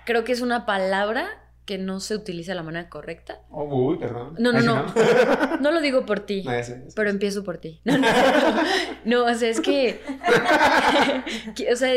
creo 0.04 0.24
que 0.24 0.32
es 0.32 0.40
una 0.40 0.66
palabra 0.66 1.40
que 1.64 1.78
no 1.78 1.98
se 2.00 2.14
utiliza 2.14 2.52
de 2.52 2.56
la 2.56 2.62
manera 2.62 2.88
correcta. 2.90 3.40
Oh, 3.50 3.64
uy, 3.64 3.98
perdón. 3.98 4.34
No, 4.38 4.52
no, 4.52 4.60
no. 4.60 4.94
No 5.60 5.70
lo 5.70 5.80
digo 5.80 6.04
por 6.04 6.20
ti. 6.20 6.42
No. 6.42 6.52
Pero 6.94 7.10
empiezo 7.10 7.42
por 7.42 7.58
ti. 7.58 7.80
No, 7.84 7.96
no, 7.96 8.06
no, 9.04 9.24
o 9.24 9.34
sea, 9.34 9.48
es 9.48 9.60
que, 9.60 10.00
O 11.72 11.76
sea, 11.76 11.94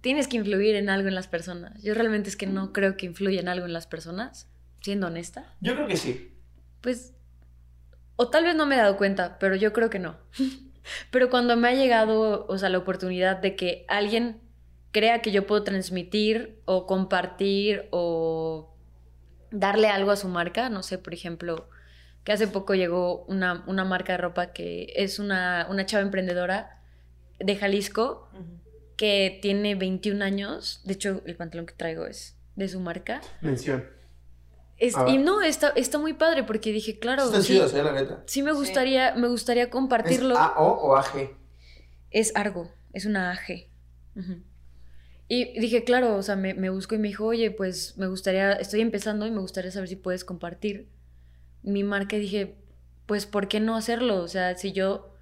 tienes 0.00 0.26
que 0.26 0.36
influir 0.36 0.74
en 0.74 0.88
algo 0.88 1.08
en 1.08 1.14
las 1.14 1.28
personas. 1.28 1.80
Yo 1.82 1.94
realmente 1.94 2.28
es 2.28 2.36
que 2.36 2.46
no 2.46 2.72
creo 2.72 2.96
que 2.96 3.06
influya 3.06 3.40
en 3.40 3.48
algo 3.48 3.66
en 3.66 3.72
las 3.72 3.86
personas, 3.86 4.48
siendo 4.80 5.06
honesta. 5.06 5.54
Yo 5.60 5.74
creo 5.74 5.86
que 5.86 5.96
sí. 5.96 6.32
Pues. 6.80 7.12
O 8.16 8.28
tal 8.30 8.44
vez 8.44 8.56
no 8.56 8.64
me 8.66 8.76
he 8.76 8.78
dado 8.78 8.96
cuenta, 8.96 9.38
pero 9.38 9.54
yo 9.56 9.72
creo 9.72 9.90
que 9.90 9.98
no. 9.98 10.16
Pero 11.10 11.30
cuando 11.30 11.56
me 11.56 11.68
ha 11.68 11.74
llegado, 11.74 12.46
o 12.48 12.58
sea, 12.58 12.68
la 12.68 12.78
oportunidad 12.78 13.38
de 13.38 13.56
que 13.56 13.84
alguien 13.88 14.40
crea 14.92 15.20
que 15.20 15.30
yo 15.30 15.46
puedo 15.46 15.62
transmitir 15.62 16.60
o 16.64 16.86
compartir 16.86 17.88
o 17.90 18.74
darle 19.50 19.88
algo 19.88 20.10
a 20.10 20.16
su 20.16 20.28
marca, 20.28 20.68
no 20.70 20.82
sé, 20.82 20.98
por 20.98 21.14
ejemplo, 21.14 21.68
que 22.24 22.32
hace 22.32 22.48
poco 22.48 22.74
llegó 22.74 23.24
una, 23.26 23.64
una 23.66 23.84
marca 23.84 24.14
de 24.14 24.18
ropa 24.18 24.52
que 24.52 24.92
es 24.96 25.18
una, 25.18 25.66
una 25.70 25.86
chava 25.86 26.02
emprendedora 26.02 26.80
de 27.38 27.56
Jalisco 27.56 28.28
que 28.96 29.38
tiene 29.42 29.74
21 29.74 30.24
años, 30.24 30.80
de 30.84 30.94
hecho 30.94 31.22
el 31.26 31.36
pantalón 31.36 31.66
que 31.66 31.74
traigo 31.74 32.06
es 32.06 32.36
de 32.54 32.68
su 32.68 32.80
marca. 32.80 33.20
Mención. 33.42 33.95
Es- 34.78 34.94
y 35.08 35.18
no, 35.18 35.40
está, 35.42 35.70
está 35.70 35.98
muy 35.98 36.12
padre 36.12 36.44
porque 36.44 36.70
dije, 36.72 36.98
claro, 36.98 37.24
Está 37.24 37.40
sí, 37.42 37.54
chido, 37.54 37.66
¿eh? 37.66 37.82
La 37.82 37.92
neta. 37.92 38.22
sí 38.26 38.42
me 38.42 38.52
Sí. 38.52 38.56
gustaría, 38.58 39.14
me 39.14 39.28
gustaría 39.28 39.64
¿Es 39.64 39.70
compartirlo. 39.70 40.36
AO 40.36 40.66
o 40.82 40.96
AG? 40.96 41.30
Es 42.10 42.32
Argo, 42.36 42.70
es 42.92 43.06
una 43.06 43.30
AG. 43.32 43.68
Ujú. 44.16 44.42
Y 45.28 45.58
dije, 45.58 45.82
claro, 45.84 46.16
o 46.16 46.22
sea, 46.22 46.36
me, 46.36 46.54
me 46.54 46.70
buscó 46.70 46.94
y 46.94 46.98
me 46.98 47.08
dijo, 47.08 47.24
oye, 47.26 47.50
pues 47.50 47.96
me 47.96 48.06
gustaría, 48.06 48.52
estoy 48.52 48.80
empezando 48.80 49.26
y 49.26 49.30
me 49.30 49.40
gustaría 49.40 49.70
saber 49.70 49.88
si 49.88 49.96
puedes 49.96 50.24
compartir 50.24 50.88
mi 51.62 51.82
marca. 51.84 52.16
Y 52.16 52.20
dije, 52.20 52.56
pues, 53.06 53.26
¿por 53.26 53.48
qué 53.48 53.60
no 53.60 53.76
hacerlo? 53.76 54.22
O 54.22 54.28
sea, 54.28 54.56
si 54.56 54.72
yo 54.72 55.14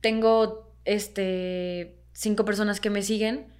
tengo 0.00 0.74
este 0.84 1.98
cinco 2.12 2.44
personas 2.44 2.80
que 2.80 2.90
me 2.90 3.02
siguen 3.02 3.52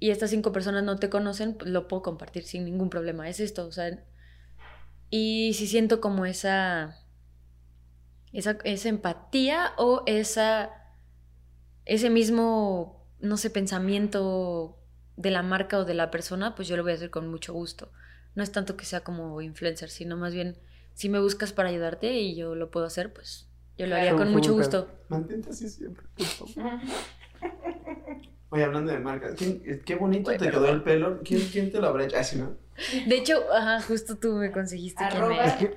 y 0.00 0.10
estas 0.10 0.30
cinco 0.30 0.52
personas 0.52 0.84
no 0.84 0.96
te 0.96 1.10
conocen, 1.10 1.54
pues 1.54 1.70
lo 1.70 1.88
puedo 1.88 2.02
compartir 2.02 2.44
sin 2.44 2.64
ningún 2.64 2.90
problema. 2.90 3.28
Es 3.28 3.40
esto, 3.40 3.66
o 3.66 3.72
sea. 3.72 4.04
Y 5.10 5.54
si 5.54 5.66
siento 5.66 6.00
como 6.00 6.26
esa. 6.26 6.98
Esa, 8.32 8.58
esa 8.64 8.88
empatía 8.88 9.72
o 9.76 10.02
esa. 10.06 10.70
Ese 11.84 12.10
mismo, 12.10 13.06
no 13.20 13.36
sé, 13.36 13.48
pensamiento 13.50 14.78
de 15.16 15.30
la 15.30 15.42
marca 15.42 15.78
o 15.78 15.84
de 15.84 15.94
la 15.94 16.10
persona, 16.10 16.54
pues 16.54 16.68
yo 16.68 16.76
lo 16.76 16.82
voy 16.82 16.92
a 16.92 16.94
hacer 16.96 17.10
con 17.10 17.28
mucho 17.28 17.52
gusto. 17.52 17.90
No 18.34 18.42
es 18.42 18.52
tanto 18.52 18.76
que 18.76 18.84
sea 18.84 19.00
como 19.00 19.40
influencer, 19.40 19.90
sino 19.90 20.16
más 20.16 20.34
bien, 20.34 20.58
si 20.94 21.08
me 21.08 21.18
buscas 21.18 21.52
para 21.52 21.70
ayudarte 21.70 22.12
y 22.12 22.36
yo 22.36 22.54
lo 22.54 22.70
puedo 22.70 22.86
hacer, 22.86 23.12
pues 23.12 23.48
yo 23.78 23.86
lo 23.86 23.96
haría 23.96 24.14
con 24.14 24.30
mucho 24.30 24.52
gusto. 24.52 24.88
Mantente 25.08 25.50
así 25.50 25.68
siempre. 25.68 26.06
por 26.16 26.48
favor. 26.48 26.80
Oye, 28.50 28.64
hablando 28.64 28.92
de 28.92 28.98
marcas, 28.98 29.34
¿quién- 29.36 29.62
eh, 29.66 29.82
qué 29.84 29.94
bonito 29.96 30.30
te 30.30 30.50
quedó 30.50 30.68
el 30.70 30.82
pelo. 30.82 31.20
¿Quién, 31.22 31.40
quién 31.52 31.70
te 31.70 31.80
lo 31.80 31.88
habrá 31.88 32.04
hecho? 32.04 32.18
¿no? 32.38 32.56
De 33.06 33.16
hecho, 33.16 33.42
ajá, 33.52 33.80
justo 33.82 34.16
tú 34.16 34.34
me 34.36 34.50
conseguiste 34.52 35.04
que 35.10 35.16
Arroba. 35.16 35.36
me, 35.36 35.44
Es 35.46 35.52
que, 35.54 35.68
que 35.70 35.76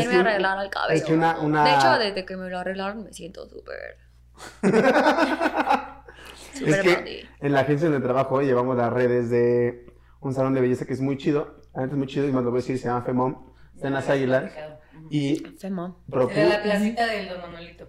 es 0.00 0.06
me 0.06 0.12
que- 0.12 0.16
arreglara 0.16 0.62
el 0.62 0.70
cabello. 0.70 0.94
es 0.98 1.04
que 1.04 1.12
una, 1.14 1.38
una... 1.40 1.64
De 1.64 1.74
hecho, 1.74 1.98
desde 1.98 2.24
que 2.24 2.36
me 2.36 2.48
lo 2.48 2.58
arreglaron 2.58 3.04
me 3.04 3.12
siento 3.12 3.46
súper, 3.48 3.98
es 4.62 4.72
súper 6.58 7.04
que 7.04 7.24
en 7.40 7.52
la 7.52 7.60
agencia 7.60 7.88
donde 7.88 8.04
trabajo 8.04 8.40
llevamos 8.42 8.76
las 8.76 8.92
redes 8.92 9.30
de 9.30 9.92
un 10.20 10.32
salón 10.32 10.54
de 10.54 10.60
belleza 10.60 10.86
que 10.86 10.92
es 10.94 11.00
muy 11.00 11.16
chido. 11.18 11.60
Antes 11.74 11.92
es 11.92 11.98
muy 11.98 12.06
chido 12.06 12.26
y 12.28 12.32
más 12.32 12.42
lo 12.44 12.50
voy 12.50 12.58
a 12.58 12.62
decir, 12.62 12.78
se 12.78 12.88
llama 12.88 13.02
Femom. 13.02 13.52
Está 13.74 13.88
en 13.88 13.94
las 13.94 14.08
águilas. 14.08 14.50
Y 15.10 15.36
Femo. 15.58 16.02
propu- 16.08 16.30
Era 16.32 16.48
la 16.58 16.62
placita 16.62 17.06
del 17.06 17.28
Don 17.28 17.40
Manolito. 17.42 17.88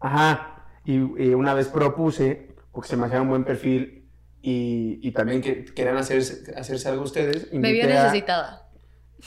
Ajá. 0.00 0.64
Y, 0.84 0.94
y 1.22 1.34
una 1.34 1.52
vez 1.52 1.68
propuse, 1.68 2.49
porque 2.72 2.88
se 2.88 2.96
me 2.96 3.06
hacía 3.06 3.20
un 3.22 3.28
buen 3.28 3.44
perfil 3.44 4.08
y, 4.42 4.98
y 5.06 5.12
también 5.12 5.40
que 5.42 5.64
querían 5.64 5.96
hacerse, 5.96 6.54
hacerse 6.56 6.88
algo 6.88 7.02
ustedes. 7.02 7.52
Me 7.52 7.72
vio 7.72 7.86
necesitada. 7.86 8.68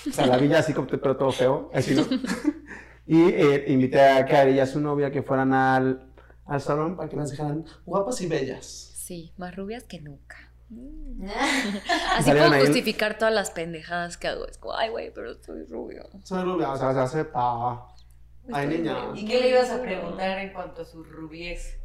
O 0.07 0.11
sea, 0.11 0.25
la 0.25 0.37
villa 0.37 0.59
así 0.59 0.73
como 0.73 0.87
pero 0.87 1.15
todo 1.17 1.31
feo, 1.31 1.69
así, 1.73 1.93
¿no? 1.93 2.03
y 3.05 3.21
eh, 3.29 3.65
invité 3.67 4.01
a 4.01 4.25
Cari 4.25 4.53
y 4.53 4.59
a 4.59 4.65
su 4.65 4.79
novia 4.79 5.11
que 5.11 5.21
fueran 5.21 5.53
al, 5.53 6.11
al 6.45 6.61
salón 6.61 6.95
para 6.95 7.09
que 7.09 7.15
las 7.15 7.29
dejaran 7.29 7.63
guapas 7.85 8.19
y 8.21 8.27
bellas. 8.27 8.65
Sí, 8.95 9.33
más 9.37 9.55
rubias 9.55 9.83
que 9.83 10.01
nunca. 10.01 10.51
Mm. 10.69 11.27
Así 12.17 12.31
puedo 12.31 12.45
ahí- 12.51 12.61
justificar 12.61 13.17
todas 13.19 13.33
las 13.33 13.51
pendejadas 13.51 14.17
que 14.17 14.29
hago. 14.29 14.47
Es 14.47 14.57
como, 14.57 14.75
ay, 14.75 14.89
güey, 14.89 15.13
pero 15.13 15.35
soy 15.43 15.63
rubio. 15.65 16.09
Soy 16.23 16.43
rubia, 16.43 16.71
o 16.71 16.77
sea, 16.77 16.93
se 16.93 16.99
acepta. 16.99 17.81
Ay, 18.51 18.67
niña. 18.67 18.95
¿Y 19.13 19.25
qué 19.25 19.39
le 19.41 19.49
ibas 19.49 19.69
a 19.69 19.81
preguntar 19.81 20.39
en 20.39 20.53
cuanto 20.53 20.81
a 20.81 20.85
su 20.85 21.03
rubiez? 21.03 21.77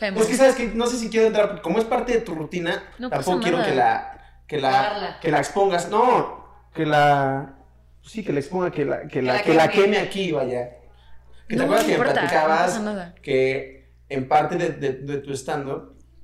Femo. 0.00 0.20
Es 0.20 0.26
que 0.26 0.34
sabes 0.34 0.54
que 0.56 0.66
no 0.68 0.86
sé 0.86 0.96
si 0.98 1.08
quiero 1.10 1.26
entrar, 1.28 1.60
como 1.62 1.78
es 1.78 1.84
parte 1.84 2.12
de 2.14 2.20
tu 2.22 2.34
rutina, 2.34 2.82
No 2.98 3.08
tampoco 3.10 3.40
quiero 3.40 3.62
que 3.62 3.74
la, 3.74 4.42
que 4.48 4.58
la, 4.60 5.18
que 5.20 5.30
la 5.30 5.38
expongas. 5.38 5.88
No, 5.90 6.44
que 6.74 6.84
la, 6.86 7.54
sí, 8.02 8.24
que 8.24 8.32
la 8.32 8.40
exponga, 8.40 8.70
que 8.72 8.84
la, 8.84 9.06
que 9.06 9.22
la, 9.22 9.34
la 9.34 9.42
que 9.42 9.54
la 9.54 9.68
queme. 9.68 9.98
aquí, 9.98 10.32
vaya. 10.32 10.70
Que 11.48 11.56
te 11.56 11.62
acuerdas 11.62 11.86
no 11.86 11.92
que 11.92 11.98
me 11.98 12.04
platicabas 12.04 12.80
que 13.22 13.92
en 14.08 14.26
parte 14.28 14.56
de, 14.56 14.70
de, 14.70 14.92
de 14.94 15.18
tu 15.18 15.32
stand 15.32 15.68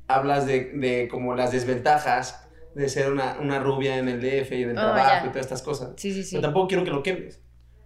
hablas 0.08 0.46
de, 0.46 0.70
de 0.74 1.08
como 1.08 1.34
las 1.34 1.52
desventajas 1.52 2.48
de 2.74 2.88
ser 2.88 3.10
una, 3.12 3.38
una 3.40 3.58
rubia 3.58 3.98
en 3.98 4.08
el 4.08 4.20
DF 4.20 4.52
y 4.52 4.62
en 4.62 4.70
el 4.70 4.78
Oh, 4.78 4.80
trabajo 4.82 5.08
ya. 5.22 5.26
y 5.26 5.28
todas 5.30 5.46
estas 5.46 5.62
cosas. 5.62 5.90
Sí, 5.96 6.12
sí, 6.12 6.22
sí. 6.22 6.36
Pero 6.36 6.42
tampoco 6.48 6.68
quiero 6.68 6.84
que 6.84 6.90
lo 6.90 7.02
quemes. 7.02 7.40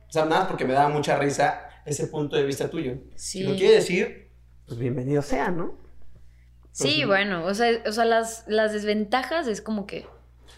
O 0.09 0.13
sea, 0.13 0.25
nada, 0.25 0.49
porque 0.49 0.65
me 0.65 0.73
daba 0.75 0.89
mucha 0.89 1.17
risa 1.17 1.63
ese 1.87 2.09
punto 2.09 2.37
de 2.37 2.43
vista 2.45 2.69
tuyo. 2.69 2.95
Si 3.15 3.43
lo 3.43 3.53
Sí. 3.53 3.59
quiere 3.59 3.75
decir, 3.77 4.31
pues 4.67 4.79
bienvenido 4.79 5.23
sea, 5.23 5.51
¿no? 5.51 5.79
Sí, 6.73 7.05
bueno, 7.05 7.45
o 7.45 7.55
sea, 7.55 7.83
o 7.87 7.93
sea 7.93 8.05
las, 8.05 8.45
las 8.47 8.73
desventajas 8.73 9.47
es 9.49 9.61
como 9.61 9.87
que, 9.87 10.07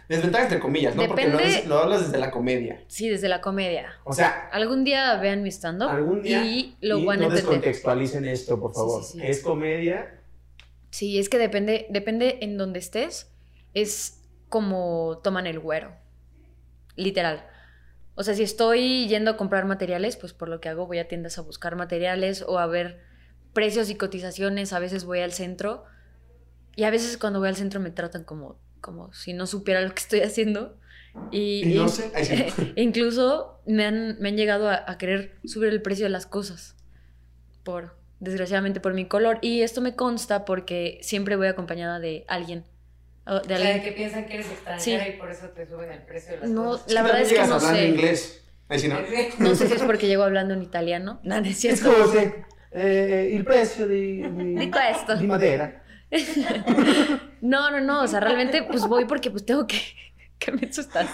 Desventajas 0.08 0.46
entre 0.46 0.60
comillas, 0.60 0.94
¿no? 0.94 1.06
Porque 1.06 1.26
lo, 1.28 1.38
lo 1.68 1.78
hablas 1.78 2.04
desde 2.06 2.18
la 2.18 2.30
comedia. 2.30 2.82
sí, 2.88 3.08
desde 3.08 3.28
la 3.28 3.40
comedia. 3.40 3.94
O 4.04 4.12
sea, 4.12 4.48
Algún 4.52 4.84
día 4.84 5.16
vean 5.16 5.42
mi 5.42 5.50
stand-up 5.50 5.88
algún 5.88 6.22
día. 6.22 6.44
y 6.44 6.76
lo 6.82 6.98
y 6.98 7.06
van 7.06 7.18
a 7.18 7.20
no 7.20 7.24
entender. 7.28 7.44
descontextualicen 7.44 8.26
esto, 8.26 8.60
por 8.60 8.74
favor. 8.74 9.02
sí, 9.04 9.12
sí. 9.14 9.20
Que 9.20 9.30
es 9.30 9.40
comedia. 9.42 10.20
Sí, 10.90 11.18
es 11.18 11.30
que 11.30 11.38
depende, 11.38 11.86
depende 11.88 12.38
en 12.42 12.58
donde 12.58 12.78
estés, 12.80 13.30
es 13.72 14.20
como 14.50 15.20
toman 15.24 15.46
el 15.46 15.58
güero. 15.60 15.92
Literal. 16.96 17.46
O 18.14 18.22
sea, 18.22 18.34
si 18.34 18.42
estoy 18.42 19.08
yendo 19.08 19.30
a 19.30 19.36
comprar 19.38 19.64
materiales, 19.64 20.16
pues 20.16 20.34
por 20.34 20.48
lo 20.48 20.60
que 20.60 20.68
hago 20.68 20.86
voy 20.86 20.98
a 20.98 21.08
tiendas 21.08 21.38
a 21.38 21.42
buscar 21.42 21.76
materiales 21.76 22.42
o 22.46 22.58
a 22.58 22.66
ver 22.66 23.00
precios 23.54 23.88
y 23.88 23.94
cotizaciones. 23.94 24.74
A 24.74 24.78
veces 24.78 25.04
voy 25.06 25.20
al 25.20 25.32
centro 25.32 25.84
y 26.76 26.84
a 26.84 26.90
veces 26.90 27.16
cuando 27.18 27.38
voy 27.38 27.48
al 27.48 27.56
centro 27.56 27.80
me 27.80 27.90
tratan 27.90 28.24
como, 28.24 28.58
como 28.80 29.12
si 29.12 29.32
no 29.32 29.46
supiera 29.46 29.80
lo 29.80 29.94
que 29.94 30.00
estoy 30.00 30.20
haciendo. 30.20 30.76
Y, 31.30 31.72
Y 31.72 31.74
no 31.74 31.86
y- 31.86 31.88
sé. 31.88 32.52
incluso 32.76 33.60
me 33.66 33.84
han, 33.84 34.16
me 34.20 34.30
han 34.30 34.36
llegado 34.36 34.68
a, 34.68 34.82
a 34.86 34.96
querer 34.98 35.36
subir 35.44 35.68
el 35.68 35.82
precio 35.82 36.04
de 36.06 36.10
las 36.10 36.26
cosas. 36.26 36.74
Por, 37.64 37.94
desgraciadamente, 38.20 38.80
por 38.80 38.94
mi 38.94 39.06
color. 39.06 39.38
Y 39.42 39.62
esto 39.62 39.80
me 39.80 39.94
consta 39.94 40.44
porque 40.44 40.98
siempre 41.02 41.36
voy 41.36 41.48
acompañada 41.48 42.00
de 42.00 42.24
alguien. 42.28 42.64
o 43.26 43.34
De 43.34 43.38
O 43.40 43.44
sea, 43.44 43.56
alguien. 43.56 43.82
que 43.82 43.92
piensan 43.92 44.26
que 44.26 44.34
eres 44.34 44.46
extranjera 44.50 45.04
Sí. 45.04 45.10
y 45.14 45.18
por 45.18 45.30
eso 45.30 45.48
te 45.50 45.66
suben 45.66 45.92
el 45.92 46.02
precio 46.02 46.32
de 46.32 46.38
las 46.40 46.48
No, 46.50 46.64
cosas. 46.64 46.92
la 46.92 47.02
verdad 47.02 47.20
es 47.20 47.32
que 47.32 47.46
no 47.46 47.60
sé. 47.60 47.88
inglés. 47.88 48.38
Sí, 48.74 48.88
¿no? 48.88 48.96
No 49.38 49.54
sé 49.54 49.66
si 49.68 49.74
es 49.74 49.82
porque 49.82 50.06
llego 50.06 50.22
hablando 50.22 50.54
en 50.54 50.62
italiano. 50.62 51.20
No, 51.24 51.38
no 51.40 51.46
es 51.46 51.50
Es 51.50 51.58
cierto. 51.58 51.92
como 51.92 52.06
se. 52.10 52.44
Eh, 52.74 53.26
di, 53.86 54.22
di, 54.22 54.54
Di 54.56 54.70
questo. 54.70 55.14
di 55.14 55.26
Madera. 55.26 55.81
No, 57.40 57.70
no, 57.72 57.80
no. 57.80 58.02
O 58.02 58.06
sea, 58.06 58.20
realmente 58.20 58.62
pues 58.62 58.86
voy 58.86 59.04
porque 59.06 59.30
pues 59.30 59.44
tengo 59.44 59.66
que... 59.66 59.80
¿Qué 60.38 60.52
menso 60.52 60.80
estás? 60.80 61.08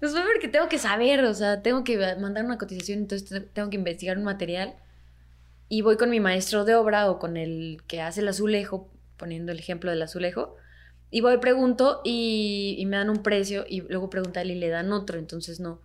Pues 0.00 0.12
voy 0.12 0.22
porque 0.32 0.48
tengo 0.48 0.68
que 0.68 0.78
saber, 0.78 1.24
o 1.24 1.32
sea, 1.34 1.62
tengo 1.62 1.84
que 1.84 1.96
mandar 2.16 2.44
una 2.44 2.58
cotización, 2.58 2.98
entonces 3.00 3.28
te- 3.28 3.40
tengo 3.40 3.70
que 3.70 3.76
investigar 3.76 4.18
un 4.18 4.24
material. 4.24 4.74
Y 5.68 5.80
voy 5.82 5.96
con 5.96 6.10
mi 6.10 6.20
maestro 6.20 6.64
de 6.64 6.74
obra 6.74 7.10
o 7.10 7.18
con 7.18 7.36
el 7.36 7.82
que 7.86 8.00
hace 8.02 8.20
el 8.20 8.28
azulejo, 8.28 8.90
poniendo 9.16 9.52
el 9.52 9.58
ejemplo 9.58 9.90
del 9.90 10.02
azulejo. 10.02 10.54
Y 11.10 11.22
voy, 11.22 11.38
pregunto 11.38 12.02
y, 12.04 12.76
y 12.78 12.86
me 12.86 12.96
dan 12.98 13.08
un 13.10 13.22
precio 13.22 13.64
y 13.68 13.80
luego 13.80 14.10
pregunta 14.10 14.42
él 14.42 14.50
y 14.50 14.54
le 14.56 14.68
dan 14.68 14.92
otro, 14.92 15.18
entonces 15.18 15.58
no. 15.60 15.80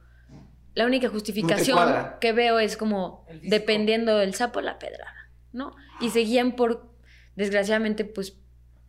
La 0.75 0.85
única 0.85 1.07
justificación 1.09 1.77
que 2.19 2.31
veo 2.33 2.59
es 2.59 2.75
como 2.77 3.25
dependiendo 3.43 4.17
del 4.17 4.33
sapo, 4.35 4.61
la 4.61 4.77
pedrada, 4.79 5.29
¿no? 5.53 5.75
Y 5.99 6.09
se 6.09 6.19
guían 6.21 6.53
por, 6.55 6.90
desgraciadamente, 7.35 8.05
pues 8.05 8.37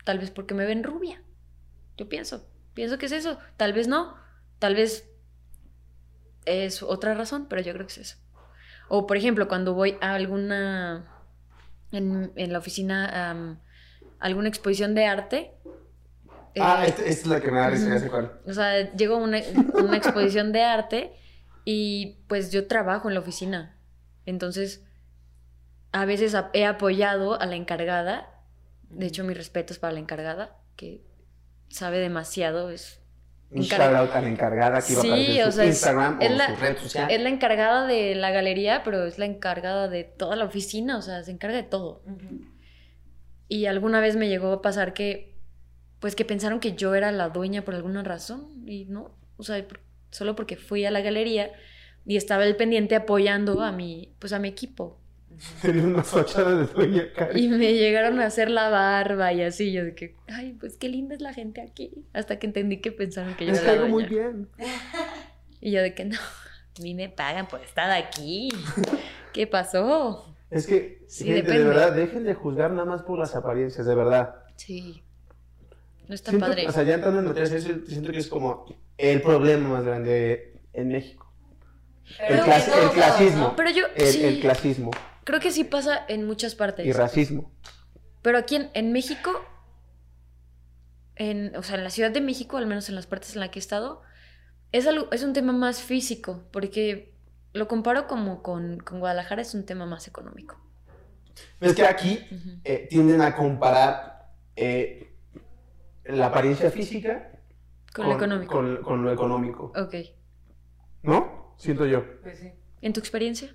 tal 0.04 0.18
vez 0.18 0.30
porque 0.30 0.54
me 0.54 0.66
ven 0.66 0.84
rubia. 0.84 1.22
Yo 1.96 2.08
pienso, 2.08 2.46
pienso 2.74 2.98
que 2.98 3.06
es 3.06 3.12
eso. 3.12 3.38
Tal 3.56 3.72
vez 3.72 3.88
no, 3.88 4.16
tal 4.58 4.74
vez 4.74 5.08
es 6.44 6.82
otra 6.82 7.14
razón, 7.14 7.46
pero 7.48 7.62
yo 7.62 7.72
creo 7.72 7.86
que 7.86 7.92
es 7.92 7.98
eso. 7.98 8.16
O 8.88 9.06
por 9.06 9.16
ejemplo, 9.16 9.48
cuando 9.48 9.74
voy 9.74 9.96
a 10.00 10.14
alguna, 10.14 11.06
en, 11.92 12.32
en 12.36 12.52
la 12.52 12.58
oficina, 12.58 13.30
am, 13.30 13.60
alguna 14.18 14.48
exposición 14.48 14.94
de 14.94 15.06
arte. 15.06 15.54
Ah, 16.60 16.84
eh, 16.84 16.88
esta, 16.88 17.04
es 17.04 17.26
la 17.26 17.40
que 17.40 17.50
me 17.50 17.58
da 17.58 17.70
risa, 17.70 18.30
o 18.46 18.52
sea, 18.52 18.92
llego 18.92 19.14
a 19.14 19.18
una, 19.18 19.38
una 19.74 19.96
exposición 19.96 20.52
de 20.52 20.62
arte 20.62 21.12
y 21.64 22.18
pues 22.28 22.52
yo 22.52 22.66
trabajo 22.66 23.08
en 23.08 23.14
la 23.14 23.20
oficina. 23.20 23.78
Entonces, 24.26 24.84
a 25.92 26.04
veces 26.04 26.36
he 26.52 26.64
apoyado 26.64 27.40
a 27.40 27.46
la 27.46 27.56
encargada. 27.56 28.28
De 28.92 29.06
hecho, 29.06 29.24
mis 29.24 29.36
respetos 29.36 29.78
para 29.78 29.92
la 29.94 30.00
encargada, 30.00 30.56
que 30.76 31.02
sabe 31.68 31.98
demasiado. 31.98 32.70
Es, 32.70 33.00
Un 33.50 33.62
Encar- 33.64 33.80
shout 33.80 33.94
out 33.96 34.10
a 34.14 34.20
la 34.22 34.28
encargada 34.28 34.80
que 34.80 34.92
iba 34.94 35.00
a 35.00 35.02
Sí, 35.02 35.08
aparecer 35.10 35.36
en 35.36 35.42
o 35.42 35.50
su 35.50 35.56
sea, 35.58 35.66
Instagram 35.66 36.22
es 36.22 36.30
o 36.30 36.34
la- 36.36 36.46
su 36.48 36.56
red 36.56 36.76
social. 36.78 37.10
es 37.10 37.20
la 37.20 37.28
encargada 37.28 37.86
de 37.86 38.14
la 38.14 38.30
galería, 38.30 38.82
pero 38.82 39.04
es 39.04 39.18
la 39.18 39.26
encargada 39.26 39.88
de 39.88 40.04
toda 40.04 40.36
la 40.36 40.44
oficina. 40.46 40.96
O 40.96 41.02
sea, 41.02 41.22
se 41.22 41.30
encarga 41.32 41.56
de 41.56 41.62
todo. 41.64 42.02
Ujú. 42.06 42.46
Y 43.48 43.66
alguna 43.66 44.00
vez 44.00 44.16
me 44.16 44.28
llegó 44.28 44.52
a 44.52 44.62
pasar 44.62 44.94
que, 44.94 45.34
pues 46.00 46.16
que 46.16 46.24
pensaron 46.24 46.60
que 46.60 46.72
yo 46.74 46.94
era 46.94 47.12
la 47.12 47.28
dueña 47.28 47.62
por 47.62 47.74
alguna 47.74 48.02
razón 48.02 48.66
y 48.66 48.86
no, 48.86 49.14
o 49.36 49.42
sea, 49.42 49.62
por- 49.68 49.80
solo 50.10 50.34
porque 50.34 50.56
fui 50.56 50.84
a 50.86 50.90
la 50.90 51.00
galería 51.02 51.52
y 52.06 52.16
estaba 52.16 52.44
el 52.44 52.56
pendiente 52.56 52.94
apoyando 52.96 53.60
a 53.62 53.70
mi, 53.72 54.14
pues 54.18 54.32
a 54.32 54.38
mi 54.38 54.48
equipo. 54.48 54.98
Tenía 55.60 55.82
una 55.84 56.02
fachada 56.02 56.54
de 56.54 56.66
doña 56.66 57.12
Cari. 57.14 57.44
Y 57.44 57.48
me 57.48 57.72
llegaron 57.74 58.20
a 58.20 58.26
hacer 58.26 58.50
la 58.50 58.68
barba 58.68 59.32
y 59.32 59.42
así, 59.42 59.72
yo 59.72 59.84
de 59.84 59.94
que, 59.94 60.16
ay, 60.28 60.56
pues 60.58 60.76
qué 60.76 60.88
linda 60.88 61.14
es 61.14 61.20
la 61.20 61.32
gente 61.34 61.60
aquí. 61.60 62.04
Hasta 62.12 62.38
que 62.38 62.46
entendí 62.46 62.80
que 62.80 62.92
pensaron 62.92 63.34
que 63.34 63.46
yo 63.46 63.52
Les 63.52 63.62
era 63.62 63.72
caigo 63.72 63.88
muy 63.88 64.04
bien. 64.04 64.48
Y 65.60 65.70
yo 65.70 65.80
de 65.82 65.94
que 65.94 66.04
no, 66.04 66.16
a 66.18 66.82
mí 66.82 66.94
me 66.94 67.08
pagan 67.08 67.46
por 67.48 67.60
estar 67.62 67.90
aquí. 67.90 68.48
¿Qué 69.32 69.46
pasó? 69.46 70.34
Es 70.50 70.66
que, 70.66 71.02
Sí, 71.08 71.24
gente, 71.24 71.40
de 71.40 71.42
depende. 71.42 71.64
verdad, 71.68 71.92
dejen 71.92 72.24
de 72.24 72.34
juzgar 72.34 72.70
nada 72.72 72.84
más 72.84 73.02
por 73.02 73.18
las 73.18 73.34
apariencias, 73.34 73.86
de 73.86 73.94
verdad. 73.94 74.34
Sí. 74.56 75.02
No 76.08 76.14
está 76.14 76.30
Siento- 76.30 76.46
padre. 76.46 76.66
O 76.68 76.72
sea, 76.72 76.82
ya 76.82 76.94
entrando 76.94 77.20
en 77.20 77.26
materia, 77.26 77.48
siento 77.60 78.12
que 78.12 78.18
es 78.18 78.28
como 78.28 78.66
el 78.98 79.22
problema 79.22 79.68
más 79.68 79.84
grande 79.84 80.60
en 80.74 80.88
México. 80.88 81.32
Pero 82.18 82.34
El, 82.34 82.36
de 82.40 82.46
clas- 82.46 82.82
el 82.84 82.90
clasismo. 82.90 83.38
¿no? 83.44 83.56
Pero 83.56 83.70
yo, 83.70 83.84
El, 83.96 84.06
sí. 84.06 84.24
el 84.24 84.40
clasismo. 84.40 84.90
Creo 85.24 85.40
que 85.40 85.50
sí 85.50 85.64
pasa 85.64 86.04
en 86.08 86.26
muchas 86.26 86.54
partes. 86.54 86.86
Y 86.86 86.92
racismo. 86.92 87.50
Pero 88.22 88.38
aquí 88.38 88.56
en, 88.56 88.70
en 88.74 88.92
México, 88.92 89.30
en, 91.16 91.54
o 91.56 91.62
sea, 91.62 91.76
en 91.76 91.84
la 91.84 91.90
Ciudad 91.90 92.10
de 92.10 92.20
México, 92.20 92.56
al 92.56 92.66
menos 92.66 92.88
en 92.88 92.94
las 92.94 93.06
partes 93.06 93.34
en 93.34 93.40
las 93.40 93.50
que 93.50 93.58
he 93.58 93.60
estado, 93.60 94.02
es, 94.72 94.86
algo, 94.86 95.10
es 95.12 95.22
un 95.22 95.32
tema 95.32 95.52
más 95.52 95.82
físico, 95.82 96.44
porque 96.52 97.14
lo 97.52 97.68
comparo 97.68 98.06
como 98.06 98.42
con, 98.42 98.78
con 98.78 99.00
Guadalajara, 99.00 99.42
es 99.42 99.54
un 99.54 99.64
tema 99.66 99.86
más 99.86 100.08
económico. 100.08 100.58
Es 101.60 101.74
que 101.74 101.86
aquí 101.86 102.20
eh, 102.64 102.86
tienden 102.90 103.20
a 103.22 103.34
comparar 103.36 104.32
eh, 104.56 105.14
la 106.04 106.26
apariencia 106.26 106.70
física 106.70 107.32
Con 107.94 108.08
lo 108.08 108.14
económico. 108.16 108.52
con- 108.52 108.82
con 108.82 109.02
lo 109.04 109.12
económico. 109.12 109.72
Ok. 109.76 109.94
¿No? 111.02 111.54
Siento 111.58 111.86
yo. 111.86 112.04
Pues 112.22 112.38
sí. 112.38 112.52
¿En 112.80 112.92
tu 112.92 113.00
experiencia? 113.00 113.54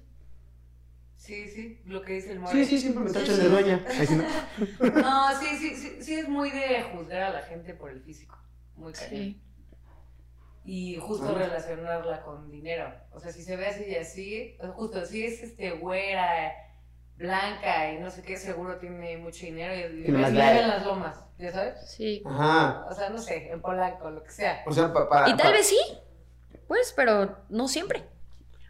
Sí, 1.18 1.50
sí, 1.50 1.82
lo 1.86 2.02
que 2.04 2.14
dice 2.14 2.32
el 2.32 2.40
More. 2.40 2.54
Sí, 2.54 2.66
sí, 2.66 2.80
siempre 2.80 3.04
me 3.04 3.12
tachan 3.12 3.36
sí. 3.36 3.42
de 3.42 4.06
sí 4.08 4.16
no. 4.16 5.02
No, 5.02 5.40
sí, 5.40 5.48
sí, 5.58 5.76
sí, 5.76 5.98
sí 6.02 6.14
es 6.16 6.30
muy 6.30 6.52
de 6.52 6.84
juzgar 6.84 7.24
a 7.24 7.30
la 7.32 7.42
gente 7.42 7.74
por 7.74 7.92
el 7.92 8.02
físico. 8.02 8.38
Muy 8.76 8.94
cañón. 8.94 9.10
Sí. 9.10 9.42
Y 10.64 10.98
justo 10.98 11.30
Ah. 11.36 11.38
relacionarla 11.40 12.22
con 12.22 12.50
dinero. 12.52 12.94
O 13.12 13.20
sea, 13.20 13.32
si 13.32 13.42
se 13.42 13.56
ve 13.56 13.68
así 13.68 13.86
y 13.86 13.96
así, 13.96 14.58
justo 14.76 15.06
si 15.06 15.26
es 15.26 15.42
este 15.42 15.72
güera, 15.72 16.54
blanca 17.18 17.92
y 17.94 18.00
no 18.00 18.12
sé 18.12 18.22
qué, 18.22 18.38
seguro 18.38 18.78
tiene 18.78 19.18
mucho 19.18 19.46
dinero 19.46 19.74
y 19.76 20.04
Tiene 20.04 20.20
más 20.20 20.32
vive 20.32 20.60
en 20.62 20.68
las 20.68 20.86
lomas, 20.86 21.24
¿ya 21.40 21.52
sabes? 21.52 21.90
Sí. 21.90 22.22
Ajá. 22.26 22.86
O 22.90 22.94
sea, 22.94 23.10
no 23.10 23.18
sé, 23.18 23.50
en 23.52 23.62
polaco, 23.62 24.10
lo 24.12 24.24
que 24.24 24.30
sea. 24.32 24.62
O 24.68 24.72
sea, 24.72 24.94
pa- 24.94 25.10
para. 25.10 25.30
Y 25.30 25.36
tal 25.38 25.48
pa- 25.48 25.58
vez 25.58 25.68
sí, 25.68 25.80
pues, 26.68 26.94
pero 26.96 27.38
no 27.50 27.68
siempre. 27.68 28.04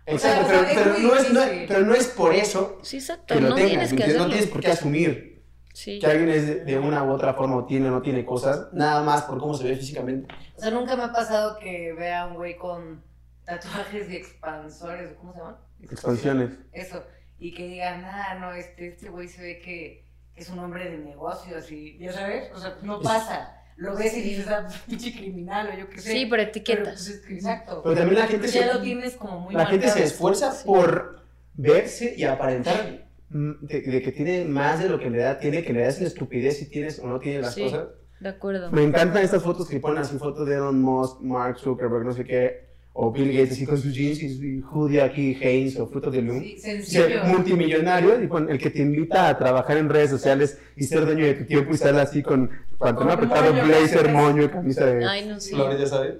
Exacto, 0.07 0.45
pero, 0.47 0.65
pero 0.73 0.99
no 0.99 1.15
es, 1.15 1.31
no- 1.33 1.41
pero 1.67 1.79
no 1.81 1.93
es 1.93 2.07
por 2.07 2.33
eso 2.33 2.79
Sí, 2.81 2.97
exacto. 2.97 3.33
que 3.35 3.41
lo 3.41 3.49
no 3.49 3.55
tengas. 3.55 3.89
tienes 3.89 4.11
que. 4.11 4.17
No 4.17 4.27
tienes 4.27 4.47
por 4.47 4.61
qué 4.61 4.71
asumir 4.71 5.43
Sí. 5.73 5.99
que 5.99 6.07
alguien 6.07 6.29
es 6.29 6.47
de, 6.47 6.65
de 6.65 6.79
una 6.79 7.03
u 7.03 7.11
otra 7.11 7.33
forma 7.35 7.57
o 7.57 7.65
tiene 7.65 7.89
o 7.89 7.91
no 7.91 8.01
tiene 8.01 8.25
cosas, 8.25 8.67
nada 8.73 9.03
más 9.03 9.23
por 9.23 9.37
cómo 9.39 9.53
se 9.53 9.65
ve 9.65 9.75
físicamente. 9.75 10.33
O 10.55 10.59
sea, 10.61 10.71
nunca 10.71 10.95
me 10.95 11.03
ha 11.03 11.11
pasado 11.11 11.59
que 11.59 11.93
vea 11.93 12.21
a 12.23 12.27
un 12.27 12.35
güey 12.35 12.57
con 12.57 13.03
tatuajes 13.45 14.09
y 14.09 14.15
expansores, 14.15 15.11
¿cómo 15.19 15.33
se 15.33 15.39
llaman? 15.39 15.57
Expansiones. 15.83 16.51
Eso. 16.71 17.03
Y 17.39 17.53
que 17.53 17.67
digan, 17.67 18.03
ah, 18.05 18.35
no, 18.39 18.53
este, 18.53 18.87
este 18.87 19.09
güey 19.09 19.27
se 19.27 19.41
ve 19.41 19.59
que, 19.59 20.03
que 20.33 20.41
es 20.41 20.49
un 20.49 20.57
hombre 20.59 20.89
de 20.89 20.97
negocios 20.97 21.71
y, 21.71 21.97
ya 21.99 22.11
sabes, 22.13 22.51
o 22.55 22.59
sea, 22.59 22.77
no 22.81 22.99
pasa. 23.01 23.56
Lo 23.77 23.95
ves 23.95 24.17
y 24.17 24.21
dices, 24.21 24.47
ah, 24.47 24.63
pues, 24.65 24.77
pinche 24.87 25.13
criminal 25.13 25.69
o 25.73 25.77
yo 25.79 25.89
qué 25.89 26.01
sé. 26.01 26.11
Sí, 26.11 26.25
por 26.25 26.37
Pero, 26.39 26.49
etiquetas. 26.49 26.93
pues, 26.95 27.07
es 27.09 27.19
que, 27.21 27.33
exacto. 27.35 27.81
Pero 27.83 27.95
también 27.95 28.19
la 28.19 28.27
gente 28.27 28.47
ya 28.47 28.67
se, 28.67 28.73
lo 28.73 28.81
tienes 28.81 29.13
como 29.15 29.39
muy 29.41 29.53
la 29.55 29.65
gente 29.67 29.85
se 29.85 29.89
marcado. 29.91 30.05
esfuerza 30.07 30.51
Sí. 30.51 30.65
por 30.65 31.21
verse 31.53 32.13
y 32.17 32.23
aparentar 32.23 33.07
de, 33.29 33.81
de 33.81 34.01
que 34.01 34.11
tiene 34.11 34.45
más 34.45 34.79
de 34.81 34.89
lo 34.89 34.97
que 34.99 35.05
en 35.07 35.13
realidad 35.13 35.39
tiene, 35.39 35.61
que 35.61 35.69
en 35.69 35.75
realidad 35.75 35.93
es 35.93 35.99
una 35.99 36.07
estupidez 36.07 36.57
si 36.57 36.69
tienes 36.69 36.99
o 36.99 37.07
no 37.07 37.19
tienes 37.19 37.41
las 37.43 37.53
Sí. 37.53 37.63
cosas. 37.63 37.87
De 38.19 38.29
acuerdo. 38.29 38.71
Me 38.71 38.83
encantan 38.83 39.23
estas 39.23 39.43
fotos 39.43 39.69
que 39.69 39.79
ponen 39.79 39.99
así 39.99 40.17
fotos 40.17 40.47
de 40.47 40.55
Elon 40.55 40.81
Musk, 40.81 41.21
Mark 41.21 41.59
Zuckerberg, 41.59 42.03
no 42.03 42.13
sé 42.13 42.23
qué, 42.25 42.66
o 42.99 43.11
Bill 43.11 43.31
Gates 43.31 43.51
así 43.51 43.65
con 43.67 43.77
sus 43.77 43.93
jeans 43.93 44.23
y 44.23 44.61
su 44.61 44.67
hoodie 44.71 45.01
aquí, 45.03 45.37
Heinz 45.39 45.77
o 45.79 45.85
frutos 45.87 46.11
de 46.11 46.21
Loom. 46.23 46.41
Sí, 46.41 46.57
Ser 46.81 47.23
multimillonario, 47.25 48.19
y 48.19 48.27
el 48.51 48.57
que 48.57 48.71
te 48.71 48.79
invita 48.79 49.27
a 49.29 49.37
trabajar 49.37 49.77
en 49.77 49.87
redes 49.87 50.09
sociales 50.09 50.57
y 50.75 50.83
ser 50.85 51.05
dueño 51.05 51.23
de 51.25 51.35
tu 51.35 51.45
tiempo 51.45 51.71
y 51.71 51.75
estar 51.75 51.93
así 51.99 52.23
con 52.23 52.49
pantalón 52.79 53.11
apretado, 53.11 53.53
moño, 53.53 53.65
blazer, 53.65 54.11
moño 54.11 54.43
y 54.43 54.49
camisa 54.49 54.85
de 54.87 55.05
Ay, 55.05 55.27
no 55.27 55.39
sé. 55.39 55.53
flores, 55.53 55.79
ya 55.79 55.85
sabes. 55.85 56.15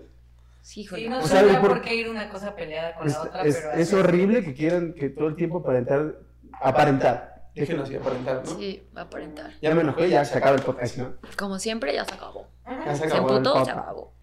Sí. 0.62 0.86
Sí, 0.88 1.08
no 1.10 1.18
O 1.20 1.22
sea, 1.28 1.62
por- 1.62 1.70
por 1.70 1.82
qué 1.82 1.96
ir 1.96 2.10
una 2.10 2.30
cosa 2.30 2.56
peleada 2.56 2.94
con 2.94 3.08
Es, 3.08 3.14
la 3.14 3.22
otra, 3.24 3.42
es- 3.44 3.56
pero 3.58 3.72
es 3.82 3.94
horrible 3.94 4.44
que 4.44 4.54
quieran 4.54 4.94
que 4.94 5.10
todo 5.10 5.30
el 5.30 5.36
tiempo 5.36 5.58
aparentar, 5.60 6.20
aparentar. 6.62 7.38
Déjenlo 7.56 7.84
así, 7.84 7.96
aparentar, 7.96 8.44
¿no? 8.46 8.56
Sí, 8.60 8.84
aparentar. 8.94 9.52
Ya 9.64 9.74
me 9.74 9.82
enojé, 9.82 10.10
ya 10.10 10.24
se 10.26 10.38
acaba 10.38 10.56
el 10.56 10.62
podcast, 10.62 10.98
¿no? 10.98 11.14
Como 11.38 11.58
siempre, 11.58 11.92
ya 11.94 12.06
se 12.06 12.14
acabó. 12.14 12.46
Ajá. 12.66 12.84
Ya 12.86 12.94
se 12.96 13.00
Se 13.00 13.06
acabó 13.08 13.30
el 13.32 13.38
emputó, 13.38 13.66
se 13.66 13.72
acabó. 13.72 14.14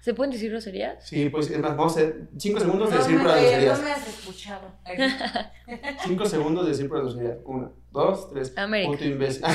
¿Se 0.00 0.14
pueden 0.14 0.32
decir 0.32 0.50
groserías? 0.50 1.06
Sí, 1.06 1.28
pues 1.28 1.50
es 1.50 1.58
más, 1.58 1.76
vamos 1.76 1.96
a 1.96 2.00
hacer 2.00 2.28
5 2.38 2.60
segundos 2.60 2.90
de 2.90 2.96
decir 2.98 3.16
no, 3.16 3.24
para 3.24 3.38
eh, 3.40 3.44
groserías. 3.44 3.78
no 3.78 3.84
me 3.84 3.92
has 3.92 4.08
escuchado. 4.08 4.72
5 6.04 6.26
segundos 6.26 6.64
de 6.64 6.70
decir 6.70 6.88
para 6.88 7.02
groserías. 7.02 7.38
1, 7.44 7.72
2, 7.92 8.30
3. 8.30 8.58
América. 8.58 8.92
Puto 8.92 9.04
imbécil. 9.04 9.42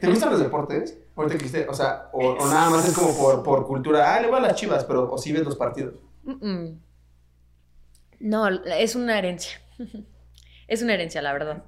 ¿Te 0.00 0.08
gustan 0.08 0.30
los 0.30 0.40
deportes? 0.40 0.98
Ahorita 1.14 1.36
que 1.36 1.44
dijiste, 1.44 1.68
o 1.68 1.74
sea, 1.74 2.08
o, 2.12 2.30
o 2.30 2.46
nada 2.46 2.70
más 2.70 2.88
es 2.88 2.94
como 2.94 3.16
por, 3.16 3.42
por 3.42 3.66
cultura. 3.66 4.14
Ah, 4.14 4.20
le 4.20 4.28
voy 4.28 4.38
a 4.38 4.42
las 4.42 4.54
chivas, 4.56 4.84
pero 4.84 5.10
o 5.10 5.18
sí 5.18 5.32
ves 5.32 5.44
los 5.44 5.56
partidos. 5.56 5.94
No, 8.18 8.48
es 8.48 8.94
una 8.96 9.18
herencia. 9.18 9.60
es 10.68 10.82
una 10.82 10.94
herencia, 10.94 11.22
la 11.22 11.32
verdad. 11.32 11.64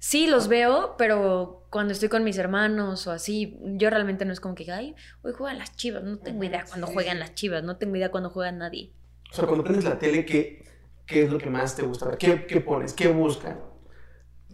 Sí, 0.00 0.26
los 0.26 0.48
veo, 0.48 0.96
pero 0.98 1.66
cuando 1.70 1.92
estoy 1.92 2.08
con 2.08 2.24
mis 2.24 2.38
hermanos 2.38 3.06
o 3.06 3.12
así, 3.12 3.56
yo 3.62 3.90
realmente 3.90 4.24
no 4.24 4.32
es 4.32 4.40
como 4.40 4.54
que, 4.54 4.70
ay, 4.72 4.96
hoy 5.22 5.32
juegan 5.32 5.58
las 5.58 5.76
chivas. 5.76 6.02
No 6.02 6.18
tengo 6.18 6.42
idea 6.42 6.64
cuando 6.66 6.86
Sí, 6.88 6.94
juegan 6.94 7.20
las 7.20 7.34
chivas, 7.34 7.62
no 7.62 7.76
tengo 7.76 7.96
idea 7.96 8.10
cuando 8.10 8.30
juegan 8.30 8.58
nadie. 8.58 8.92
O 9.30 9.34
sea, 9.34 9.46
cuando 9.46 9.62
prendes 9.62 9.84
la 9.84 9.98
tele, 9.98 10.24
¿qué, 10.24 10.64
qué 11.06 11.24
es 11.24 11.30
lo 11.30 11.38
que 11.38 11.50
más 11.50 11.76
te 11.76 11.82
gusta? 11.82 12.16
¿Qué, 12.18 12.46
qué 12.46 12.60
pones? 12.60 12.94
¿Qué 12.94 13.08
buscas? 13.08 13.56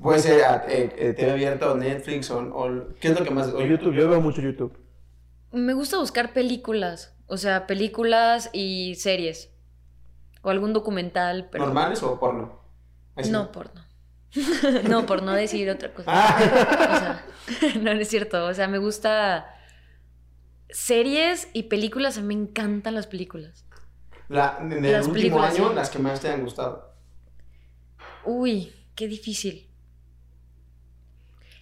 Puede 0.03 0.19
ser 0.19 0.45
ah, 0.45 0.65
eh, 0.69 0.95
eh, 0.99 1.13
TV 1.15 1.33
abierta 1.33 1.73
o 1.73 1.77
Netflix 1.77 2.31
o, 2.31 2.39
o- 2.41 2.95
¿Qué 3.01 3.09
es 3.09 3.19
lo 3.19 3.25
que 3.25 3.31
más? 3.31 3.49
O 3.49 3.63
YouTube, 3.65 3.95
yo 3.95 4.09
veo 4.09 4.21
mucho 4.21 4.43
YouTube. 4.43 4.77
Me 5.53 5.75
gusta 5.75 5.99
buscar 5.99 6.33
películas, 6.33 7.15
o 7.27 7.37
sea, 7.37 7.67
películas 7.67 8.51
y 8.53 8.95
series. 8.97 9.51
O 10.43 10.51
algún 10.51 10.73
documental, 10.73 11.49
pero... 11.51 11.65
¿Normales 11.67 12.03
o 12.03 12.19
porno? 12.21 12.61
Ahí 13.17 13.25
sí. 13.25 13.31
No, 13.33 13.51
porno. 13.53 13.86
no, 14.89 15.07
por 15.07 15.23
no 15.23 15.33
decir 15.33 15.69
otra 15.71 15.93
cosa. 15.93 16.11
Ah. 16.13 17.23
O 17.47 17.51
sea, 17.51 17.75
no, 17.83 17.95
no 17.95 18.01
es 18.01 18.09
cierto. 18.09 18.45
O 18.47 18.55
sea, 18.55 18.69
me 18.69 18.79
gusta 18.79 19.47
series 20.71 21.49
y 21.53 21.65
películas. 21.65 22.19
A 22.19 22.21
mí 22.23 22.35
me 22.35 22.43
encantan 22.43 22.95
las 22.95 23.07
películas. 23.07 23.65
La, 24.29 24.59
en 24.61 24.73
el 24.73 24.83
Las 24.93 25.07
último 25.07 25.15
películas, 25.15 25.55
año, 25.55 25.69
sí. 25.71 25.75
las 25.77 25.91
que 25.91 25.99
más 26.01 26.21
te 26.21 26.29
han 26.29 26.43
gustado. 26.43 26.95
Uy, 28.25 28.73
qué 28.97 29.07
difícil. 29.07 29.71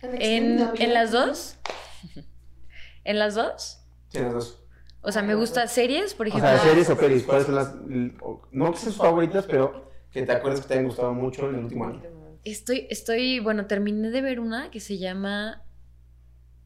¿En, 0.03 0.71
en 0.79 0.95
las 0.95 1.13
dos? 1.13 1.57
¿En 3.05 3.19
las 3.19 3.35
dos? 3.35 3.81
Sí, 4.09 4.19
las 4.21 4.33
dos. 4.33 4.61
O 5.03 5.13
sea, 5.13 5.21
me 5.23 5.35
gusta 5.35 5.67
series, 5.69 6.15
por 6.15 6.27
O 6.27 6.29
ejemplo. 6.31 6.49
sea, 6.49 6.59
series 6.61 6.89
o 6.89 6.97
pelis, 6.97 7.25
¿cuáles 7.25 7.45
son 7.45 7.55
las. 7.55 7.75
No 8.53 8.71
que 8.73 8.79
sean 8.79 8.93
sus 8.93 8.97
favoritas, 8.97 9.45
pero 9.47 9.91
que 10.11 10.23
te 10.23 10.33
acuerdas 10.33 10.63
que 10.63 10.69
te 10.69 10.75
hayan 10.75 10.87
gustado 10.87 11.13
mucho 11.13 11.49
en 11.51 11.57
el 11.57 11.65
último 11.65 11.85
año? 11.87 12.03
Estoy, 12.45 12.87
estoy, 12.91 13.41
bueno, 13.41 13.67
terminé 13.67 14.11
de 14.11 14.21
ver 14.21 14.39
una 14.41 14.71
que 14.71 14.81
se 14.81 14.99
llama 14.99 15.63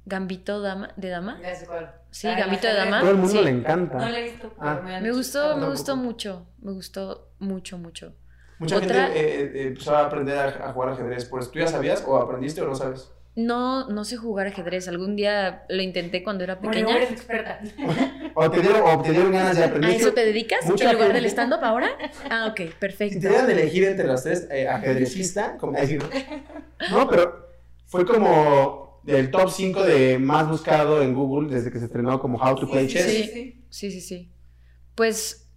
Gambito 0.07 0.61
Dama, 0.61 0.91
de 0.97 1.09
Dama. 1.09 1.39
Ya 1.43 1.55
sé 1.55 1.67
cuál. 1.67 1.95
Sí, 2.11 2.27
Ah, 2.29 2.37
Gambito 2.39 2.67
de. 2.67 2.75
Dama. 2.75 3.01
Todo 3.01 3.11
el 3.11 3.17
mundo 3.19 3.33
Sí. 3.33 3.45
le 3.45 3.51
encanta. 3.51 3.99
No 3.99 4.09
la 4.09 4.19
he 4.19 4.23
visto. 4.25 4.53
Ah. 4.59 4.81
me 5.03 5.11
gustó, 5.13 5.57
me 5.57 5.69
gustó 5.69 5.97
mucho. 5.97 6.47
Me 6.61 6.73
gustó 6.73 7.31
mucho, 7.39 7.79
mucho. 7.79 8.15
Mucha 8.59 8.77
Otra- 8.79 9.07
gente 9.09 9.21
eh, 9.21 9.53
eh, 9.55 9.67
empezó 9.69 9.95
a 9.97 10.07
aprender 10.07 10.37
a, 10.37 10.69
a 10.69 10.73
jugar 10.73 10.89
ajedrez. 10.91 11.27
Por 11.27 11.41
eso, 11.41 11.51
¿tú 11.51 11.61
ya 11.61 11.69
sabías 11.69 12.03
o 12.07 12.17
aprendiste 12.17 12.61
o 12.61 12.67
no 12.67 12.75
sabes? 12.75 13.13
No, 13.41 13.87
no 13.89 14.05
sé 14.05 14.17
jugar 14.17 14.49
ajedrez. 14.49 14.89
Algún 14.89 15.15
día 15.15 15.65
lo 15.69 15.81
intenté 15.81 16.25
cuando 16.25 16.43
era 16.43 16.57
Bueno, 16.57 16.73
pequeña. 16.73 16.97
eres 16.97 17.11
experta. 17.13 17.61
O 18.35 18.51
te 18.51 18.61
dieron, 18.61 18.83
o 18.85 19.03
te 19.03 19.11
dieron 19.13 19.33
ganas 19.33 19.57
de 19.57 19.63
¿A 19.65 19.67
aprender. 19.67 19.91
eso 19.93 20.13
te 20.13 20.25
dedicas? 20.25 20.65
Mucha 20.67 20.85
¿En 20.87 20.93
lugar 20.93 21.09
gente- 21.09 21.23
del 21.23 21.31
stand-up 21.31 21.65
ahora? 21.65 21.89
Ah, 22.31 22.47
ok, 22.51 22.61
Si 22.61 22.69
perfecto. 22.79 23.19
te 23.21 23.29
dieran 23.29 23.47
de 23.47 23.53
elegir 23.53 23.85
entre 23.85 24.07
las 24.07 24.23
tres, 24.23 24.47
eh, 24.51 24.69
ajedrecista, 24.69 25.57
como 25.57 25.73
decir. 25.73 26.01
No, 26.91 27.09
pero 27.09 27.49
fue 27.87 28.07
como 28.07 29.01
del 29.05 29.31
top 29.33 29.51
5 29.51 29.83
de 29.85 30.19
más 30.21 30.49
buscado 30.49 31.03
en 31.03 31.15
Google 31.15 31.53
desde 31.53 31.71
que 31.73 31.79
se 31.81 31.87
estrenó 31.87 32.21
como 32.21 32.39
How 32.39 32.55
to 32.57 32.71
Play 32.71 32.87
Chess. 32.87 33.05
sí, 33.07 33.23
Sí. 33.25 33.31
sí. 33.33 33.65
Sí, 33.71 33.91
sí, 33.91 34.01
sí. 34.01 34.33
Pues 34.95 35.49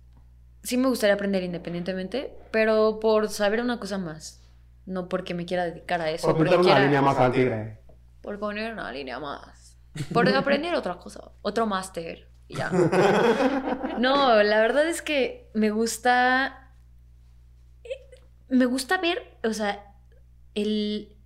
sí 0.63 0.77
me 0.77 0.87
gustaría 0.87 1.13
aprender 1.15 1.43
independientemente, 1.43 2.33
pero 2.51 2.99
por 2.99 3.29
saber 3.29 3.61
una 3.61 3.79
cosa 3.79 3.97
más. 3.99 4.40
No 4.85 5.07
porque 5.09 5.33
me 5.33 5.45
quiera 5.45 5.65
dedicar 5.65 6.01
a 6.01 6.09
eso. 6.09 6.27
Por 6.27 6.37
porque 6.37 6.55
pintar 6.57 6.75
una 6.77 6.79
línea 6.85 7.01
más 7.01 7.17
al 7.17 7.31
tigre. 7.31 7.79
Por 8.21 8.39
poner 8.39 8.73
una 8.73 8.91
línea 8.91 9.19
más. 9.19 9.77
Por 10.13 10.27
aprender 10.29 10.73
otra 10.75 10.97
cosa. 10.99 11.31
Otro 11.41 11.65
máster. 11.65 12.29
Y 12.47 12.55
ya. 12.55 12.69
No, 13.99 14.41
la 14.41 14.59
verdad 14.61 14.87
es 14.87 15.01
que 15.01 15.49
me 15.53 15.69
gusta. 15.69 16.73
Me 18.49 18.65
gusta 18.65 18.97
ver, 18.97 19.37
o 19.43 19.53
sea, 19.53 19.85
el. 20.55 21.17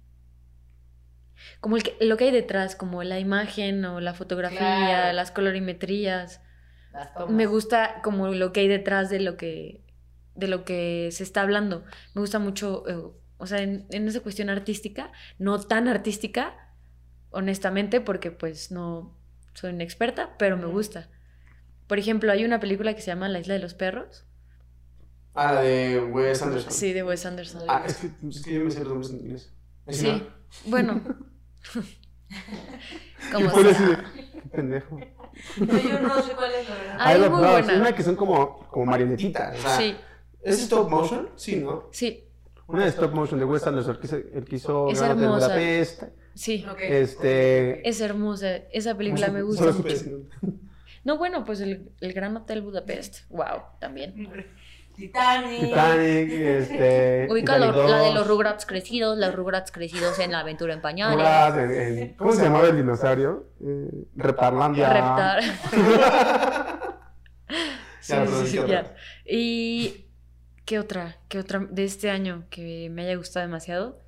Como 1.59 1.77
el 1.77 1.83
que- 1.83 1.97
lo 2.01 2.17
que 2.17 2.25
hay 2.25 2.31
detrás, 2.31 2.75
como 2.75 3.03
la 3.03 3.19
imagen 3.19 3.83
o 3.85 3.99
la 3.99 4.13
fotografía, 4.13 4.57
Claro. 4.59 5.13
las 5.13 5.31
colorimetrías. 5.31 6.41
Las 6.91 7.13
tomas. 7.13 7.31
Me 7.31 7.45
gusta 7.45 8.01
como 8.03 8.27
lo 8.27 8.51
que 8.53 8.61
hay 8.61 8.67
detrás 8.67 9.09
de 9.09 9.19
lo 9.19 9.37
que. 9.37 9.83
de 10.35 10.47
lo 10.47 10.65
que 10.65 11.09
se 11.11 11.23
está 11.23 11.41
hablando. 11.41 11.83
Me 12.13 12.21
gusta 12.21 12.39
mucho. 12.39 12.83
eh, 12.87 13.01
o 13.37 13.47
sea, 13.47 13.61
en, 13.61 13.85
en 13.89 14.07
esa 14.07 14.19
cuestión 14.21 14.49
artística, 14.49 15.11
no 15.39 15.59
tan 15.61 15.87
artística, 15.87 16.55
honestamente, 17.31 18.01
porque 18.01 18.31
pues 18.31 18.71
no 18.71 19.15
soy 19.53 19.73
una 19.73 19.83
experta, 19.83 20.35
pero 20.37 20.57
me 20.57 20.65
gusta. 20.67 21.09
Por 21.87 21.99
ejemplo, 21.99 22.31
hay 22.31 22.43
una 22.45 22.59
película 22.59 22.93
que 22.95 23.01
se 23.01 23.07
llama 23.07 23.29
La 23.29 23.39
Isla 23.39 23.53
de 23.55 23.59
los 23.59 23.73
Perros. 23.73 24.25
Ah, 25.33 25.53
la 25.53 25.61
de 25.61 25.99
Wes 25.99 26.41
Anderson. 26.41 26.71
Sí, 26.71 26.93
de 26.93 27.03
Wes 27.03 27.25
Anderson. 27.25 27.63
Ah, 27.67 27.83
es 27.85 27.97
que, 27.97 28.07
es 28.29 28.41
que 28.41 28.53
yo 28.53 28.63
me 28.63 28.71
sé 28.71 28.79
los 28.79 28.87
nombres 28.89 29.11
en 29.11 29.19
inglés. 29.19 29.53
¿Es 29.85 29.97
Sí, 29.97 30.07
no? 30.07 30.27
bueno. 30.69 31.01
Como 33.31 33.49
sea. 33.49 34.03
pendejo. 34.51 34.99
No, 35.57 35.77
yo 35.77 35.99
no 35.99 36.21
sé 36.21 36.31
cuál 36.33 36.51
es 36.53 36.69
la 36.69 36.75
verdad. 36.75 37.29
Muy 37.29 37.39
buena. 37.39 37.59
es 37.73 37.79
una 37.79 37.95
que 37.95 38.03
son 38.03 38.15
como, 38.15 38.59
como 38.69 38.85
marionetitas. 38.85 39.57
O 39.59 39.61
sea, 39.61 39.77
Sí, 39.77 39.95
¿Es 40.41 40.61
stop 40.61 40.89
motion? 40.89 41.29
Sí, 41.35 41.57
¿no? 41.57 41.89
sí, 41.91 42.24
Una 42.67 42.83
de 42.83 42.89
stop 42.89 43.13
motion 43.13 43.39
de 43.39 43.45
Wes 43.45 43.65
Anderson, 43.67 43.93
el 43.95 43.99
que 43.99 44.07
hizo, 44.07 44.15
el 44.17 44.45
que 44.45 44.55
hizo 44.55 44.89
Es 44.89 45.01
hermosa. 45.01 45.47
Budapest. 45.47 46.03
sí. 46.33 46.65
Este- 46.81 47.87
Es 47.87 48.01
hermosa. 48.01 48.55
Esa 48.71 48.95
película 48.95 49.27
me 49.27 49.41
gusta 49.43 49.65
mucho. 49.71 49.95
No, 51.03 51.17
bueno, 51.19 51.43
pues 51.45 51.59
el, 51.61 51.91
el 52.01 52.13
Gran 52.13 52.35
Hotel 52.35 52.61
Budapest. 52.63 53.29
Wow, 53.29 53.61
también. 53.79 54.27
Titanic. 54.95 55.59
Titanic, 55.59 56.31
este. 56.31 57.27
Ubica 57.31 57.55
Titanic 57.55 57.75
lo- 57.75 57.87
la 57.87 57.97
de 57.99 58.05
2, 58.07 58.15
los 58.15 58.27
Rugrats 58.27 58.65
crecidos, 58.65 59.17
los 59.17 59.35
Rugrats 59.35 59.71
crecidos 59.71 60.17
en 60.19 60.31
la 60.31 60.39
aventura 60.39 60.73
en 60.73 60.81
pañales. 60.81 61.17
Rugrats, 61.17 61.57
en- 61.57 61.97
en- 61.99 62.13
¿Cómo 62.15 62.31
se 62.31 62.43
llamaba 62.43 62.67
el 62.69 62.77
dinosaurio? 62.77 63.45
Eh, 63.61 63.89
Reptarlandia. 64.15 64.89
Reptar. 64.91 65.43
Sí, 67.99 68.13
sí, 68.45 68.47
sí. 68.47 68.59
Y 69.25 70.04
¿qué 70.65 70.79
otra? 70.79 71.17
¿Qué 71.29 71.39
otra 71.39 71.59
de 71.59 71.83
este 71.83 72.09
año 72.09 72.45
que 72.49 72.89
me 72.91 73.03
haya 73.03 73.15
gustado 73.15 73.45
demasiado? 73.45 74.01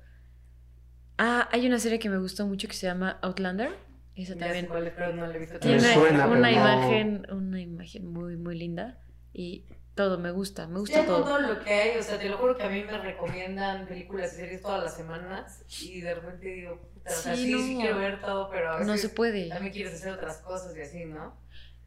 Ah, 1.18 1.48
hay 1.52 1.66
una 1.66 1.78
serie 1.78 1.98
que 1.98 2.08
me 2.08 2.18
gustó 2.18 2.46
mucho 2.46 2.68
que 2.68 2.74
se 2.74 2.86
llama 2.86 3.18
Outlander. 3.22 3.70
Esa 4.14 4.34
Ya 4.34 4.40
también 4.40 4.66
cuál 4.66 4.86
es, 4.86 4.92
pero 4.94 5.12
no 5.14 5.26
la 5.26 5.34
he 5.34 5.38
visto 5.38 5.58
tiene 5.60 5.80
suena, 5.80 6.26
una 6.26 6.28
pero 6.28 6.40
no. 6.40 6.50
imagen, 6.50 7.26
una 7.30 7.60
imagen 7.60 8.06
muy 8.06 8.36
muy 8.36 8.58
linda 8.58 8.98
y 9.32 9.64
todo 9.94 10.18
me 10.18 10.30
gusta, 10.32 10.66
me 10.68 10.78
gusta 10.80 11.00
Ya 11.00 11.06
todo. 11.06 11.24
todo 11.24 11.38
lo 11.40 11.60
que 11.60 11.70
hay, 11.72 11.98
o 11.98 12.02
sea, 12.02 12.18
te 12.18 12.28
lo 12.28 12.36
juro 12.38 12.56
que 12.56 12.62
a 12.64 12.68
mí 12.68 12.82
me 12.84 12.98
recomiendan 12.98 13.86
películas 13.86 14.32
y 14.32 14.36
series 14.36 14.62
todas 14.62 14.82
las 14.84 14.94
semanas 14.96 15.64
y 15.82 16.00
de 16.00 16.14
repente 16.14 16.48
digo, 16.48 16.80
puta, 16.94 17.10
o 17.10 17.14
sea, 17.14 17.36
Sí, 17.36 17.44
sí, 17.46 17.52
no. 17.52 17.58
sí 17.62 17.76
quiero 17.80 17.98
ver 17.98 18.20
todo, 18.20 18.50
pero 18.50 18.72
a 18.72 18.80
No 18.80 18.92
veces 18.92 19.02
se 19.02 19.08
puede. 19.10 19.48
también 19.48 19.72
quieres 19.72 19.94
hacer 19.94 20.12
otras 20.12 20.38
cosas 20.38 20.76
y 20.76 20.80
así, 20.80 21.04
¿no? 21.04 21.36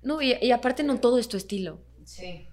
No, 0.01 0.22
y, 0.22 0.36
y 0.41 0.51
aparte 0.51 0.84
no 0.84 0.99
todo 0.99 1.19
es 1.19 1.28
tu 1.28 1.38
estilo. 1.38 1.80
Sí. 2.05 2.47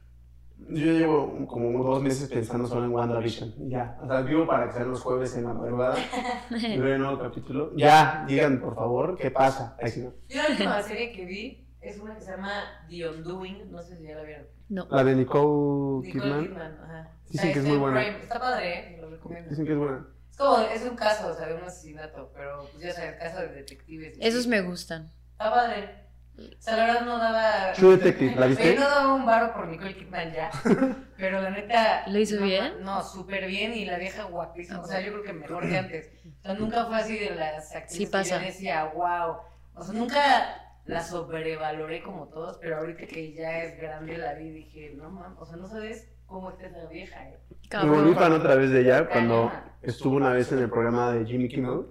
Yo 0.70 0.92
llevo 0.92 1.46
como 1.46 1.82
dos 1.82 2.02
meses 2.02 2.28
pensando 2.28 2.66
solo 2.68 2.84
en 2.84 2.90
WandaVision. 2.92 3.70
Ya. 3.70 3.98
O 4.02 4.06
sea, 4.06 4.20
vivo 4.22 4.46
para 4.46 4.66
que 4.66 4.72
sean 4.74 4.90
los 4.90 5.00
jueves 5.00 5.34
en 5.36 5.44
la 5.44 5.54
madrugada. 5.54 5.96
Y 6.50 6.78
ver 6.78 6.92
el 6.94 7.00
nuevo 7.00 7.18
capítulo. 7.18 7.72
Ya, 7.76 8.24
digan, 8.28 8.60
por 8.60 8.74
favor, 8.74 9.16
¿qué 9.16 9.30
pasa? 9.30 9.76
Ahí 9.80 9.90
sí 9.90 10.00
no. 10.02 10.12
Yo 10.28 10.42
la 10.42 10.48
última 10.50 10.82
serie 10.82 11.12
que 11.12 11.24
vi 11.24 11.68
es 11.80 11.98
una 11.98 12.14
que 12.16 12.20
se 12.20 12.30
llama 12.32 12.50
The 12.88 13.08
Undoing, 13.08 13.70
no 13.70 13.82
sé 13.82 13.96
si 13.96 14.04
ya 14.04 14.16
la 14.16 14.22
vieron. 14.24 14.46
No. 14.68 14.86
La 14.90 15.04
de 15.04 15.14
Nicole 15.14 16.06
Nicole 16.06 16.12
Kidman. 16.12 16.42
Kidman, 16.48 16.78
ajá. 16.84 17.12
Dicen 17.30 17.48
Está- 17.48 17.52
que 17.54 17.58
es 17.60 17.64
muy 17.64 17.74
en 17.74 17.80
buena. 17.80 18.00
Prime. 18.00 18.18
Está 18.22 18.40
padre, 18.40 18.74
¿eh? 18.94 18.98
Lo 19.00 19.10
recomiendo. 19.10 19.50
Dicen 19.50 19.64
que 19.66 19.72
es 19.72 19.78
buena. 19.78 20.06
Es 20.30 20.36
como, 20.36 20.58
es 20.60 20.82
un 20.82 20.96
caso, 20.96 21.28
o 21.28 21.34
sea, 21.34 21.46
de 21.48 21.54
un 21.54 21.62
asesinato, 21.64 22.30
pero 22.34 22.64
pues 22.72 22.82
ya 22.84 22.92
sabes, 22.92 23.16
caso 23.18 23.38
de 23.40 23.48
detectives. 23.48 24.16
Esos 24.20 24.46
me 24.46 24.60
gustan. 24.60 25.10
Está 25.32 25.50
padre. 25.50 26.07
O 26.38 26.62
sea, 26.62 26.76
la 26.76 26.86
verdad 26.86 27.04
no 27.04 27.18
daba... 27.18 27.72
True 27.72 27.96
Detective, 27.96 28.36
¿la 28.36 28.46
viste? 28.46 28.74
No 28.76 28.82
daba 28.82 29.14
un 29.14 29.26
varo 29.26 29.52
por 29.52 29.66
Nicole 29.66 29.96
Kidman 29.96 30.32
ya. 30.32 30.50
Pero 31.16 31.42
la 31.42 31.50
neta. 31.50 32.04
¿Lo 32.08 32.18
hizo 32.18 32.36
no, 32.36 32.46
bien? 32.46 32.72
No, 32.82 33.02
súper 33.02 33.46
bien 33.48 33.74
y 33.74 33.84
la 33.84 33.98
vieja 33.98 34.24
guapísima. 34.24 34.80
O 34.80 34.86
sea, 34.86 35.00
yo 35.00 35.12
creo 35.12 35.24
que 35.24 35.32
mejor 35.32 35.68
que 35.68 35.76
antes. 35.76 36.10
O 36.24 36.42
sea, 36.42 36.54
nunca 36.54 36.86
fue 36.86 36.96
así 36.96 37.18
de 37.18 37.34
las 37.34 37.74
actrices 37.74 37.96
Sí 37.96 38.06
pasa. 38.06 38.38
que 38.38 38.44
yo 38.44 38.50
decía, 38.52 38.84
wow. 38.94 39.36
O 39.74 39.82
sea, 39.82 39.94
nunca 39.94 40.68
la 40.84 41.02
sobrevaloré 41.02 42.02
como 42.02 42.28
todos, 42.28 42.58
pero 42.58 42.78
ahorita 42.78 43.06
que 43.06 43.32
ya 43.32 43.64
es 43.64 43.80
grande 43.80 44.16
la 44.16 44.34
vi 44.34 44.50
dije, 44.50 44.94
no 44.96 45.10
mames, 45.10 45.38
o 45.38 45.44
sea, 45.44 45.56
no 45.56 45.68
sabes 45.68 46.08
cómo 46.26 46.50
está 46.50 46.66
esa 46.66 46.86
vieja, 46.86 47.28
eh. 47.28 47.38
Me 47.72 47.90
volví 47.90 48.14
fan 48.14 48.32
otra 48.32 48.54
vez 48.54 48.70
de 48.70 48.80
ella 48.80 49.08
cuando 49.08 49.52
estuvo 49.82 50.16
una 50.16 50.30
vez 50.32 50.50
en 50.52 50.60
el 50.60 50.70
programa 50.70 51.12
de 51.12 51.26
Jimmy 51.26 51.48
Kimmel. 51.48 51.86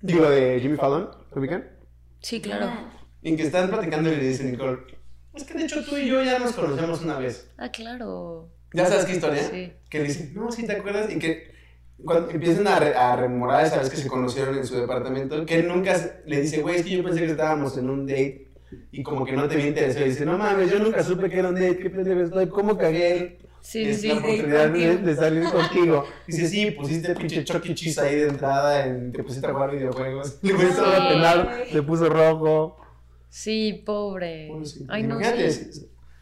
Digo, 0.00 0.30
de 0.30 0.58
Jimmy 0.60 0.76
Fallon. 0.76 1.10
¿Lo 1.34 1.40
ubican? 1.40 1.68
Sí, 2.20 2.40
claro. 2.40 2.70
En 3.22 3.36
que 3.36 3.42
están 3.44 3.68
platicando 3.68 4.10
y 4.12 4.16
le 4.16 4.28
dicen 4.28 4.50
Nicole. 4.50 4.78
Es 5.34 5.44
que 5.44 5.54
de 5.54 5.64
hecho 5.64 5.84
tú 5.84 5.96
y 5.96 6.06
yo 6.08 6.22
ya 6.22 6.38
nos 6.38 6.52
conocemos 6.52 7.02
una 7.02 7.18
vez. 7.18 7.48
Ah, 7.58 7.70
claro. 7.70 8.48
¿Ya 8.72 8.86
sabes 8.86 9.04
qué 9.04 9.12
historia? 9.12 9.42
Sí. 9.42 9.72
Que 9.88 9.98
le 9.98 10.04
dicen, 10.04 10.32
no, 10.34 10.50
sí, 10.50 10.64
¿te 10.66 10.72
acuerdas? 10.72 11.10
Y 11.12 11.18
que 11.18 11.50
cuando 12.04 12.30
empiezan 12.30 12.66
a, 12.66 12.78
re- 12.78 12.94
a 12.94 13.14
rememorar 13.16 13.64
esa 13.66 13.78
vez 13.78 13.90
que 13.90 13.96
se 13.96 14.08
conocieron 14.08 14.56
en 14.56 14.66
su 14.66 14.76
departamento, 14.80 15.44
que 15.44 15.58
él 15.58 15.68
nunca 15.68 15.96
le 16.26 16.40
dice, 16.40 16.62
güey, 16.62 16.76
es 16.76 16.82
que 16.84 16.90
yo 16.90 17.04
pensé 17.04 17.20
que 17.20 17.26
estábamos 17.32 17.76
en 17.76 17.90
un 17.90 18.06
date 18.06 18.48
y 18.92 19.02
como 19.02 19.24
que 19.26 19.32
no 19.32 19.46
te 19.48 19.54
había 19.54 19.66
interesado. 19.68 20.06
Y 20.06 20.10
dice, 20.10 20.24
no 20.24 20.38
mames, 20.38 20.70
yo 20.70 20.78
nunca 20.78 21.02
supe 21.02 21.28
que 21.28 21.38
era 21.38 21.48
un 21.48 21.54
date, 21.56 21.78
qué 21.78 21.90
pendejo 21.90 22.20
estoy, 22.22 22.48
¿cómo 22.48 22.78
cagué? 22.78 23.38
Sí, 23.60 23.82
es 23.82 24.00
sí, 24.00 24.08
la 24.08 24.14
oportunidad 24.14 24.70
de, 24.70 24.96
de 24.96 25.14
salir 25.16 25.44
contigo. 25.52 26.04
Dice, 26.26 26.48
sí, 26.48 26.70
pusiste 26.70 27.14
pinche 27.14 27.44
Chuck 27.44 27.66
E. 27.66 27.74
Cheese 27.74 27.98
ahí 28.00 28.14
de 28.16 28.28
entrada, 28.28 28.86
en- 28.86 29.12
te 29.12 29.22
pusiste 29.22 29.46
a 29.46 29.52
jugar 29.52 29.72
videojuegos. 29.72 30.38
Le 30.42 30.52
empezó 30.52 30.86
a 30.86 31.08
pelar, 31.08 31.64
se 31.70 31.82
puso 31.82 32.08
rojo. 32.08 32.76
Sí, 33.30 33.82
pobre. 33.86 34.48
Bueno, 34.48 34.66
sí. 34.66 34.84
Ay, 34.88 35.04
no 35.04 35.18
sé. 35.20 35.70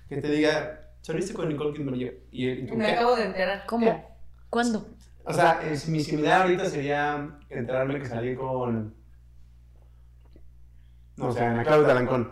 que 0.08 0.16
te 0.18 0.28
diga, 0.30 0.92
saliste 1.00 1.34
con 1.34 1.48
Nicole 1.48 1.74
Kidman 1.76 1.96
y, 1.96 2.04
y, 2.30 2.48
y 2.50 2.62
Me 2.76 2.86
¿qué? 2.86 2.92
acabo 2.92 3.16
de 3.16 3.24
enterar. 3.24 3.64
¿Cómo? 3.66 4.16
¿Cuándo? 4.50 4.86
O 5.24 5.32
sea, 5.32 5.60
es, 5.68 5.88
mi 5.88 6.00
similar 6.00 6.42
ahorita 6.42 6.66
sería 6.66 7.38
enterarme 7.50 7.98
que 7.98 8.06
salí 8.06 8.34
con. 8.36 8.94
No, 11.16 11.28
o 11.28 11.32
sea, 11.32 11.50
en 11.50 11.56
la 11.56 11.64
Claudia 11.64 11.86
de 11.88 11.92
Alancón. 11.92 12.30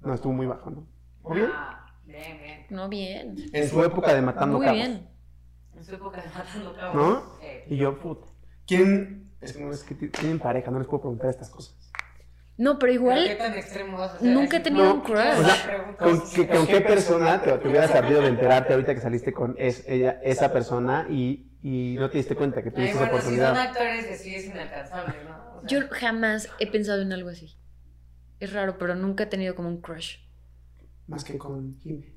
No, 0.00 0.14
estuvo 0.14 0.32
muy 0.32 0.46
bajo, 0.46 0.70
¿no? 0.70 0.86
¿Muy 1.22 1.38
bien? 1.38 1.50
Ah, 1.52 1.86
bien, 2.04 2.38
bien. 2.40 2.66
No, 2.70 2.88
bien. 2.88 3.36
En 3.52 3.68
su 3.68 3.82
época 3.84 4.14
de 4.14 4.22
Matando 4.22 4.56
Muy 4.56 4.66
Cabos. 4.66 4.78
bien. 4.80 5.08
En 5.76 5.84
su 5.84 5.94
época 5.94 6.20
de 6.22 6.28
matando 6.28 6.74
cabos. 6.74 6.94
¿No? 6.96 7.22
Eh, 7.42 7.64
Y 7.68 7.76
yo, 7.76 7.98
puta. 8.00 8.26
¿Quién? 8.66 9.30
Es 9.40 9.52
que 9.52 9.62
no, 9.62 9.70
es 9.70 9.84
que 9.84 9.94
tienen 9.94 10.38
pareja, 10.40 10.70
no 10.70 10.78
les 10.78 10.88
puedo 10.88 11.02
preguntar 11.02 11.30
estas 11.30 11.50
cosas. 11.50 11.87
No, 12.58 12.78
pero 12.78 12.78
¿pero 12.78 12.86
¿Qué 12.88 12.94
igual 12.94 13.38
tan 13.38 13.54
extremo 13.54 13.98
vas 13.98 14.10
a 14.12 14.14
hacer? 14.16 14.28
nunca 14.28 14.56
he 14.56 14.60
tenido 14.60 14.84
No, 14.84 14.94
un 14.94 15.00
o 15.00 15.04
crush. 15.04 15.18
sea, 15.46 15.96
¿Con 15.96 16.30
qué, 16.30 16.48
con 16.48 16.66
qué 16.66 16.80
persona 16.80 17.40
te, 17.40 17.52
te 17.56 17.68
hubieras 17.68 17.90
ardido 17.92 18.20
de 18.20 18.28
enterarte 18.28 18.72
ahorita 18.74 18.94
que 18.94 19.00
saliste 19.00 19.32
con 19.32 19.54
es, 19.58 19.84
ella, 19.88 20.20
esa 20.24 20.52
persona 20.52 21.06
y, 21.08 21.52
y 21.62 21.94
no 21.98 22.10
te 22.10 22.18
diste 22.18 22.34
cuenta 22.34 22.60
que 22.62 22.70
Ay, 22.70 22.74
tuviste 22.74 22.96
esa 22.96 23.08
bueno, 23.10 23.18
si 23.20 23.22
son 23.22 23.34
oportunidad? 23.36 23.56
actores 23.68 24.10
así 24.12 24.34
es 24.34 24.46
inalcanzable, 24.46 25.14
¿no? 25.24 25.56
O 25.56 25.60
sea, 25.60 25.68
Yo 25.68 25.86
jamás 25.90 26.48
he 26.58 26.66
pensado 26.70 27.00
en 27.02 27.12
algo 27.12 27.28
así. 27.30 27.56
Es 28.40 28.52
raro, 28.52 28.76
pero 28.78 28.94
nunca 28.96 29.24
he 29.24 29.26
tenido 29.26 29.54
como 29.54 29.68
un 29.68 29.80
crush. 29.80 30.16
Más 31.06 31.24
que 31.24 31.38
con 31.38 31.78
Jimmy. 31.80 32.12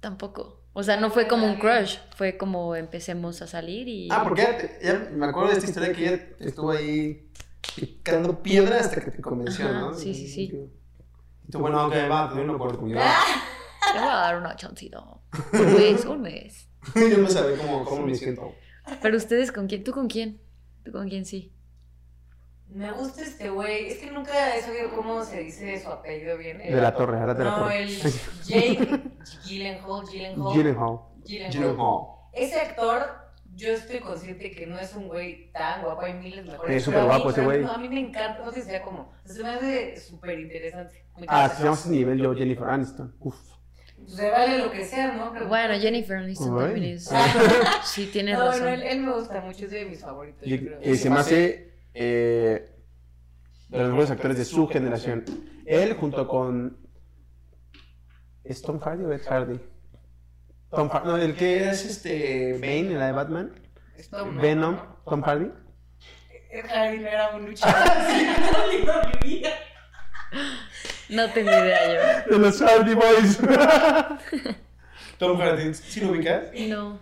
Tampoco. 0.00 0.62
O 0.72 0.82
sea, 0.82 0.96
no 0.98 1.10
fue 1.10 1.28
como 1.28 1.46
un 1.46 1.56
crush. 1.56 1.98
Fue 2.16 2.36
como 2.36 2.74
empecemos 2.76 3.40
a 3.42 3.46
salir 3.46 3.86
y. 3.88 4.08
Ah, 4.10 4.22
porque 4.24 4.42
ella- 4.82 5.08
me 5.12 5.26
acuerdo 5.26 5.50
de 5.50 5.58
esta 5.58 5.70
historia 5.70 5.92
que 5.92 6.06
ella 6.08 6.22
estuvo 6.40 6.70
ahí 6.72 7.30
picando 7.76 8.42
piedra 8.42 8.80
hasta 8.80 9.00
que 9.00 9.10
te 9.10 9.20
convenció, 9.22 9.66
Ajá, 9.66 9.80
¿no? 9.80 9.94
sí, 9.94 10.14
sí, 10.14 10.28
sí. 10.28 10.70
Y 11.46 11.50
tú, 11.50 11.58
bueno, 11.58 11.86
ok, 11.86 11.94
va, 12.10 12.28
te 12.28 12.34
doy 12.36 12.44
una 12.44 12.54
oportunidad. 12.54 13.10
Te 13.92 13.98
voy 13.98 14.08
a 14.08 14.14
dar 14.16 14.38
una 14.38 14.56
chancita. 14.56 15.00
Un 15.52 15.74
mes, 15.74 16.04
un 16.04 16.22
mes. 16.22 16.68
Yo 16.94 17.18
no 17.18 17.28
sabía 17.28 17.56
cómo, 17.58 17.84
cómo 17.84 18.06
me 18.06 18.14
siento. 18.14 18.52
Pero 19.00 19.16
ustedes 19.16 19.50
con 19.52 19.66
quién? 19.66 19.82
¿Tú 19.84 19.92
con 19.92 20.08
quién? 20.08 20.40
¿Tú 20.84 20.92
con 20.92 21.08
quién 21.08 21.24
sí? 21.24 21.50
Me 22.68 22.90
gusta 22.92 23.22
este 23.22 23.50
güey. 23.50 23.88
Es 23.88 23.98
que 23.98 24.10
nunca 24.10 24.56
he 24.56 24.60
sabido 24.62 24.90
cómo 24.94 25.22
se 25.24 25.40
dice 25.40 25.80
su 25.82 25.88
apellido 25.88 26.36
bien. 26.36 26.58
De 26.58 26.70
la 26.72 26.94
torre, 26.94 27.18
ahora 27.20 27.34
de 27.34 27.44
la 27.44 27.50
No, 27.50 27.56
torre. 27.64 27.82
el 27.82 27.88
Jake 28.44 29.02
Gyllenhaal. 29.46 30.04
Gyllenhaal. 30.10 30.52
Gyllenhaal. 30.52 31.00
Gyllenhaal. 31.24 31.52
Gyllenhaal. 31.52 32.00
Ese 32.32 32.60
actor, 32.60 33.23
yo 33.54 33.68
estoy 33.72 34.00
consciente 34.00 34.50
que 34.50 34.66
no 34.66 34.78
es 34.78 34.94
un 34.94 35.08
güey 35.08 35.50
tan 35.52 35.82
guapo. 35.82 36.02
Hay 36.02 36.14
miles 36.14 36.44
mejores. 36.46 36.76
Es 36.76 36.82
súper 36.84 37.00
pero 37.00 37.12
a 37.12 37.14
mí- 37.16 37.22
guapo 37.22 37.30
ese 37.30 37.44
güey. 37.44 37.62
no, 37.62 37.72
a 37.72 37.78
mí 37.78 37.88
me 37.88 38.00
encanta. 38.00 38.44
No 38.44 38.50
sé 38.52 38.62
si 38.62 38.68
sea 38.70 38.82
como. 38.82 39.12
Se 39.24 39.42
me 39.42 39.48
hace 39.50 40.00
súper 40.00 40.38
interesante. 40.40 41.04
Ah, 41.28 41.48
si 41.48 41.62
llama 41.62 41.74
ese 41.76 41.90
nivel 41.90 42.18
yo, 42.18 42.34
Jennifer 42.34 42.64
Aniston. 42.68 43.14
Uf. 43.20 43.36
Se 44.06 44.28
vale 44.30 44.58
lo 44.58 44.70
que 44.70 44.84
sea, 44.84 45.12
¿no? 45.14 45.32
Pero- 45.32 45.48
Bueno, 45.48 45.74
Jennifer 45.78 46.16
Aniston 46.18 46.58
también 46.58 46.94
es. 46.96 47.10
Sí, 47.84 48.10
tienes 48.12 48.36
No, 48.38 48.46
bueno, 48.46 48.66
él, 48.68 48.80
razón. 48.80 48.86
él 48.98 49.00
me 49.04 49.12
gusta 49.14 49.40
mucho. 49.40 49.64
Es 49.64 49.70
de 49.70 49.84
mis 49.86 50.00
favoritos. 50.00 50.42
yo 50.46 50.54
Y, 50.54 50.58
creo. 50.58 50.78
y 50.82 50.96
se 50.96 51.08
me 51.10 51.20
hace 51.20 51.74
eh, 51.94 52.68
de 53.68 53.78
los 53.78 53.88
mejores 53.88 54.10
actores 54.10 54.36
de 54.38 54.44
su 54.44 54.66
generación. 54.68 55.24
Él 55.64 55.94
junto 55.94 56.26
con... 56.28 56.76
¿Es 58.42 58.60
Tom 58.60 58.78
Hardy 58.78 59.04
o 59.04 59.12
Ed 59.12 59.22
Hardy? 59.26 59.58
Tom 60.74 60.88
Hardy. 60.90 61.08
No, 61.08 61.16
el 61.16 61.34
que 61.36 61.68
es 61.68 61.84
este 61.84 62.54
Bane 62.54 62.78
en 62.92 62.98
la 62.98 63.06
de 63.06 63.12
Batman. 63.12 63.52
Es 63.96 64.08
Tom, 64.10 64.34
¿no? 64.36 64.42
Venom. 64.42 64.78
Tom 65.04 65.22
Hardy. 65.22 65.50
Ed 66.50 66.66
Hardy 66.68 66.98
no 66.98 67.08
era 67.08 67.28
un 67.30 67.46
luchador. 67.46 67.74
Sí, 68.08 68.26
no, 68.86 68.92
no, 68.94 69.08
mi 69.22 69.28
vida. 69.28 69.50
No 71.08 71.30
tengo 71.30 71.50
idea 71.50 72.24
De 72.28 72.38
los 72.38 72.60
Hardy 72.60 72.94
Boys. 72.94 73.38
Tom 75.18 75.38
Hardy, 75.40 75.74
¿sí 75.74 76.00
lo 76.00 76.10
ubicas? 76.10 76.50
yo. 76.52 76.66
No. 76.68 76.98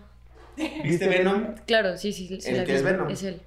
¿Viste 0.83 1.07
Venom? 1.07 1.55
Claro, 1.65 1.97
sí, 1.97 2.13
sí. 2.13 2.27
sí 2.39 2.49
¿El 2.49 2.57
que 2.65 2.71
vi. 2.73 2.77
es 2.77 2.83
Venom? 2.83 3.09
Es 3.09 3.23
él. 3.23 3.41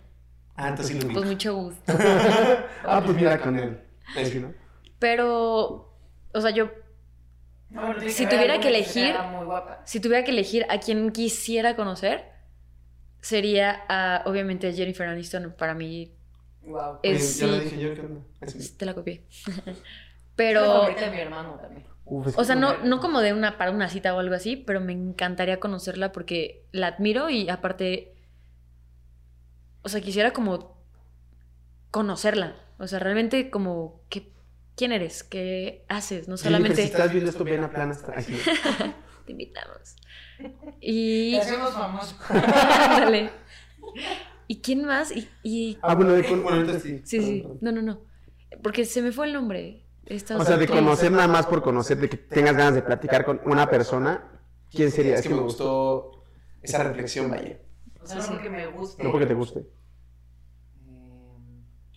Ah, 0.56 0.68
entonces 0.70 0.96
sí 0.96 1.00
lo 1.00 1.06
Pues 1.12 1.16
ubicas. 1.18 1.30
mucho 1.30 1.54
gusto. 1.54 1.92
ah, 2.84 3.02
pues 3.04 3.16
mira 3.16 3.38
con 3.40 3.56
él. 3.58 3.78
¿no? 4.40 4.54
Pero, 4.98 5.94
o 6.32 6.40
sea, 6.40 6.50
yo 6.50 6.70
No, 7.70 7.94
Si 8.08 8.26
tuviera 8.26 8.60
que 8.60 8.68
elegir- 8.68 9.14
muy 9.32 9.44
guapa. 9.44 9.82
Si 9.84 10.00
tuviera 10.00 10.24
que 10.24 10.30
elegir 10.30 10.64
a 10.68 10.78
quien 10.78 11.10
quisiera 11.10 11.74
conocer, 11.76 12.24
sería 13.20 13.84
a, 13.88 14.22
obviamente, 14.26 14.72
Jennifer 14.72 15.08
Aniston. 15.08 15.54
Para 15.58 15.74
mí, 15.74 16.12
Wow. 16.62 16.98
Oye, 17.04 17.18
sí. 17.20 17.40
Ya 17.42 17.46
lo 17.46 17.60
dije 17.60 17.78
yo. 17.78 17.90
Así. 18.40 18.76
te 18.76 18.86
la 18.86 18.94
copié. 18.94 19.22
Pero, 20.36 20.60
favorita 20.64 21.02
de 21.06 21.10
mi 21.12 21.20
hermano 21.20 21.54
también. 21.60 21.84
Uf, 22.04 22.26
es 22.28 22.38
o 22.38 22.44
sea, 22.44 22.54
que- 22.56 22.60
no, 22.60 22.76
no 22.78 23.00
como 23.00 23.20
de 23.20 23.32
una 23.32 23.56
para 23.56 23.70
una 23.70 23.88
cita 23.88 24.14
o 24.14 24.18
algo 24.18 24.34
así, 24.34 24.56
pero 24.56 24.80
me 24.80 24.92
encantaría 24.92 25.58
conocerla 25.60 26.12
porque 26.12 26.64
la 26.72 26.88
admiro 26.88 27.30
y 27.30 27.48
aparte, 27.48 28.14
o 29.82 29.88
sea, 29.88 30.00
quisiera 30.00 30.32
como 30.32 30.76
conocerla. 31.90 32.54
O 32.78 32.86
sea, 32.86 32.98
realmente 32.98 33.50
como, 33.50 34.00
¿qué, 34.08 34.30
¿quién 34.76 34.92
eres? 34.92 35.24
¿Qué 35.24 35.84
haces? 35.88 36.28
No 36.28 36.36
solamente 36.36 36.76
Si 36.76 36.82
estás 36.82 37.10
viendo 37.12 37.30
esto, 37.30 37.44
ven 37.44 37.64
a 37.64 37.70
plan 37.70 37.90
hasta 37.90 38.18
aquí. 38.18 38.36
te 39.26 39.32
invitamos. 39.32 39.96
Y... 40.80 41.32
Te 41.32 41.40
hacemos 41.40 41.72
famosos. 41.72 42.16
Ándale. 42.28 43.30
¿Y 44.46 44.60
quién 44.60 44.84
más? 44.84 45.10
Y, 45.10 45.28
y- 45.42 45.78
Ah, 45.82 45.94
bueno, 45.94 46.12
de 46.12 46.24
con- 46.24 46.42
bueno, 46.42 46.58
ahorita 46.58 46.78
sí. 46.78 47.00
Sí, 47.04 47.20
sí. 47.20 47.46
No, 47.60 47.72
no, 47.72 47.82
no. 47.82 48.00
Porque 48.62 48.84
se 48.84 49.02
me 49.02 49.10
fue 49.12 49.26
el 49.26 49.32
nombre. 49.32 49.82
O 50.38 50.44
sea, 50.44 50.56
de 50.56 50.68
conocer 50.68 51.10
nada 51.10 51.26
más 51.26 51.46
por 51.46 51.62
conocer, 51.62 51.96
de 51.98 52.08
que 52.08 52.16
tengas 52.16 52.56
ganas 52.56 52.76
de 52.76 52.82
platicar 52.82 53.24
con 53.24 53.40
una 53.44 53.68
persona, 53.68 54.40
¿quién 54.70 54.92
sería? 54.92 55.16
Es 55.16 55.22
que 55.22 55.30
me 55.30 55.40
gustó 55.40 56.22
esa 56.62 56.84
reflexión, 56.84 57.28
vaya. 57.28 57.58
O 58.00 58.06
sea, 58.06 58.18
no 58.18 58.26
porque 58.28 58.48
me 58.50 58.66
guste. 58.68 59.02
No 59.02 59.10
porque 59.10 59.26
te 59.26 59.34
guste. 59.34 59.66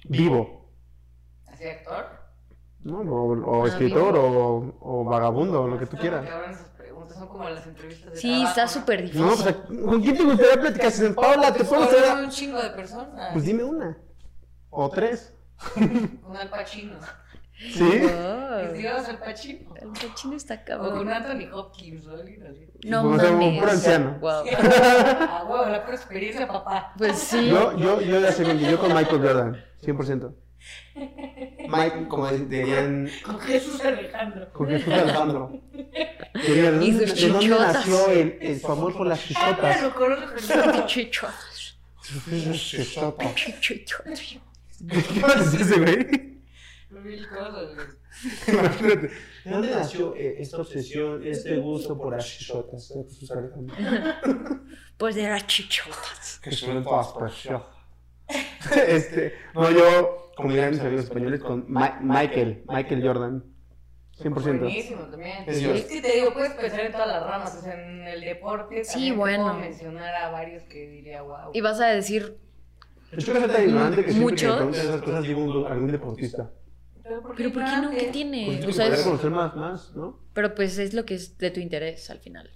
Vivo. 0.05 0.71
¿Así 1.45 1.65
actor? 1.65 2.18
¿No? 2.89 2.99
O, 2.99 3.59
o 3.59 3.65
Ah, 3.65 3.67
escritor 3.67 4.15
o, 4.17 4.75
o 4.79 5.03
vagabundo, 5.05 5.63
o 5.63 5.67
lo 5.67 5.77
que 5.79 5.85
tú 5.85 5.97
quieras. 5.97 6.25
cabrón 6.27 6.55
son 7.17 7.27
como 7.27 7.49
las 7.49 7.65
entrevistas 7.67 8.11
de 8.13 8.17
Sí, 8.17 8.27
trabajo, 8.29 8.49
está 8.49 8.61
¿no? 8.61 8.67
súper 8.69 9.01
difícil. 9.01 9.25
No, 9.25 9.35
pues, 9.35 9.55
¿con 9.85 10.01
quién 10.01 10.17
te 10.17 10.23
gustaría 10.23 10.61
platicar? 10.61 10.91
Si 10.91 11.09
Paula, 11.09 11.53
¿te 11.53 11.63
puedo 11.65 11.85
Pues, 11.87 12.01
hacer? 12.01 12.23
un 12.23 12.29
chingo 12.29 12.61
de 12.61 12.69
personas. 12.69 13.29
Pues 13.33 13.45
dime 13.45 13.63
una. 13.63 13.97
O 14.69 14.89
tres. 14.89 15.33
Con 16.21 16.37
Al 16.37 16.49
Pacino. 16.49 16.93
¿Sí? 17.57 18.01
Oh, 18.51 18.73
Dios, 18.73 19.07
Al 19.09 19.17
Pacino. 19.19 19.73
el 19.75 19.89
cochino 19.89 20.35
está 20.35 20.53
O 20.53 20.57
con 20.57 20.65
cabrón. 20.89 21.09
Anthony 21.09 21.51
Hopkins. 21.53 22.05
No 22.85 23.01
Como 23.03 23.19
sea 23.19 23.31
un 23.31 23.39
mames. 23.39 23.59
puro 23.59 23.71
anciano. 23.71 24.17
Wow. 24.19 24.43
Ah, 24.57 25.45
huevo, 25.49 25.65
la 25.65 25.83
pura 25.83 25.95
experiencia, 25.97 26.47
papá. 26.47 26.93
Pues 26.97 27.17
sí. 27.17 27.49
Yo, 27.49 27.75
yo, 27.77 28.01
yo 28.01 28.19
ya 28.19 28.31
sé 28.31 28.43
con 28.43 28.57
yo 28.57 28.79
con 28.79 28.93
Michael 28.93 29.21
Jordan, 29.21 29.63
100%. 29.83 30.33
Mike, 31.69 32.07
como 32.07 32.27
dirían, 32.31 33.09
Con 33.23 33.39
Jesús 33.39 33.83
Alejandro. 33.83 34.51
Con 34.53 34.67
Jesús 34.67 34.93
Alejandro. 34.93 35.61
¿de 35.71 36.51
Y 36.55 36.61
dónde, 36.61 37.07
sus 37.07 37.21
de 37.21 37.29
dónde 37.29 37.49
nació 37.49 38.11
el, 38.11 38.37
el 38.41 38.59
su 38.59 38.71
amor 38.71 38.95
por 38.95 39.07
las 39.07 39.19
Ah, 39.19 39.23
chichotas? 39.27 39.77
pero- 40.47 40.85
Chichotas. 40.87 41.77
Chichotas. 42.53 43.35
Chichotas. 43.35 44.21
¿Qué 44.89 45.61
ese 45.61 45.79
güey? 45.79 46.39
Mil 46.89 47.27
cosas, 47.29 47.75
güey. 47.75 47.87
Imagínate. 48.47 49.07
¿De 49.45 49.51
dónde 49.51 49.69
nació 49.71 50.15
eh, 50.15 50.35
esta 50.39 50.57
obsesión, 50.57 51.25
este 51.25 51.57
gusto 51.57 51.97
por 51.97 52.15
las 52.15 52.25
chichotas? 52.25 52.89
de 52.89 53.03
Jesús 53.05 53.31
Alejandro? 53.31 53.75
Pues 54.97 55.15
de 55.15 55.23
las 55.29 55.47
chichotas. 55.47 56.39
Que 56.43 56.51
son 56.51 56.83
todas 56.83 57.07
preciosas. 57.09 57.63
Este, 58.87 59.33
no, 59.55 59.71
yo, 59.71 60.28
como 60.41 60.53
dirán 60.53 60.71
mis 60.71 60.79
amigos 60.81 61.03
españoles, 61.05 61.41
con 61.41 61.65
Ma- 61.71 61.99
Michael, 62.01 62.63
Michael 62.67 63.03
Jordan. 63.07 63.43
100%. 64.17 64.59
Buenísimo 64.59 65.01
también. 65.03 65.43
Es 65.47 65.57
Es, 65.57 65.59
Dios. 65.63 65.81
que 65.83 66.01
te 66.01 66.11
digo, 66.13 66.33
puedes 66.33 66.51
pensar 66.53 66.81
en 66.81 66.91
todas 66.91 67.07
las 67.07 67.23
ramas. 67.25 67.55
O 67.55 67.61
sea, 67.61 67.73
en 67.73 68.05
el 68.07 68.21
deporte. 68.21 68.83
Sí, 68.83 69.11
bueno. 69.11 69.43
Puedo 69.45 69.59
mencionar 69.59 70.13
a 70.15 70.29
varios 70.29 70.63
que 70.63 70.87
diría, 70.89 71.21
wow. 71.21 71.51
Y 71.53 71.61
vas 71.61 71.79
a 71.79 71.87
decir, 71.87 72.37
Es 73.11 73.23
que 73.25 73.31
tan 73.33 73.63
ignorante 73.63 74.03
que 74.03 74.11
siempre 74.11 74.13
que 74.13 74.13
me 74.13 74.19
Muchos. 74.19 74.55
preguntan 74.57 74.81
esas 74.81 75.01
cosas 75.01 75.23
digo 75.23 75.41
un- 75.43 75.65
algún 75.67 75.91
deportista. 75.91 76.51
Pero 77.01 77.21
¿por 77.23 77.35
pero 77.35 77.51
¿por 77.53 77.63
qué 77.63 77.77
no? 77.81 77.89
¿Qué 77.91 78.09
tiene? 78.11 78.45
tienes 78.45 78.63
O 78.65 78.67
que 78.67 78.73
sea, 78.73 78.85
poder 78.85 78.99
es- 78.99 79.05
conocer 79.05 79.31
más, 79.31 79.55
más, 79.55 79.95
¿no? 79.95 80.19
pero 80.33 80.53
pues 80.53 80.77
es 80.77 80.93
lo 80.93 81.05
que 81.05 81.15
es 81.15 81.37
de 81.37 81.49
tu 81.51 81.59
interés 81.59 82.09
al 82.11 82.19
final. 82.19 82.49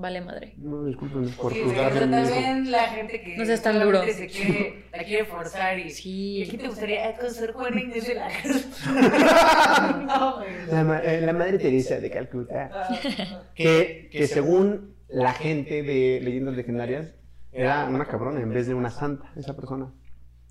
Vale 0.00 0.20
madre. 0.22 0.54
No, 0.56 0.84
disculpen 0.86 1.28
por 1.32 1.52
Sí, 1.52 1.60
juzgar 1.62 1.92
pero 1.92 2.08
también 2.08 2.70
la 2.70 2.84
gente 2.88 3.20
que 3.20 3.36
No 3.36 3.44
seas 3.44 3.62
tan 3.62 3.78
duro. 3.80 4.02
se 4.04 4.26
quiere, 4.28 4.84
la 4.92 5.04
quiere 5.04 5.24
forzar 5.26 5.78
y, 5.78 5.90
Sí. 5.90 6.38
y 6.38 6.42
aquí 6.44 6.56
te 6.56 6.68
gustaría 6.68 7.14
conocer 7.16 7.52
Juan 7.52 7.78
Inés 7.78 8.06
de 8.06 8.14
la 8.14 8.28
casa. 8.28 10.00
no. 10.06 10.40
La, 10.84 10.98
eh, 11.04 11.20
la 11.20 11.32
madre 11.34 11.58
Teresa 11.58 12.00
de 12.00 12.10
Calcuta. 12.10 12.70
Ah, 12.72 13.42
Que, 13.54 14.08
que 14.10 14.26
según 14.26 14.94
la 15.08 15.32
gente 15.34 15.82
de 15.82 16.20
leyendas 16.22 16.56
legendarias, 16.56 17.12
era 17.52 17.84
una 17.84 18.06
cabrona 18.06 18.40
en 18.40 18.48
vez 18.50 18.66
de 18.68 18.74
una 18.74 18.90
santa, 18.90 19.30
esa 19.36 19.54
persona. 19.54 19.92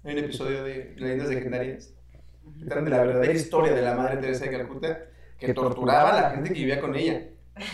hay 0.04 0.14
un 0.14 0.20
episodio 0.26 0.64
de 0.64 0.94
Leyendas 0.98 1.30
Legendarias 1.30 1.94
que 2.60 2.76
de 2.76 2.90
la 2.90 2.98
verdadera 3.04 3.34
historia 3.34 3.74
de 3.74 3.82
la 3.82 3.96
Madre 3.96 4.18
Teresa 4.18 4.46
de 4.46 4.52
Calcuta 4.52 5.00
que 5.40 5.54
torturaba 5.54 6.10
a 6.18 6.22
la 6.22 6.30
gente 6.32 6.50
que 6.50 6.60
vivía 6.60 6.80
con 6.82 6.96
ella. 6.96 7.22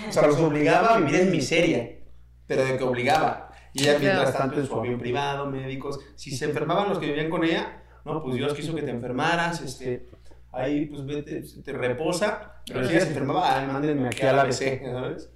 O 0.07 0.11
sea, 0.11 0.27
los 0.27 0.39
obligaba 0.39 0.95
a 0.95 0.99
vivir 0.99 1.21
en 1.21 1.31
miseria, 1.31 1.99
pero 2.47 2.63
de 2.63 2.77
que 2.77 2.83
obligaba. 2.83 3.51
Y 3.73 3.83
ella, 3.83 3.99
mientras 3.99 4.37
tanto, 4.37 4.59
en 4.59 4.67
su 4.67 4.79
avión 4.79 4.99
privado, 4.99 5.45
médicos, 5.47 5.99
si 6.15 6.31
se 6.31 6.45
enfermaban 6.45 6.89
los 6.89 6.99
que 6.99 7.07
vivían 7.07 7.29
con 7.29 7.43
ella, 7.43 7.83
no, 8.05 8.21
pues 8.23 8.35
Dios 8.35 8.53
quiso 8.53 8.73
que 8.73 8.83
te 8.83 8.91
enfermaras, 8.91 9.61
este, 9.61 10.07
ahí 10.51 10.85
pues 10.85 11.05
vete, 11.05 11.41
te 11.41 11.73
reposa, 11.73 12.61
pero 12.65 12.85
si 12.85 12.93
ella 12.93 13.01
se 13.01 13.09
enfermaba, 13.09 13.59
ay, 13.59 13.67
mándenme 13.67 14.07
aquí 14.07 14.21
a 14.21 14.33
la 14.33 14.43
ABC, 14.43 14.81
¿sabes? 14.81 15.29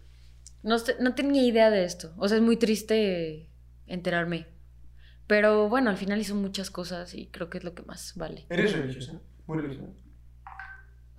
No, 0.64 0.78
no 1.00 1.16
tenía 1.16 1.44
idea 1.44 1.70
de 1.70 1.84
esto. 1.84 2.14
O 2.18 2.28
sea, 2.28 2.38
es 2.38 2.44
muy 2.44 2.58
triste 2.58 3.50
enterarme. 3.88 4.48
Pero 5.28 5.70
bueno, 5.70 5.90
al 5.90 5.98
final 5.98 6.20
hizo 6.20 6.36
muchas 6.36 6.72
cosas 6.72 7.14
y 7.14 7.28
creo 7.28 7.50
que 7.50 7.60
es 7.60 7.64
lo 7.64 7.76
que 7.76 7.84
más 7.84 8.14
vale. 8.16 8.46
¿Eres 8.50 8.74
religiosa? 8.74 9.22
Muy 9.48 9.60
religiosa. 9.60 9.94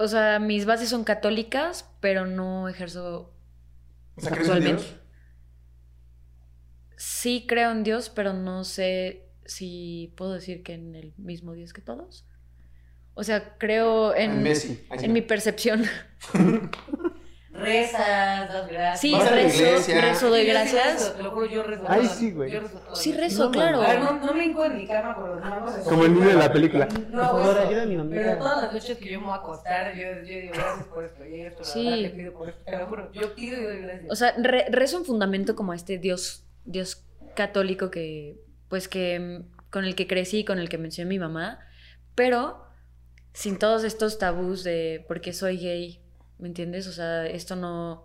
O 0.00 0.08
sea, 0.08 0.38
mis 0.38 0.64
bases 0.64 0.88
son 0.88 1.04
católicas, 1.04 1.86
pero 2.00 2.26
no 2.26 2.70
ejerzo. 2.70 3.34
O 4.14 4.20
sea, 4.22 4.30
¿crees 4.30 4.48
en 4.48 4.54
Actualmente. 4.54 4.82
Dios? 4.82 5.00
Sí 6.96 7.44
creo 7.46 7.70
en 7.70 7.82
Dios, 7.82 8.08
pero 8.08 8.32
no 8.32 8.64
sé 8.64 9.28
si 9.44 10.14
puedo 10.16 10.32
decir 10.32 10.62
que 10.62 10.72
en 10.72 10.94
el 10.94 11.12
mismo 11.18 11.52
Dios 11.52 11.74
que 11.74 11.82
todos. 11.82 12.24
O 13.12 13.24
sea, 13.24 13.58
creo 13.58 14.14
en, 14.14 14.30
En 14.30 14.42
Messi. 14.42 14.86
En 14.90 15.12
mi 15.12 15.20
percepción. 15.20 15.84
Rezas, 17.72 18.48
das 18.52 18.68
gracias. 18.68 19.00
Sí, 19.00 19.10
la 19.12 19.24
rezo, 19.30 19.62
iglesia. 19.64 20.00
rezo, 20.00 20.28
doy 20.30 20.46
gracias. 20.46 21.14
Te 21.16 21.22
lo 21.22 21.30
juro, 21.30 21.46
yo 21.46 21.62
rezo. 21.62 21.82
Ay, 21.88 22.06
sí, 22.06 22.32
güey. 22.32 22.50
yo 22.52 22.60
rezo 22.60 22.78
todas 22.78 22.98
Sí 22.98 23.12
rezo, 23.12 23.44
No, 23.46 23.50
claro. 23.50 23.82
A 23.82 23.88
ver, 23.88 24.00
no, 24.00 24.12
no 24.20 24.34
me 24.34 24.44
hinco 24.44 24.64
en 24.64 24.76
mi 24.76 24.86
cama 24.86 25.14
por 25.16 25.28
los 25.30 25.40
manos. 25.40 25.74
Como 25.88 26.04
el 26.04 26.14
niño 26.14 26.28
de 26.28 26.34
la 26.34 26.52
película. 26.52 26.86
No, 27.10 27.30
Por 27.30 27.40
favor, 27.42 27.58
ayuda 27.58 27.82
a 27.82 27.86
mi. 27.86 27.96
Pero 28.10 28.38
todas 28.38 28.62
las 28.62 28.72
noches 28.72 28.98
que 28.98 29.10
yo 29.10 29.20
me 29.20 29.26
voy 29.26 29.34
a 29.34 29.38
acostar, 29.38 29.94
yo, 29.94 30.02
yo 30.02 30.22
digo 30.22 30.52
gracias 30.54 30.86
por 30.88 31.04
esto 31.04 31.26
y 31.26 31.40
esto, 31.40 31.58
la 31.60 31.64
Sí. 31.66 31.84
verdad 31.84 32.02
te 32.02 32.10
pido 32.16 32.32
por 32.32 32.48
esto. 32.48 32.62
Te 32.64 32.76
lo 32.78 32.86
juro, 32.86 33.12
yo 33.12 33.34
pido 33.34 33.60
y 33.60 33.64
doy 33.64 33.78
gracias. 33.82 34.10
O 34.10 34.16
sea, 34.16 34.34
re- 34.38 34.66
rezo 34.70 34.98
en 34.98 35.04
fundamento 35.04 35.54
como 35.56 35.72
a 35.72 35.76
este 35.76 35.98
Dios, 35.98 36.44
Dios 36.64 37.04
católico 37.34 37.90
que, 37.90 38.40
pues 38.68 38.88
que, 38.88 39.18
mm, 39.20 39.70
con 39.70 39.84
el 39.84 39.94
que 39.94 40.06
crecí 40.06 40.38
y 40.38 40.44
con 40.44 40.58
el 40.58 40.68
que 40.68 40.78
mencionó 40.78 41.08
mi 41.08 41.18
mamá, 41.18 41.60
pero 42.14 42.64
sin 43.32 43.58
todos 43.58 43.84
estos 43.84 44.18
tabús 44.18 44.64
de 44.64 45.04
por 45.06 45.20
qué 45.20 45.32
soy 45.32 45.56
gay, 45.58 45.99
¿me 46.40 46.48
entiendes? 46.48 46.86
O 46.86 46.92
sea, 46.92 47.26
esto 47.26 47.56
no... 47.56 48.04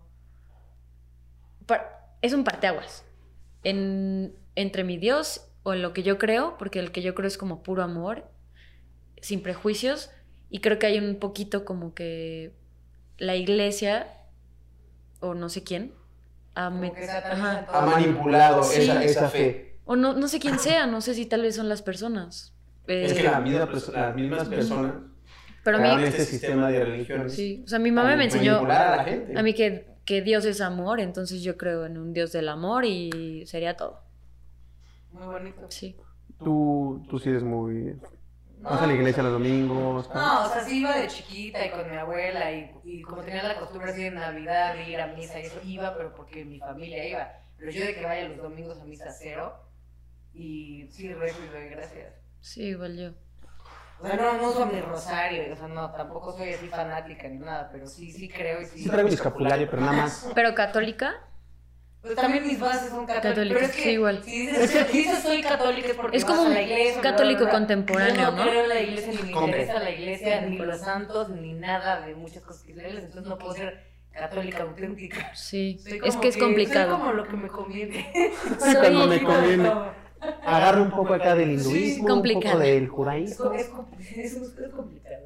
es 2.22 2.34
un 2.34 2.44
parteaguas 2.44 3.04
en, 3.64 4.36
entre 4.56 4.84
mi 4.84 4.98
Dios 4.98 5.48
o 5.64 5.74
en 5.74 5.82
lo 5.82 5.94
que 5.94 6.04
yo 6.04 6.18
creo, 6.18 6.58
porque 6.58 6.80
el 6.80 6.92
que 6.92 7.02
yo 7.02 7.16
creo 7.16 7.28
es 7.28 7.38
como 7.38 7.64
puro 7.64 7.82
amor, 7.84 8.30
sin 9.22 9.42
prejuicios, 9.42 10.12
y 10.50 10.60
creo 10.60 10.78
que 10.78 10.86
hay 10.86 11.00
un 11.00 11.18
poquito 11.20 11.66
como 11.66 11.94
que 11.96 12.54
la 13.18 13.36
iglesia, 13.36 14.08
o 15.22 15.34
no 15.34 15.50
sé 15.50 15.64
quién, 15.64 15.94
ha 16.54 16.70
manipulado 16.70 18.64
Sí. 18.64 18.82
esa, 18.84 19.04
esa 19.04 19.30
fe. 19.30 19.80
O 19.86 19.96
no, 19.96 20.14
no 20.14 20.28
sé 20.28 20.40
quién 20.40 20.60
sea, 20.60 20.86
no 20.88 21.02
sé 21.02 21.14
si 21.14 21.26
tal 21.26 21.42
vez 21.42 21.56
son 21.56 21.70
las 21.70 21.82
personas. 21.82 22.56
Es 22.88 23.12
Eh, 23.14 23.16
que 23.18 23.24
la 23.24 23.40
misma 23.40 23.68
perso- 23.70 23.92
las 23.92 24.16
mismas 24.16 24.48
personas 24.48 24.94
pero 25.66 25.78
a 25.80 25.82
mí, 25.82 26.03
este 26.03 26.26
sistema 26.26 26.70
de 26.70 26.86
religiones. 26.86 27.34
sí, 27.34 27.63
o 27.66 27.68
sea, 27.68 27.80
mi 27.80 27.91
mamá 27.91 28.16
me 28.16 28.26
enseñó 28.26 28.59
a 28.59 28.97
la 28.97 29.03
gente. 29.03 29.36
a 29.36 29.41
mí 29.41 29.55
que, 29.55 29.88
que 30.05 30.22
Dios 30.22 30.45
es 30.45 30.61
amor, 30.61 30.99
entonces 30.99 31.41
yo 31.41 31.57
creo 31.57 31.88
en 31.88 31.97
un 31.97 32.13
Dios 32.13 32.32
del 32.32 32.49
amor 32.49 32.86
y 32.86 33.43
sería 33.47 33.76
todo. 33.76 34.03
Muy 35.11 35.26
bonito. 35.26 35.66
Sí. 35.70 35.95
Tú, 36.38 37.03
tú 37.09 37.18
sí 37.18 37.30
eres 37.30 37.41
muy... 37.41 37.95
Vas 38.61 38.80
a 38.80 38.86
la 38.86 38.93
iglesia 38.93 39.24
los 39.24 39.32
domingos. 39.32 40.07
No, 40.13 40.45
o 40.45 40.49
sea, 40.49 40.63
sí 40.63 40.82
iba 40.82 40.95
de 40.95 41.07
chiquita 41.07 41.66
y 41.66 41.72
con 41.72 41.89
mi 41.89 41.97
abuela 41.97 42.51
y, 42.51 42.72
y 42.84 43.01
como 43.01 43.24
tenía 43.24 43.41
la 43.41 43.59
costumbre 43.59 43.89
así 43.89 44.05
en 44.05 44.16
Navidad 44.16 44.76
de 44.76 44.88
ir 44.88 45.01
a 45.01 45.07
misa 45.07 45.39
y 45.39 45.47
eso, 45.47 45.59
iba, 45.66 45.97
pero 45.97 46.13
porque 46.13 46.45
mi 46.45 46.59
familia 46.59 47.09
iba. 47.09 47.28
Pero 47.57 47.72
yo 47.72 47.84
de 47.84 47.95
que 47.95 48.03
vaya 48.03 48.30
los 48.30 48.38
domingos 48.38 48.80
a 48.80 48.86
misa 48.86 49.09
cero 49.09 49.55
y 50.32 50.88
sí 50.91 51.11
rezo 51.11 51.39
y 51.43 51.47
doy 51.51 51.70
gracias. 51.70 52.13
Sí, 52.41 52.66
igual 52.66 52.97
yo. 52.97 53.25
O 54.02 54.06
sea, 54.08 54.16
no, 54.18 54.34
no 54.38 54.50
uso 54.50 54.66
mi 54.66 54.80
rosario, 54.82 55.54
o 55.54 55.56
sea, 55.56 55.68
no, 55.68 55.91
tampoco 55.91 56.32
soy 56.38 56.54
así 56.54 56.68
fanática 56.68 57.28
ni 57.28 57.38
nada, 57.39 57.70
pero 57.72 57.88
sí, 57.88 58.12
sí 58.12 58.30
creo 58.30 58.62
y 58.62 58.66
sí. 58.66 58.84
Sí 58.84 58.89
traigo 58.89 59.08
mi 59.08 59.16
escapulario, 59.16 59.68
pero 59.70 59.82
nada 59.82 59.93
más. 59.93 60.28
Pero 60.36 60.54
católica, 60.54 61.16
Pues 62.02 62.16
también 62.16 62.46
mis 62.46 62.60
bases 62.60 62.89
son 62.91 63.06
católicas. 63.08 63.32
Católicas, 63.32 63.58
pero 63.62 63.72
es 63.72 63.76
que, 63.78 63.82
sí, 63.84 63.89
igual. 63.91 64.24
Si 64.24 64.48
dices, 64.48 64.70
si 64.91 64.98
dices 64.98 65.20
soy 65.24 65.41
católica 65.41 65.88
es 65.88 65.96
porque 65.96 66.18
Es 66.18 66.24
vas 66.26 66.32
como 66.36 66.43
a 66.43 66.48
un 66.50 66.54
la 66.54 66.62
iglesia. 66.62 67.02
católico 67.02 67.39
bla, 67.46 67.50
bla, 67.50 67.60
bla. 67.60 67.60
contemporáneo, 67.60 68.16
Yo 68.22 68.32
¿no? 68.32 68.38
no 68.46 68.50
creo 68.52 68.64
en 68.64 68.70
la 68.70 68.80
iglesia, 68.82 69.12
ni 69.14 69.22
me 69.24 69.32
interesa 69.32 69.80
la 69.80 69.89
iglesia, 69.89 70.41
ni 70.41 70.58
los 70.60 70.80
santos, 70.80 71.30
ni 71.30 71.54
nada 71.54 72.02
de 72.06 72.16
muchas 72.16 72.43
cosas 72.43 72.64
que 72.64 72.74
entonces 72.74 73.24
no 73.26 73.38
puedo 73.39 73.56
ser 73.56 73.88
católica 74.14 74.64
auténtica. 74.64 75.32
sí. 75.34 75.82
Es 76.04 76.16
que 76.18 76.28
es 76.28 76.38
complicado. 76.38 76.91
Soy 76.91 77.00
como 77.00 77.12
lo 77.14 77.28
que 77.28 77.38
me 77.38 77.48
conviene. 77.48 78.14
Soy- 78.60 78.76
Cuando 78.76 79.08
me 79.08 79.24
conviene. 79.24 79.72
Agarro 80.45 80.82
un 80.84 80.91
poco 80.91 81.13
acá 81.13 81.36
del 81.36 81.51
hinduismo, 81.51 81.72
Sí, 81.74 81.99
un 82.01 82.07
poco 82.41 82.59
del 82.59 82.88
judaísmo. 82.88 83.53
es, 83.53 83.61
es, 84.09 84.36
es 84.38 84.72
complicado. 84.74 85.26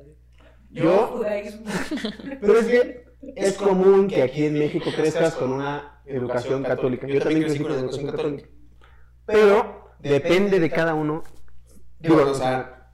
Yo- 0.72 1.08
judaísmo. 1.08 1.66
Pero 2.42 2.60
es 2.60 2.66
que 2.68 3.06
es 3.36 3.58
común 3.58 4.08
que 4.08 4.22
aquí 4.22 4.46
en 4.46 4.54
México 4.60 4.90
crezcas 4.96 5.36
con 5.36 5.52
una 5.52 6.02
educación 6.06 6.64
católica. 6.64 7.08
Yo 7.08 7.20
también 7.20 7.44
crecí 7.44 7.60
con 7.64 7.72
educación 7.74 8.12
católica. 8.12 8.48
Pero 9.26 9.90
depende 10.00 10.60
de 10.60 10.70
cada 10.70 10.94
uno. 10.94 11.24
Digo, 12.00 12.22
o 12.24 12.34
sea, 12.34 12.92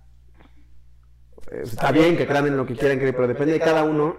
eh, 1.51 1.61
está 1.63 1.91
bien 1.91 2.17
que 2.17 2.25
crean 2.25 2.47
en 2.47 2.57
lo 2.57 2.65
que 2.65 2.75
quieran 2.75 2.97
creer, 2.97 3.15
pero 3.15 3.27
depende 3.27 3.53
de 3.53 3.59
cada 3.59 3.83
uno 3.83 4.15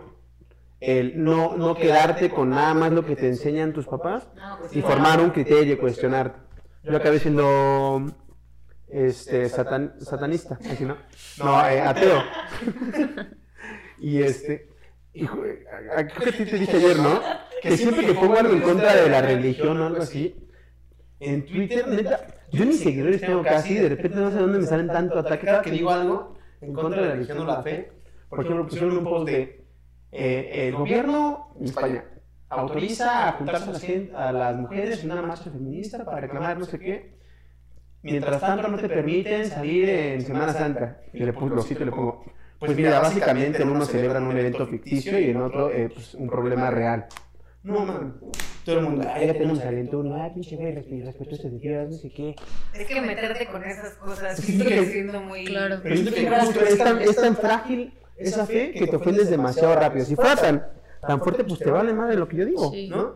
el 0.78 1.22
no, 1.22 1.56
no 1.56 1.74
quedarte 1.74 2.30
con 2.30 2.50
nada 2.50 2.74
más 2.74 2.92
lo 2.92 3.04
que 3.04 3.16
te 3.16 3.26
enseñan 3.28 3.72
tus 3.72 3.86
papás 3.86 4.28
pues 4.60 4.76
y 4.76 4.82
formar 4.82 5.20
un 5.20 5.30
criterio 5.30 5.74
y 5.74 5.76
cuestionarte. 5.76 6.38
Yo 6.87 6.97
acabé 6.97 7.18
siendo 7.18 8.07
este 8.89 9.49
satan- 9.49 9.95
satanista, 10.01 10.57
así 10.70 10.84
no, 10.84 10.97
no 11.39 11.68
eh, 11.68 11.80
ateo. 11.80 12.22
y 13.99 14.22
este, 14.22 14.68
hijo, 15.12 15.45
eh, 15.45 15.64
creo 16.14 16.32
que 16.32 16.45
te 16.47 16.59
dije 16.59 16.76
ayer, 16.76 16.99
¿no? 16.99 17.20
Que 17.61 17.76
siempre 17.76 18.07
que 18.07 18.14
pongo 18.14 18.39
algo 18.39 18.53
en 18.53 18.61
contra 18.61 18.95
de 18.95 19.11
la 19.11 19.20
religión 19.20 19.80
o 19.80 19.87
algo 19.87 20.03
así, 20.03 20.37
en 21.18 21.45
Twitter, 21.45 21.89
neta, 21.89 22.24
yo 22.53 22.64
ni 22.64 22.74
seguidores 22.74 23.20
tengo 23.20 23.43
casi, 23.43 23.74
de 23.74 23.89
repente 23.89 24.18
no 24.18 24.30
sé 24.30 24.39
dónde 24.39 24.61
me 24.61 24.66
salen 24.66 24.87
tanto 24.87 25.18
ataque. 25.18 25.45
Cada 25.47 25.62
que 25.62 25.72
digo 25.72 25.91
algo 25.91 26.34
en 26.61 26.72
contra 26.72 27.03
de 27.03 27.09
la 27.09 27.14
religión 27.14 27.41
o 27.41 27.45
la 27.47 27.62
fe, 27.62 27.91
por 28.28 28.41
ejemplo, 28.45 28.64
pusieron 28.66 28.99
un 28.99 29.05
post 29.05 29.26
de 29.26 29.64
eh, 30.12 30.68
el 30.68 30.76
gobierno 30.76 31.53
en 31.59 31.64
España 31.64 32.05
autoriza 32.49 33.28
a 33.28 33.32
juntarse 33.32 33.68
a 33.68 33.72
las, 33.72 33.82
gen- 33.82 34.11
a 34.14 34.32
las 34.32 34.57
mujeres 34.57 35.03
en 35.05 35.12
una 35.12 35.22
marcha 35.22 35.51
feminista 35.51 36.05
para 36.05 36.20
reclamar 36.20 36.59
no 36.59 36.64
sé 36.64 36.78
qué. 36.78 37.16
Mientras 38.03 38.40
tanto 38.40 38.68
no 38.68 38.76
te 38.78 38.88
permiten 38.88 39.47
salir 39.47 39.88
en 39.88 40.22
Semana 40.22 40.53
Santa. 40.53 41.01
Y 41.12 41.24
le 41.24 41.32
puse, 41.32 41.55
lo 41.55 41.62
cito 41.62 41.82
y 41.82 41.86
le 41.86 41.90
pongo, 41.92 42.24
pues 42.61 42.76
mira, 42.76 43.01
básicamente 43.01 43.62
en 43.62 43.68
uno 43.70 43.84
celebran 43.84 44.24
un 44.24 44.36
evento 44.38 44.66
ficticio 44.66 45.18
y 45.18 45.30
en 45.30 45.38
otro 45.42 45.72
eh, 45.72 45.90
pues, 45.92 46.14
un 46.14 46.28
problema 46.28 46.70
real. 46.70 47.07
No, 47.64 47.84
man. 47.84 48.20
Todo 48.64 48.78
el 48.78 48.84
mundo, 48.84 49.09
ay, 49.12 49.26
ya 49.26 49.32
tenemos 49.32 49.59
talento. 49.61 50.01
No, 50.05 50.22
ay, 50.22 50.30
pinche 50.34 50.55
güey, 50.55 50.72
resp- 50.72 51.05
respetuoso 51.05 51.49
de 51.51 51.59
Dios, 51.59 51.90
no 51.90 51.97
sé 51.97 52.11
qué. 52.11 52.36
Es 52.74 52.86
que 52.86 53.01
meterte 53.01 53.47
con 53.47 53.64
esas 53.64 53.94
cosas 53.94 54.36
Sí, 54.38 54.53
sigue 54.59 54.64
que- 54.68 54.86
siendo 54.86 55.20
muy. 55.20 55.44
Claro. 55.47 55.80
Pero 55.82 55.97
siento 55.97 56.14
que 56.14 56.64
es 56.68 56.78
tan, 56.78 57.01
es 57.03 57.16
tan 57.16 57.36
frágil 57.36 57.92
esa 58.16 58.47
fe 58.47 58.70
que 58.70 58.86
te 58.86 58.94
ofendes 58.97 59.30
demasiado 59.30 59.74
rápido. 59.74 60.05
Si 60.05 60.14
fuera 60.14 60.36
tan, 60.36 60.64
tan 61.01 61.20
fuerte, 61.20 61.44
pues 61.44 61.61
te 61.61 61.70
vale 61.70 61.92
madre 61.94 62.16
lo 62.16 62.28
que 62.28 62.36
yo 62.36 62.44
digo, 62.47 62.70
Sí. 62.70 62.88
¿no? 62.88 63.14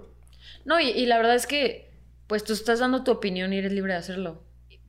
No, 0.64 0.78
y, 0.80 0.88
y 0.90 1.06
la 1.06 1.16
verdad 1.18 1.34
es 1.36 1.46
que, 1.46 1.90
pues 2.26 2.44
tú 2.44 2.52
estás 2.52 2.78
dando 2.80 3.02
tu 3.04 3.10
opinión 3.10 3.52
y 3.52 3.58
eres 3.58 3.72
libre 3.72 3.92
de 3.94 3.98
hacerlo. 3.98 4.42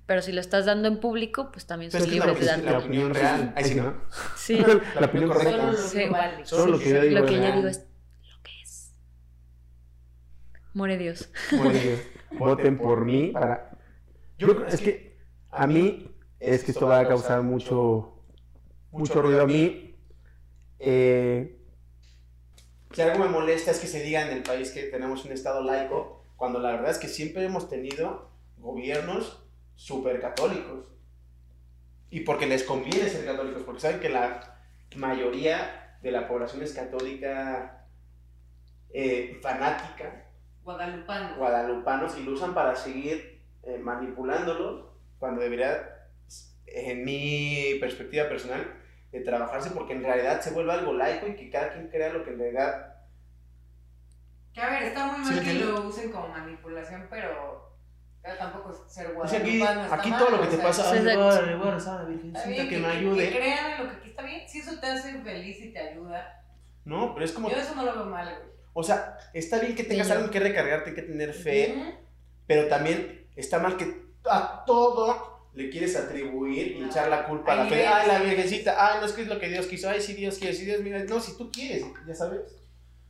Pero 0.06 0.22
si 0.22 0.32
lo 0.34 0.42
estás 0.42 0.66
dando 0.66 0.88
en 0.90 1.00
público, 1.00 1.52
pues 1.54 1.66
también 1.66 1.90
Pero 1.92 2.04
sos 2.04 2.14
libre 2.14 2.34
de 2.36 2.46
la, 2.46 2.58
la 2.58 2.64
darlo. 2.64 2.80
opinión 2.80 3.14
real. 3.14 3.54
Ahí 3.56 3.64
sí, 3.64 3.76
¿no? 3.76 3.94
Sí, 4.36 4.58
La 5.00 5.06
opinión 5.06 5.30
Solo 5.30 5.40
correcta. 5.40 5.66
lo 5.72 5.78
Sí. 5.78 5.98
que 5.98 6.10
vale. 6.10 6.46
Solo 6.46 6.72
lo 6.74 6.80
que 6.80 6.90
yo 6.90 7.02
digo. 7.02 7.20
lo 7.20 7.26
que 7.26 7.36
yo 7.36 7.52
digo 7.56 7.68
es 7.68 7.80
lo 7.80 8.44
que 8.44 8.62
es. 8.62 8.94
More 10.74 10.98
Dios. 10.98 11.30
Muy 11.52 11.70
bien. 11.70 12.02
Voten 12.38 12.78
por 12.78 13.06
mí 13.06 13.28
para. 13.28 13.78
Yo 14.38 14.48
creo 14.56 14.68
es 14.68 14.82
que 14.82 15.18
a 15.50 15.68
mí 15.68 16.12
es 16.40 16.64
que 16.64 16.72
esto 16.72 16.88
va 16.88 17.00
a 17.00 17.08
causar 17.08 17.42
mucho 17.44 18.22
mucho 18.92 19.22
ruido 19.22 19.42
a 19.44 19.48
mí. 19.48 19.96
Eh, 20.80 21.58
Si 22.94 23.02
algo 23.02 23.24
me 23.24 23.30
molesta 23.30 23.72
es 23.72 23.80
que 23.80 23.88
se 23.88 24.04
diga 24.04 24.22
en 24.22 24.36
el 24.36 24.44
país 24.44 24.72
que 24.72 24.84
tenemos 24.84 25.24
un 25.24 25.32
estado 25.32 25.64
laico, 25.64 26.22
cuando 26.36 26.60
la 26.60 26.72
verdad 26.72 26.92
es 26.92 26.98
que 26.98 27.08
siempre 27.08 27.46
hemos 27.46 27.70
tenido 27.70 28.32
gobiernos 28.58 29.44
súper 29.76 30.20
católicos. 30.20 30.88
Y 32.10 32.22
porque 32.22 32.48
les 32.48 32.64
conviene 32.64 33.10
ser 33.10 33.26
católicos, 33.26 33.64
porque 33.64 33.82
saben 33.82 34.00
que 34.00 34.10
la 34.10 34.58
mayoría 34.96 35.98
de 36.02 36.12
la 36.12 36.28
población 36.28 36.64
es 36.64 36.74
católica 36.74 37.88
eh, 38.90 39.40
fanática, 39.42 40.28
Guadalupano. 40.64 41.38
guadalupanos, 41.38 42.18
y 42.18 42.24
lo 42.24 42.34
usan 42.34 42.54
para 42.54 42.76
seguir 42.76 43.42
eh, 43.64 43.78
manipulándolos, 43.78 44.86
cuando 45.18 45.42
debería, 45.42 46.08
en 46.66 47.06
mi 47.06 47.78
perspectiva 47.80 48.28
personal, 48.28 48.81
de 49.12 49.20
trabajarse 49.22 49.72
porque 49.72 49.94
en 49.94 50.04
realidad 50.04 50.42
se 50.42 50.52
vuelve 50.52 50.72
algo 50.74 50.94
laico 50.94 51.28
y 51.28 51.36
que 51.36 51.50
cada 51.50 51.74
quien 51.74 51.90
crea 51.90 52.14
lo 52.14 52.24
que 52.24 52.32
en 52.32 52.40
realidad 52.40 52.96
Que 54.54 54.62
a 54.62 54.70
ver, 54.70 54.84
está 54.84 55.06
muy 55.08 55.26
¿Sí 55.26 55.34
mal 55.34 55.46
me 55.46 55.52
que 55.52 55.60
lo 55.66 55.88
usen 55.88 56.12
como 56.12 56.28
manipulación, 56.30 57.08
pero 57.10 57.70
pero 58.24 58.38
tampoco 58.38 58.72
es 58.72 58.94
ser 58.94 59.16
O 59.18 59.28
sea, 59.28 59.40
aquí, 59.40 59.58
mal, 59.58 60.20
todo 60.20 60.30
lo 60.30 60.42
que 60.42 60.48
te 60.48 60.56
sea, 60.58 60.66
pasa, 60.66 60.84
Sí, 60.84 60.90
ay, 60.98 61.08
exacto. 61.08 61.46
voy 61.48 61.56
voy 61.56 61.68
a 61.68 61.72
rezar 61.72 62.00
a 62.00 62.04
la 62.04 62.10
Está 62.12 62.22
Virgencita 62.48 62.64
que 62.64 62.70
que, 62.70 62.78
me 62.78 62.88
ayude. 62.88 63.30
que 63.30 63.36
crean 63.38 63.72
en 63.72 63.84
lo 63.84 63.90
que 63.92 63.98
aquí 63.98 64.10
está 64.12 64.22
bien. 64.24 64.48
Si 64.48 64.60
eso 64.60 64.80
te 64.80 64.88
hace 64.88 65.22
feliz 65.22 65.60
y 65.62 65.74
te 65.74 65.80
ayuda. 65.80 66.44
No, 66.86 67.14
pero 67.16 67.26
es 67.26 67.32
como, 67.32 67.50
Yo 67.50 67.58
eso 67.58 67.74
no 67.74 67.84
lo 67.84 67.94
veo 67.96 68.06
mal, 68.06 68.26
güey. 68.28 68.52
o 68.74 68.84
sea, 68.84 69.18
está 69.34 69.58
bien 69.60 69.76
que 69.76 69.84
tengas 69.86 70.06
Sí. 70.08 70.14
algo 70.14 70.26
en 70.26 70.32
que 70.32 70.40
recargarte, 70.40 70.94
que 70.94 71.02
tener 71.02 71.34
fe, 71.34 71.74
Ujú. 71.76 71.94
pero 72.46 72.68
también 72.68 73.28
está 73.36 73.58
mal 73.58 73.76
que 73.76 74.06
a 74.30 74.64
todo 74.68 75.31
le 75.54 75.70
quieres 75.70 75.96
atribuir 75.96 76.78
y 76.78 76.80
No. 76.80 76.88
echar 76.88 77.10
la 77.10 77.26
culpa 77.26 77.54
a 77.54 77.56
la 77.58 77.66
fe. 77.66 77.86
Ay, 77.86 78.08
la 78.08 78.20
Virgencita, 78.20 78.76
ay, 78.94 79.00
no 79.02 79.06
es 79.06 79.12
que 79.14 79.24
es 79.24 79.28
lo 79.28 79.40
que 79.40 79.50
Dios 79.50 79.66
quiso, 79.68 79.90
ay, 79.90 80.02
sí, 80.02 80.14
Dios 80.14 80.38
quiere, 80.38 80.54
sí, 80.56 80.66
Dios, 80.66 80.82
mira, 80.82 81.04
no, 81.04 81.20
si 81.20 81.38
tú 81.38 81.52
quieres, 81.52 81.84
ya 82.08 82.16
sabes. 82.16 82.42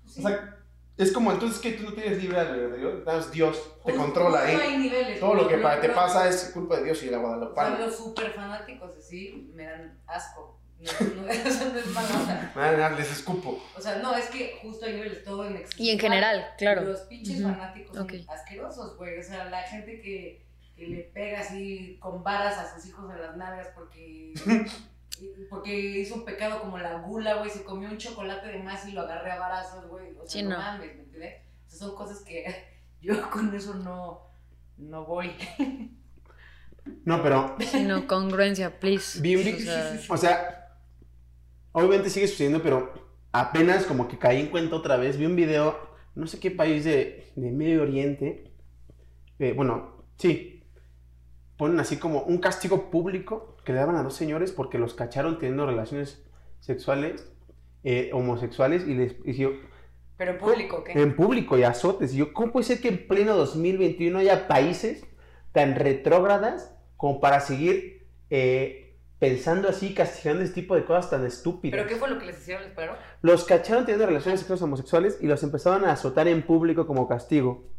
Sí. 0.07 0.21
O 0.23 0.27
sea, 0.27 0.57
es 0.97 1.11
como 1.11 1.31
entonces 1.31 1.59
que 1.59 1.71
tú 1.73 1.83
no 1.83 1.93
tienes 1.93 2.21
libre 2.21 2.39
albedrío, 2.39 3.03
Dios 3.31 3.57
te 3.85 3.91
Justo- 3.91 3.97
controla 3.99 4.39
justo 4.41 4.57
ahí. 4.61 4.69
hay 4.71 4.77
niveles, 4.77 5.19
Todo 5.19 5.33
lo 5.35 5.47
que 5.47 5.57
pa- 5.57 5.79
te 5.79 5.89
pasa 5.89 6.27
es 6.27 6.51
culpa 6.53 6.77
de 6.77 6.85
Dios 6.85 7.01
y 7.03 7.05
de 7.05 7.11
la 7.11 7.17
Guadalupana. 7.19 7.79
los 7.79 7.95
súper 7.95 8.31
fanáticos 8.31 8.91
así 8.97 9.51
me 9.55 9.65
dan 9.65 9.99
asco. 10.07 10.57
No, 10.79 10.91
no, 11.21 11.27
eso 11.29 11.69
no 11.71 11.77
es 11.77 11.85
mala 11.87 12.09
onda. 12.09 12.51
Ah, 12.55 12.95
les 12.97 13.11
escupo. 13.11 13.63
O 13.77 13.79
sea, 13.81 13.97
no, 13.99 14.15
es 14.15 14.25
que 14.31 14.57
justo 14.63 14.87
hay 14.87 14.93
niveles, 14.95 15.23
todo 15.23 15.45
en 15.45 15.57
exceso. 15.57 15.81
Y 15.83 15.91
en 15.91 15.99
general, 15.99 16.43
claro. 16.57 16.81
Los 16.81 17.01
pinches 17.01 17.39
Ujú, 17.39 17.49
fanáticos 17.51 17.95
son 17.95 18.03
ok. 18.05 18.13
asquerosos, 18.27 18.97
güey. 18.97 19.19
O 19.19 19.23
sea, 19.23 19.45
la 19.51 19.61
gente 19.61 20.01
que, 20.01 20.43
que 20.81 20.87
le 20.87 21.03
pega 21.03 21.41
así 21.41 21.97
con 21.99 22.23
varas 22.23 22.57
a 22.57 22.73
sus 22.75 22.87
hijos 22.89 23.11
en 23.13 23.21
las 23.21 23.37
nalgas 23.37 23.67
porque, 23.75 24.33
porque 25.49 25.77
hizo 25.99 26.15
un 26.15 26.25
pecado 26.25 26.59
como 26.61 26.77
la 26.79 26.95
gula, 27.01 27.35
güey. 27.35 27.51
Se 27.51 27.63
comió 27.63 27.87
un 27.89 27.97
chocolate 27.97 28.47
de 28.47 28.63
más 28.63 28.87
y 28.87 28.91
lo 28.93 29.01
agarré 29.01 29.31
a 29.31 29.39
varazos, 29.39 29.87
güey. 29.87 30.09
O 30.17 30.21
sea, 30.25 30.29
Sí, 30.29 30.43
no, 30.43 30.49
no. 30.51 30.57
mames, 30.57 30.95
¿me 30.95 31.03
entiendes? 31.03 31.35
O 31.67 31.69
sea, 31.69 31.79
son 31.87 31.95
cosas 31.95 32.21
que 32.21 32.45
yo 33.01 33.29
con 33.29 33.53
eso 33.55 33.75
no, 33.75 34.21
no 34.77 35.05
voy. 35.05 35.31
no, 37.05 37.21
pero 37.21 37.55
Sí, 37.59 37.83
no, 37.83 38.07
congruencia, 38.07 38.79
please. 38.79 39.21
Vi 39.21 39.35
un- 39.35 39.53
O 39.55 39.59
sea, 39.59 39.99
O 40.09 40.17
sea, 40.17 40.77
obviamente 41.73 42.09
sigue 42.09 42.27
sucediendo, 42.27 42.61
pero 42.63 42.91
apenas 43.31 43.85
como 43.85 44.07
que 44.07 44.17
caí 44.17 44.39
en 44.39 44.47
cuenta 44.47 44.75
otra 44.75 44.97
vez. 44.97 45.17
Vi 45.17 45.25
un 45.27 45.35
video, 45.35 45.77
no 46.15 46.25
sé 46.25 46.39
qué 46.39 46.49
país 46.49 46.83
de, 46.85 47.31
de 47.35 47.51
Medio 47.51 47.83
Oriente. 47.83 48.51
eh, 49.39 49.53
bueno, 49.53 50.03
sí. 50.17 50.60
Ponen 51.61 51.79
así 51.79 51.97
como 51.97 52.23
un 52.23 52.39
castigo 52.39 52.89
público 52.89 53.55
que 53.63 53.71
le 53.71 53.77
daban 53.77 53.95
a 53.95 54.01
dos 54.01 54.15
señores 54.15 54.51
porque 54.51 54.79
los 54.79 54.95
cacharon 54.95 55.37
teniendo 55.37 55.67
relaciones 55.67 56.25
sexuales, 56.59 57.31
eh, 57.83 58.09
homosexuales, 58.13 58.87
y 58.87 58.95
les 58.95 59.15
y 59.23 59.33
yo, 59.33 59.51
Pero 60.17 60.31
en 60.31 60.37
público, 60.39 60.83
¿qué? 60.83 60.99
en 60.99 61.15
público 61.15 61.59
y 61.59 61.63
azotes. 61.63 62.15
Y 62.15 62.17
yo, 62.17 62.33
¿cómo 62.33 62.51
puede 62.51 62.65
ser 62.65 62.81
que 62.81 62.87
en 62.87 63.07
pleno 63.07 63.35
2021 63.35 64.17
haya 64.17 64.47
países 64.47 65.05
tan 65.51 65.75
retrógradas 65.75 66.73
como 66.97 67.21
para 67.21 67.39
seguir 67.41 68.07
eh, 68.31 68.95
pensando 69.19 69.69
así, 69.69 69.93
castigando 69.93 70.41
este 70.41 70.61
tipo 70.61 70.73
de 70.73 70.83
cosas 70.83 71.11
tan 71.11 71.23
estúpidas? 71.27 71.77
¿Pero 71.77 71.87
qué 71.87 71.95
fue 71.95 72.09
lo 72.09 72.17
que 72.17 72.25
les 72.25 72.39
hicieron, 72.39 72.63
les 72.63 72.73
paro? 72.73 72.95
Los 73.21 73.43
cacharon 73.43 73.85
teniendo 73.85 74.07
relaciones 74.07 74.39
sexuales 74.39 74.63
homosexuales 74.63 75.19
y 75.21 75.27
los 75.27 75.43
empezaron 75.43 75.85
a 75.85 75.91
azotar 75.91 76.27
en 76.27 76.41
público 76.41 76.87
como 76.87 77.07
castigo. 77.07 77.69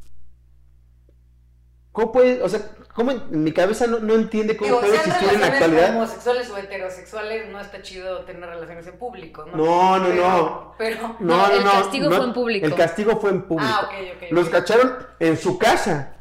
¿Cómo 1.93 2.11
puede, 2.11 2.43
o 2.43 2.49
sea, 2.49 2.61
cómo 2.95 3.11
en 3.11 3.45
mi 3.45 3.53
cabeza 3.53 3.87
no, 3.87 3.99
no 3.99 4.15
entiende 4.15 4.57
cómo 4.57 4.67
Digo, 4.69 4.81
puede 4.81 4.97
existir 4.97 5.29
en 5.35 5.41
la 5.43 5.47
actualidad? 5.49 5.91
homosexuales 5.97 6.49
o 6.51 6.57
heterosexuales, 6.57 7.53
no 7.53 7.61
está 7.61 7.83
chido 7.83 8.21
tener 8.25 8.49
relaciones 8.49 8.87
en 8.87 8.99
público, 8.99 9.45
¿no? 9.45 9.57
No, 9.57 9.99
no, 9.99 10.07
Pero- 10.09 10.27
no. 10.29 10.75
Pero... 10.79 11.17
No, 11.21 11.37
no, 11.49 11.51
el 11.53 11.65
no, 11.65 11.71
castigo 11.73 12.09
no, 12.09 12.17
fue 12.17 12.25
en 12.25 12.33
público. 12.33 12.67
El 12.67 12.75
castigo 12.75 13.21
fue 13.21 13.31
en 13.31 13.43
público. 13.43 13.71
Ah, 13.73 13.83
ok, 13.85 13.93
ok. 14.17 14.23
Los 14.33 14.49
cacharon 14.49 15.07
en 15.21 15.37
su 15.37 15.59
casa. 15.59 16.15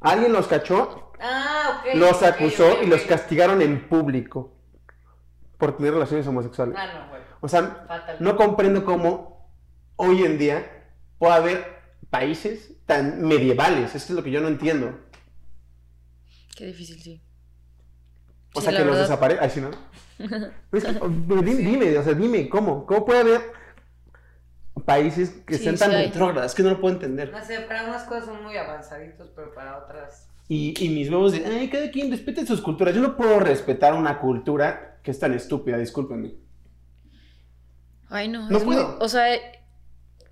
Alguien 0.00 0.32
los 0.32 0.46
cachó 0.46 1.12
Ah, 1.20 1.80
ok. 1.80 1.94
los 1.96 2.22
acusó 2.22 2.82
y 2.82 2.86
los 2.86 3.00
castigaron 3.02 3.62
en 3.62 3.88
público. 3.88 4.52
por 5.56 5.76
tener 5.76 5.92
relaciones 5.94 6.24
homosexuales. 6.26 6.76
Ah, 6.78 6.86
no, 6.86 7.08
bueno. 7.08 7.24
O 7.40 7.48
sea, 7.48 7.84
Fatal. 7.88 8.16
no 8.20 8.36
comprendo 8.36 8.84
cómo 8.84 9.50
hoy 9.96 10.22
en 10.22 10.38
día 10.38 10.84
puede 11.18 11.32
haber 11.32 11.78
países 12.10 12.74
tan 12.88 13.22
medievales. 13.22 13.94
Esto 13.94 14.12
es 14.12 14.16
lo 14.16 14.24
que 14.24 14.32
yo 14.32 14.40
no 14.40 14.48
entiendo. 14.48 14.98
Qué 16.56 16.66
difícil, 16.66 17.00
sí. 17.00 17.22
O 18.54 18.60
Sí, 18.60 18.66
sea, 18.66 18.76
que 18.76 18.84
los 18.84 18.96
desaparece. 18.98 19.40
Ay, 19.40 19.50
sí, 19.50 19.60
¿no? 19.60 19.70
Es 20.72 20.84
que, 20.84 20.90
oh, 21.00 21.12
pero 21.28 21.42
dime, 21.42 21.60
dime, 21.62 21.96
o 21.96 22.02
sea, 22.02 22.14
dime, 22.14 22.48
¿cómo? 22.48 22.84
¿Cómo 22.86 23.04
puede 23.04 23.20
haber 23.20 23.40
países 24.84 25.30
que 25.46 25.54
Sí, 25.54 25.60
estén 25.68 25.76
sí 25.76 25.84
tan 25.84 25.92
retrógradas? 25.92 26.50
Es 26.52 26.56
que 26.56 26.62
no 26.64 26.70
lo 26.70 26.80
puedo 26.80 26.94
entender. 26.94 27.30
No 27.30 27.44
sé, 27.44 27.60
para 27.60 27.84
unas 27.84 28.02
cosas 28.04 28.24
son 28.24 28.42
muy 28.42 28.56
avanzaditos, 28.56 29.30
pero 29.36 29.54
para 29.54 29.78
otras. 29.78 30.26
Y, 30.48 30.74
y 30.82 30.88
mis 30.88 31.10
huevos 31.10 31.32
de, 31.32 31.44
ay, 31.44 31.68
cada 31.68 31.90
quien 31.90 32.10
respete 32.10 32.44
sus 32.46 32.60
culturas. 32.62 32.94
Yo 32.94 33.02
no 33.02 33.16
puedo 33.16 33.38
respetar 33.38 33.94
una 33.94 34.18
cultura 34.18 34.98
que 35.04 35.10
es 35.12 35.18
tan 35.20 35.34
estúpida, 35.34 35.76
discúlpenme. 35.78 36.32
Ay, 38.08 38.28
no. 38.28 38.48
No 38.48 38.56
es 38.58 38.64
muy- 38.64 38.74
puedo. 38.74 38.98
o 38.98 39.08
sea, 39.08 39.34
eh, 39.34 39.40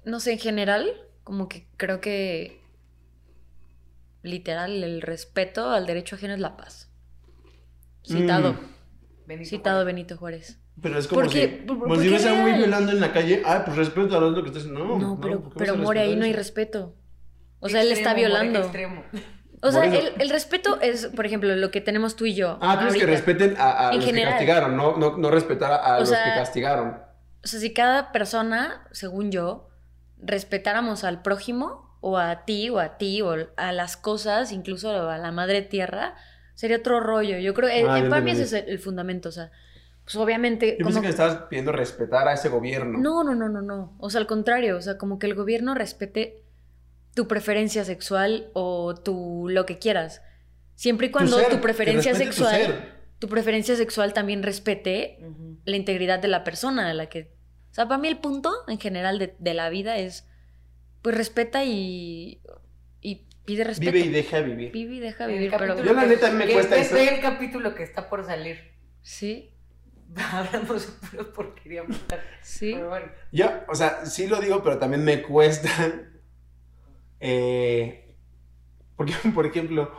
no 0.05 0.19
sé, 0.19 0.33
en 0.33 0.39
general, 0.39 0.91
como 1.27 1.49
que 1.49 1.67
creo 1.77 2.01
que 2.01 2.61
literal 4.23 4.85
el 4.85 5.03
respeto 5.03 5.71
al 5.71 5.85
derecho 5.85 6.15
ajeno 6.15 6.35
es 6.35 6.41
la 6.41 6.57
paz. 6.57 6.89
Citado, 8.05 8.53
Mm. 8.53 8.59
Benito 9.27 9.51
citado 9.51 9.77
Juárez. 9.79 9.87
Benito 9.95 10.17
Juárez. 10.17 10.61
Pero 10.81 10.99
es 11.01 11.09
como 11.09 11.23
¿Por 11.23 11.33
si, 11.33 11.49
como 11.67 11.97
si 11.97 12.09
ves 12.09 12.27
a 12.27 12.33
un 12.33 12.43
güey 12.43 12.59
violando 12.59 12.93
en 12.93 13.01
la 13.01 13.13
calle. 13.13 13.43
Ah, 13.45 13.63
pues 13.65 13.77
respeto 13.77 14.17
a 14.17 14.21
lo 14.21 14.41
que 14.41 14.51
estás 14.51 14.67
No, 14.67 14.99
No, 14.99 15.19
pero, 15.21 15.43
¿por 15.43 15.53
qué 15.55 15.59
pero 15.59 15.77
More, 15.77 15.99
ahí 16.01 16.15
no 16.15 16.25
hay 16.25 16.33
respeto. 16.33 16.95
O 17.59 17.69
sea, 17.69 17.83
él 17.83 17.91
está 17.91 18.15
violando. 18.15 18.61
extremo. 18.61 19.03
O 19.63 19.73
sea, 19.73 19.85
el, 19.87 20.13
el 20.21 20.31
respeto 20.31 20.81
es, 20.81 21.07
por 21.07 21.27
ejemplo, 21.27 21.57
lo 21.57 21.71
que 21.73 21.81
tenemos 21.81 22.15
tú 22.15 22.27
y 22.27 22.35
yo. 22.37 22.59
Ah, 22.61 22.79
tú 22.81 22.87
es 22.87 22.95
que 22.95 23.07
respeten 23.07 23.57
a, 23.59 23.91
los 23.93 24.05
general. 24.05 24.29
que 24.29 24.35
castigaron, 24.35 24.77
no, 24.77 24.97
no, 24.97 25.17
no 25.17 25.31
respetar 25.33 25.73
a, 25.73 25.77
a 25.77 25.97
O 25.97 26.01
los 26.01 26.09
sea, 26.11 26.23
que 26.25 26.31
castigaron. 26.39 27.01
O 27.43 27.47
sea, 27.49 27.59
si 27.59 27.73
cada 27.73 28.13
persona, 28.13 28.87
según 28.93 29.33
yo, 29.33 29.69
respetáramos 30.23 31.05
al 31.05 31.23
prójimo, 31.23 31.97
o 32.01 32.19
a 32.19 32.45
ti, 32.45 32.69
o 32.71 32.79
a 32.79 32.99
ti, 32.99 33.23
o 33.23 33.35
a 33.57 33.73
las 33.73 33.97
cosas, 33.97 34.53
incluso 34.53 35.09
a 35.11 35.19
la 35.19 35.33
madre 35.33 35.63
tierra, 35.63 36.15
sería 36.55 36.77
otro 36.79 37.01
rollo. 37.01 37.39
Yo 37.39 37.53
creo, 37.55 37.69
eh, 37.69 37.85
Ah, 37.89 38.01
ya 38.01 38.09
para 38.09 38.21
mí 38.23 38.31
ese 38.31 38.43
es 38.45 38.53
el, 38.53 38.69
el 38.69 38.79
fundamento. 38.79 39.29
O 39.29 39.33
sea, 39.33 39.51
pues 40.05 40.15
obviamente. 40.17 40.77
Yo 40.79 40.85
pensé 40.85 40.93
como- 40.93 41.01
que 41.03 41.07
le 41.09 41.11
estabas 41.11 41.37
pidiendo 41.49 41.73
respetar 41.73 42.29
a 42.29 42.35
ese 42.35 42.49
gobierno. 42.49 42.99
No, 42.99 43.25
no, 43.25 43.35
no, 43.35 43.49
no, 43.49 43.61
no. 43.63 43.97
O 43.99 44.09
sea, 44.11 44.21
al 44.21 44.27
contrario, 44.27 44.77
o 44.77 44.81
sea, 44.83 44.99
como 44.99 45.19
que 45.19 45.27
el 45.27 45.35
gobierno 45.35 45.75
respete 45.75 46.43
tu 47.15 47.27
preferencia 47.27 47.85
sexual 47.85 48.51
o 48.53 48.95
tu 48.95 49.49
lo 49.49 49.67
que 49.67 49.79
quieras. 49.79 50.23
Siempre 50.75 51.07
y 51.09 51.11
cuando 51.11 51.39
ser, 51.39 51.49
tu 51.49 51.57
que 51.57 51.63
preferencia 51.63 52.13
tu 52.13 52.19
sexual, 52.19 52.55
ser. 52.55 52.93
tu 53.19 53.29
preferencia 53.29 53.75
sexual 53.75 54.13
también 54.13 54.43
respete 54.43 55.19
Ujú. 55.23 55.59
la 55.65 55.77
integridad 55.77 56.19
de 56.19 56.29
la 56.29 56.45
persona, 56.45 56.87
de 56.87 56.95
la 56.95 57.07
que... 57.09 57.35
O 57.77 57.79
sea, 57.79 57.89
para 57.89 57.99
mí 57.99 58.09
el 58.09 58.17
punto 58.17 58.55
en 58.69 58.79
general 58.79 59.19
de, 59.19 59.37
de 59.39 59.53
la 59.53 59.69
vida 59.69 59.99
es, 59.99 60.27
pues 61.03 61.15
respeta 61.15 61.63
y, 61.67 62.41
y 63.03 63.27
pide 63.45 63.65
respeto. 63.65 63.93
Vive 63.93 64.07
y 64.07 64.11
deja 64.11 64.41
vivir. 64.41 64.73
Vive 64.73 64.95
y 64.95 65.01
deja 65.01 65.27
vivir, 65.27 65.53
pero... 65.59 65.85
Yo 65.85 65.93
la 65.93 66.07
neta 66.07 66.29
a 66.29 66.31
mí 66.31 66.39
me 66.39 66.51
cuesta 66.51 66.79
eso. 66.79 66.95
ve 66.95 67.17
el 67.17 67.21
capítulo 67.21 67.75
que 67.75 67.83
está 67.83 68.09
por 68.09 68.25
salir. 68.25 68.73
Sí, 69.03 69.53
Hablamos 70.33 70.89
de 71.13 71.25
porquería. 71.25 71.85
sí. 72.41 72.73
Pero 72.73 72.89
bueno. 72.89 73.09
Yo, 73.31 73.51
o 73.69 73.75
sea, 73.75 74.07
sí 74.07 74.27
lo 74.27 74.41
digo, 74.41 74.63
pero 74.63 74.79
también 74.79 75.05
me 75.05 75.21
cuesta. 75.21 75.69
eh, 77.21 78.17
porque, 78.97 79.13
por 79.35 79.45
ejemplo, 79.45 79.93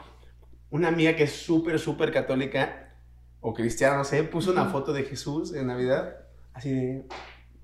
una 0.71 0.87
amiga 0.87 1.15
que 1.15 1.25
es 1.25 1.33
súper, 1.33 1.77
súper 1.77 2.11
católica 2.11 2.95
o 3.39 3.53
cristiana, 3.53 3.97
no 3.97 4.03
sé, 4.03 4.23
puso 4.23 4.51
una 4.51 4.65
foto 4.65 4.93
de 4.93 5.03
Jesús 5.03 5.53
en 5.53 5.67
Navidad, 5.67 6.15
así 6.55 6.71
de. 6.71 7.05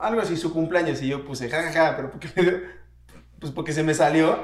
Algo 0.04 0.22
así, 0.22 0.38
su 0.38 0.54
cumpleaños, 0.54 1.02
y 1.02 1.08
yo 1.08 1.26
puse 1.26 1.50
jajaja, 1.50 1.96
pero 1.96 2.12
porque 2.12 2.30
me 2.36 2.44
dio- 2.44 2.60
Pues 3.40 3.52
porque 3.52 3.74
se 3.74 3.84
me 3.84 3.94
salió, 3.94 4.38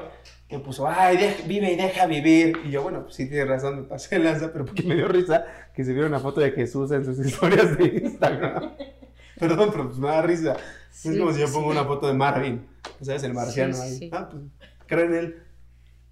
que 0.48 0.58
puso, 0.58 0.86
ay, 0.88 1.16
deja- 1.16 1.46
vive 1.46 1.72
y 1.72 1.76
deja 1.76 2.06
vivir. 2.06 2.58
Y 2.64 2.70
yo, 2.70 2.82
bueno, 2.82 3.02
pues 3.04 3.14
sí 3.14 3.26
tiene 3.28 3.44
razón, 3.46 3.76
me 3.76 3.82
pasé 3.84 4.18
de 4.18 4.24
lanza, 4.24 4.52
pero 4.52 4.64
porque 4.66 4.82
me 4.82 4.94
dio 4.94 5.08
risa 5.08 5.44
que 5.74 5.84
se 5.84 5.92
viera 5.92 6.06
una 6.08 6.18
foto 6.20 6.40
de 6.40 6.50
Jesús 6.52 6.90
en 6.90 7.04
sus 7.04 7.18
historias 7.24 7.78
de 7.78 7.86
Instagram. 8.04 8.72
Perdón, 9.38 9.70
pero 9.72 9.86
pues 9.86 9.98
me 9.98 10.08
da 10.08 10.20
risa. 10.22 10.56
Sí, 10.90 11.08
es 11.10 11.18
como 11.18 11.32
si 11.32 11.40
yo 11.40 11.46
sí. 11.46 11.52
pongo 11.54 11.70
una 11.70 11.84
foto 11.84 12.08
de 12.08 12.14
Marvin, 12.14 12.66
¿sabes? 13.00 13.22
El 13.22 13.32
marciano 13.32 13.72
Sí, 13.74 13.80
ahí. 14.04 14.10
Ah, 14.12 14.28
pues, 14.30 14.42
creo 14.86 15.06
en 15.06 15.14
él. 15.14 15.42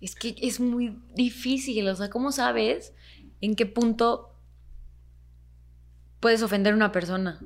Es 0.01 0.15
que 0.15 0.35
es 0.41 0.61
muy 0.61 0.99
difícil, 1.15 1.87
o 1.89 1.95
sea, 1.97 2.09
¿cómo 2.09 2.33
sabes 2.33 2.95
en 3.43 3.55
qué 3.55 3.67
punto 3.67 4.31
puedes 6.21 6.43
ofender 6.43 6.73
a 6.73 6.77
una 6.77 6.93
persona? 6.93 7.41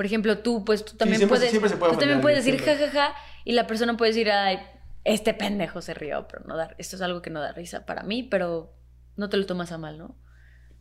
Por 0.00 0.06
ejemplo, 0.06 0.38
tú, 0.38 0.64
pues 0.64 0.82
tú 0.82 0.96
también 0.96 1.18
siempre- 1.18 1.36
puedes, 1.36 1.50
siempre 1.50 1.68
se 1.68 1.76
puede 1.76 1.92
tú 1.92 1.98
también 1.98 2.22
puedes 2.22 2.38
decir 2.38 2.54
alguien, 2.54 2.74
siempre. 2.78 2.98
jajaja 3.00 3.14
y 3.44 3.52
la 3.52 3.66
persona 3.66 3.98
puede 3.98 4.12
decir, 4.12 4.30
ay, 4.30 4.58
este 5.04 5.34
pendejo 5.34 5.82
se 5.82 5.92
rió, 5.92 6.26
pero 6.26 6.42
no 6.46 6.56
da, 6.56 6.74
esto 6.78 6.96
es 6.96 7.02
algo 7.02 7.20
que 7.20 7.28
no 7.28 7.38
da 7.38 7.52
risa 7.52 7.84
para 7.84 8.02
mí, 8.02 8.22
pero 8.22 8.72
no 9.18 9.28
te 9.28 9.36
lo 9.36 9.44
tomas 9.44 9.72
a 9.72 9.76
mal, 9.76 9.98
¿no? 9.98 10.16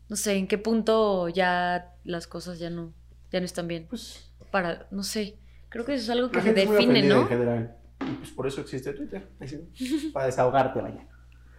No 0.07 0.15
sé, 0.15 0.37
¿en 0.37 0.47
qué 0.47 0.57
punto 0.57 1.27
ya 1.27 1.95
las 2.05 2.27
cosas 2.27 2.59
ya 2.59 2.69
no, 2.69 2.93
ya 3.29 3.41
no 3.41 3.45
están 3.45 3.67
bien? 3.67 3.87
Pues 3.89 4.31
Para, 4.51 4.87
no 4.89 5.03
sé, 5.03 5.37
creo 5.67 5.83
que 5.83 5.95
eso 5.95 6.03
es 6.05 6.09
algo 6.11 6.31
que 6.31 6.39
se 6.41 6.53
define, 6.53 7.03
¿no? 7.03 7.23
en 7.23 7.27
general. 7.27 7.75
Y 7.99 8.11
pues 8.11 8.31
por 8.31 8.47
eso 8.47 8.61
existe 8.61 8.93
Twitter. 8.93 9.27
Para 10.13 10.27
desahogarte, 10.27 10.79
vaya. 10.79 11.05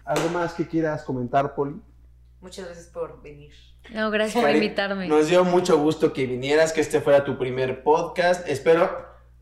¿Algo 0.06 0.30
más 0.30 0.54
que 0.54 0.66
quieras 0.66 1.02
comentar, 1.02 1.54
Poli? 1.54 1.78
Muchas 2.40 2.64
gracias 2.66 2.86
por 2.88 3.22
venir. 3.22 3.52
No, 3.92 4.10
gracias 4.10 4.42
por 4.42 4.54
invitarme. 4.54 5.06
Nos 5.08 5.28
dio 5.28 5.44
mucho 5.44 5.78
gusto 5.78 6.12
que 6.12 6.26
vinieras, 6.26 6.72
que 6.72 6.80
este 6.80 7.00
fuera 7.00 7.24
tu 7.24 7.36
primer 7.38 7.82
podcast. 7.82 8.48
Espero, 8.48 8.84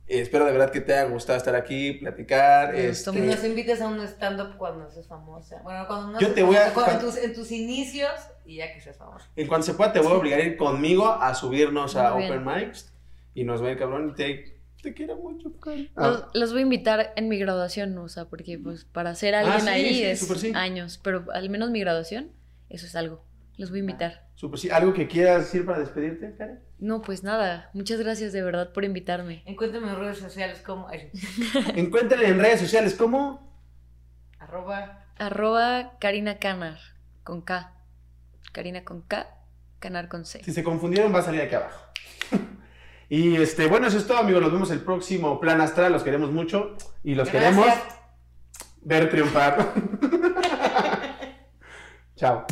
eh, 0.08 0.20
espero 0.20 0.44
de 0.46 0.52
verdad 0.52 0.70
que 0.72 0.80
te 0.80 0.94
haya 0.94 1.04
gustado 1.08 1.36
estar 1.38 1.54
aquí, 1.54 1.92
platicar. 1.94 2.72
Me 2.72 2.86
este, 2.88 3.10
Que 3.12 3.20
nos 3.20 3.44
invites 3.44 3.80
a 3.80 3.86
un 3.88 4.00
stand-up 4.02 4.56
cuando 4.56 4.90
seas 4.90 5.06
famosa. 5.06 5.60
Bueno, 5.62 5.86
cuando 5.86 6.06
no 6.08 6.12
Yo 6.20 6.26
seas 6.26 6.34
te 6.34 6.42
voy 6.42 6.56
a- 6.56 6.68
en, 6.92 6.98
tus, 7.00 7.16
en 7.16 7.34
tus 7.34 7.50
inicios 7.52 8.10
y 8.44 8.56
ya 8.56 8.72
que 8.72 8.80
seas 8.80 8.96
famosa. 8.96 9.26
En 9.36 9.46
cuanto 9.46 9.66
se 9.66 9.74
pueda, 9.74 9.92
te 9.92 10.00
voy 10.00 10.12
a 10.12 10.16
obligar 10.16 10.40
a 10.40 10.44
ir 10.44 10.56
conmigo 10.56 11.06
a 11.06 11.34
subirnos 11.34 11.94
a 11.96 12.14
Muy 12.14 12.24
bien. 12.24 12.38
Open 12.38 12.54
Mics. 12.66 12.92
Y 13.34 13.44
nos 13.44 13.62
va 13.62 13.68
a 13.68 13.70
ir 13.72 13.78
cabrón. 13.78 14.10
Y 14.10 14.14
te, 14.14 14.58
te 14.82 14.94
quiero 14.94 15.16
mucho, 15.16 15.52
Cari. 15.60 15.90
Los, 15.94 16.24
los 16.34 16.50
voy 16.52 16.60
a 16.60 16.62
invitar 16.62 17.12
en 17.16 17.28
mi 17.28 17.38
graduación, 17.38 17.96
o 17.98 18.08
sea, 18.08 18.24
porque 18.24 18.58
pues 18.58 18.84
para 18.84 19.14
ser 19.14 19.34
Ah, 19.36 19.40
alguien 19.40 19.60
sí, 19.60 19.68
ahí 19.68 19.94
sí, 19.94 20.04
es 20.04 20.20
sí. 20.40 20.52
años, 20.54 20.98
pero 21.02 21.26
al 21.32 21.48
menos 21.50 21.70
mi 21.70 21.78
graduación, 21.80 22.30
eso 22.68 22.86
es 22.86 22.96
algo. 22.96 23.24
Los 23.56 23.70
voy 23.70 23.80
a 23.80 23.80
invitar. 23.80 24.28
Super, 24.36 24.60
sí, 24.60 24.70
¿Algo 24.70 24.94
que 24.94 25.08
quieras 25.08 25.44
decir 25.44 25.66
para 25.66 25.80
despedirte, 25.80 26.34
Karen? 26.36 26.60
No, 26.78 27.02
pues 27.02 27.24
nada, 27.24 27.70
muchas 27.74 27.98
gracias 27.98 28.32
de 28.32 28.40
verdad 28.40 28.72
por 28.72 28.84
invitarme. 28.84 29.42
Encuéntrame 29.46 29.88
en 29.88 29.98
redes 29.98 30.18
sociales 30.18 30.62
como 30.64 30.86
ay, 30.88 31.10
Encuéntrale 31.74 32.28
en 32.28 32.38
redes 32.38 32.60
sociales 32.60 32.94
como 32.94 33.52
arroba 34.38 35.06
Arroba 35.18 35.98
Karina 35.98 36.38
Canar, 36.38 36.78
con 37.24 37.42
K. 37.42 37.74
Karina 38.52 38.84
con 38.84 39.02
K, 39.02 39.26
Canar 39.80 40.08
con 40.08 40.24
C. 40.24 40.42
Si 40.44 40.52
se 40.52 40.62
confundieron, 40.62 41.12
va 41.12 41.18
a 41.18 41.22
salir 41.22 41.40
aquí 41.40 41.56
abajo. 41.56 41.80
y 43.08 43.34
este, 43.36 43.66
bueno, 43.66 43.88
eso 43.88 43.98
es 43.98 44.06
todo, 44.06 44.18
amigos. 44.18 44.42
Nos 44.42 44.52
vemos 44.52 44.70
el 44.70 44.80
próximo 44.80 45.40
Plan 45.40 45.60
Astral. 45.60 45.90
Los 45.90 46.04
queremos 46.04 46.30
mucho 46.30 46.76
y 47.02 47.16
los 47.16 47.28
Gracias. 47.28 47.56
queremos 47.56 47.74
ver 48.82 49.10
triunfar. 49.10 49.74
Tchau. 52.18 52.44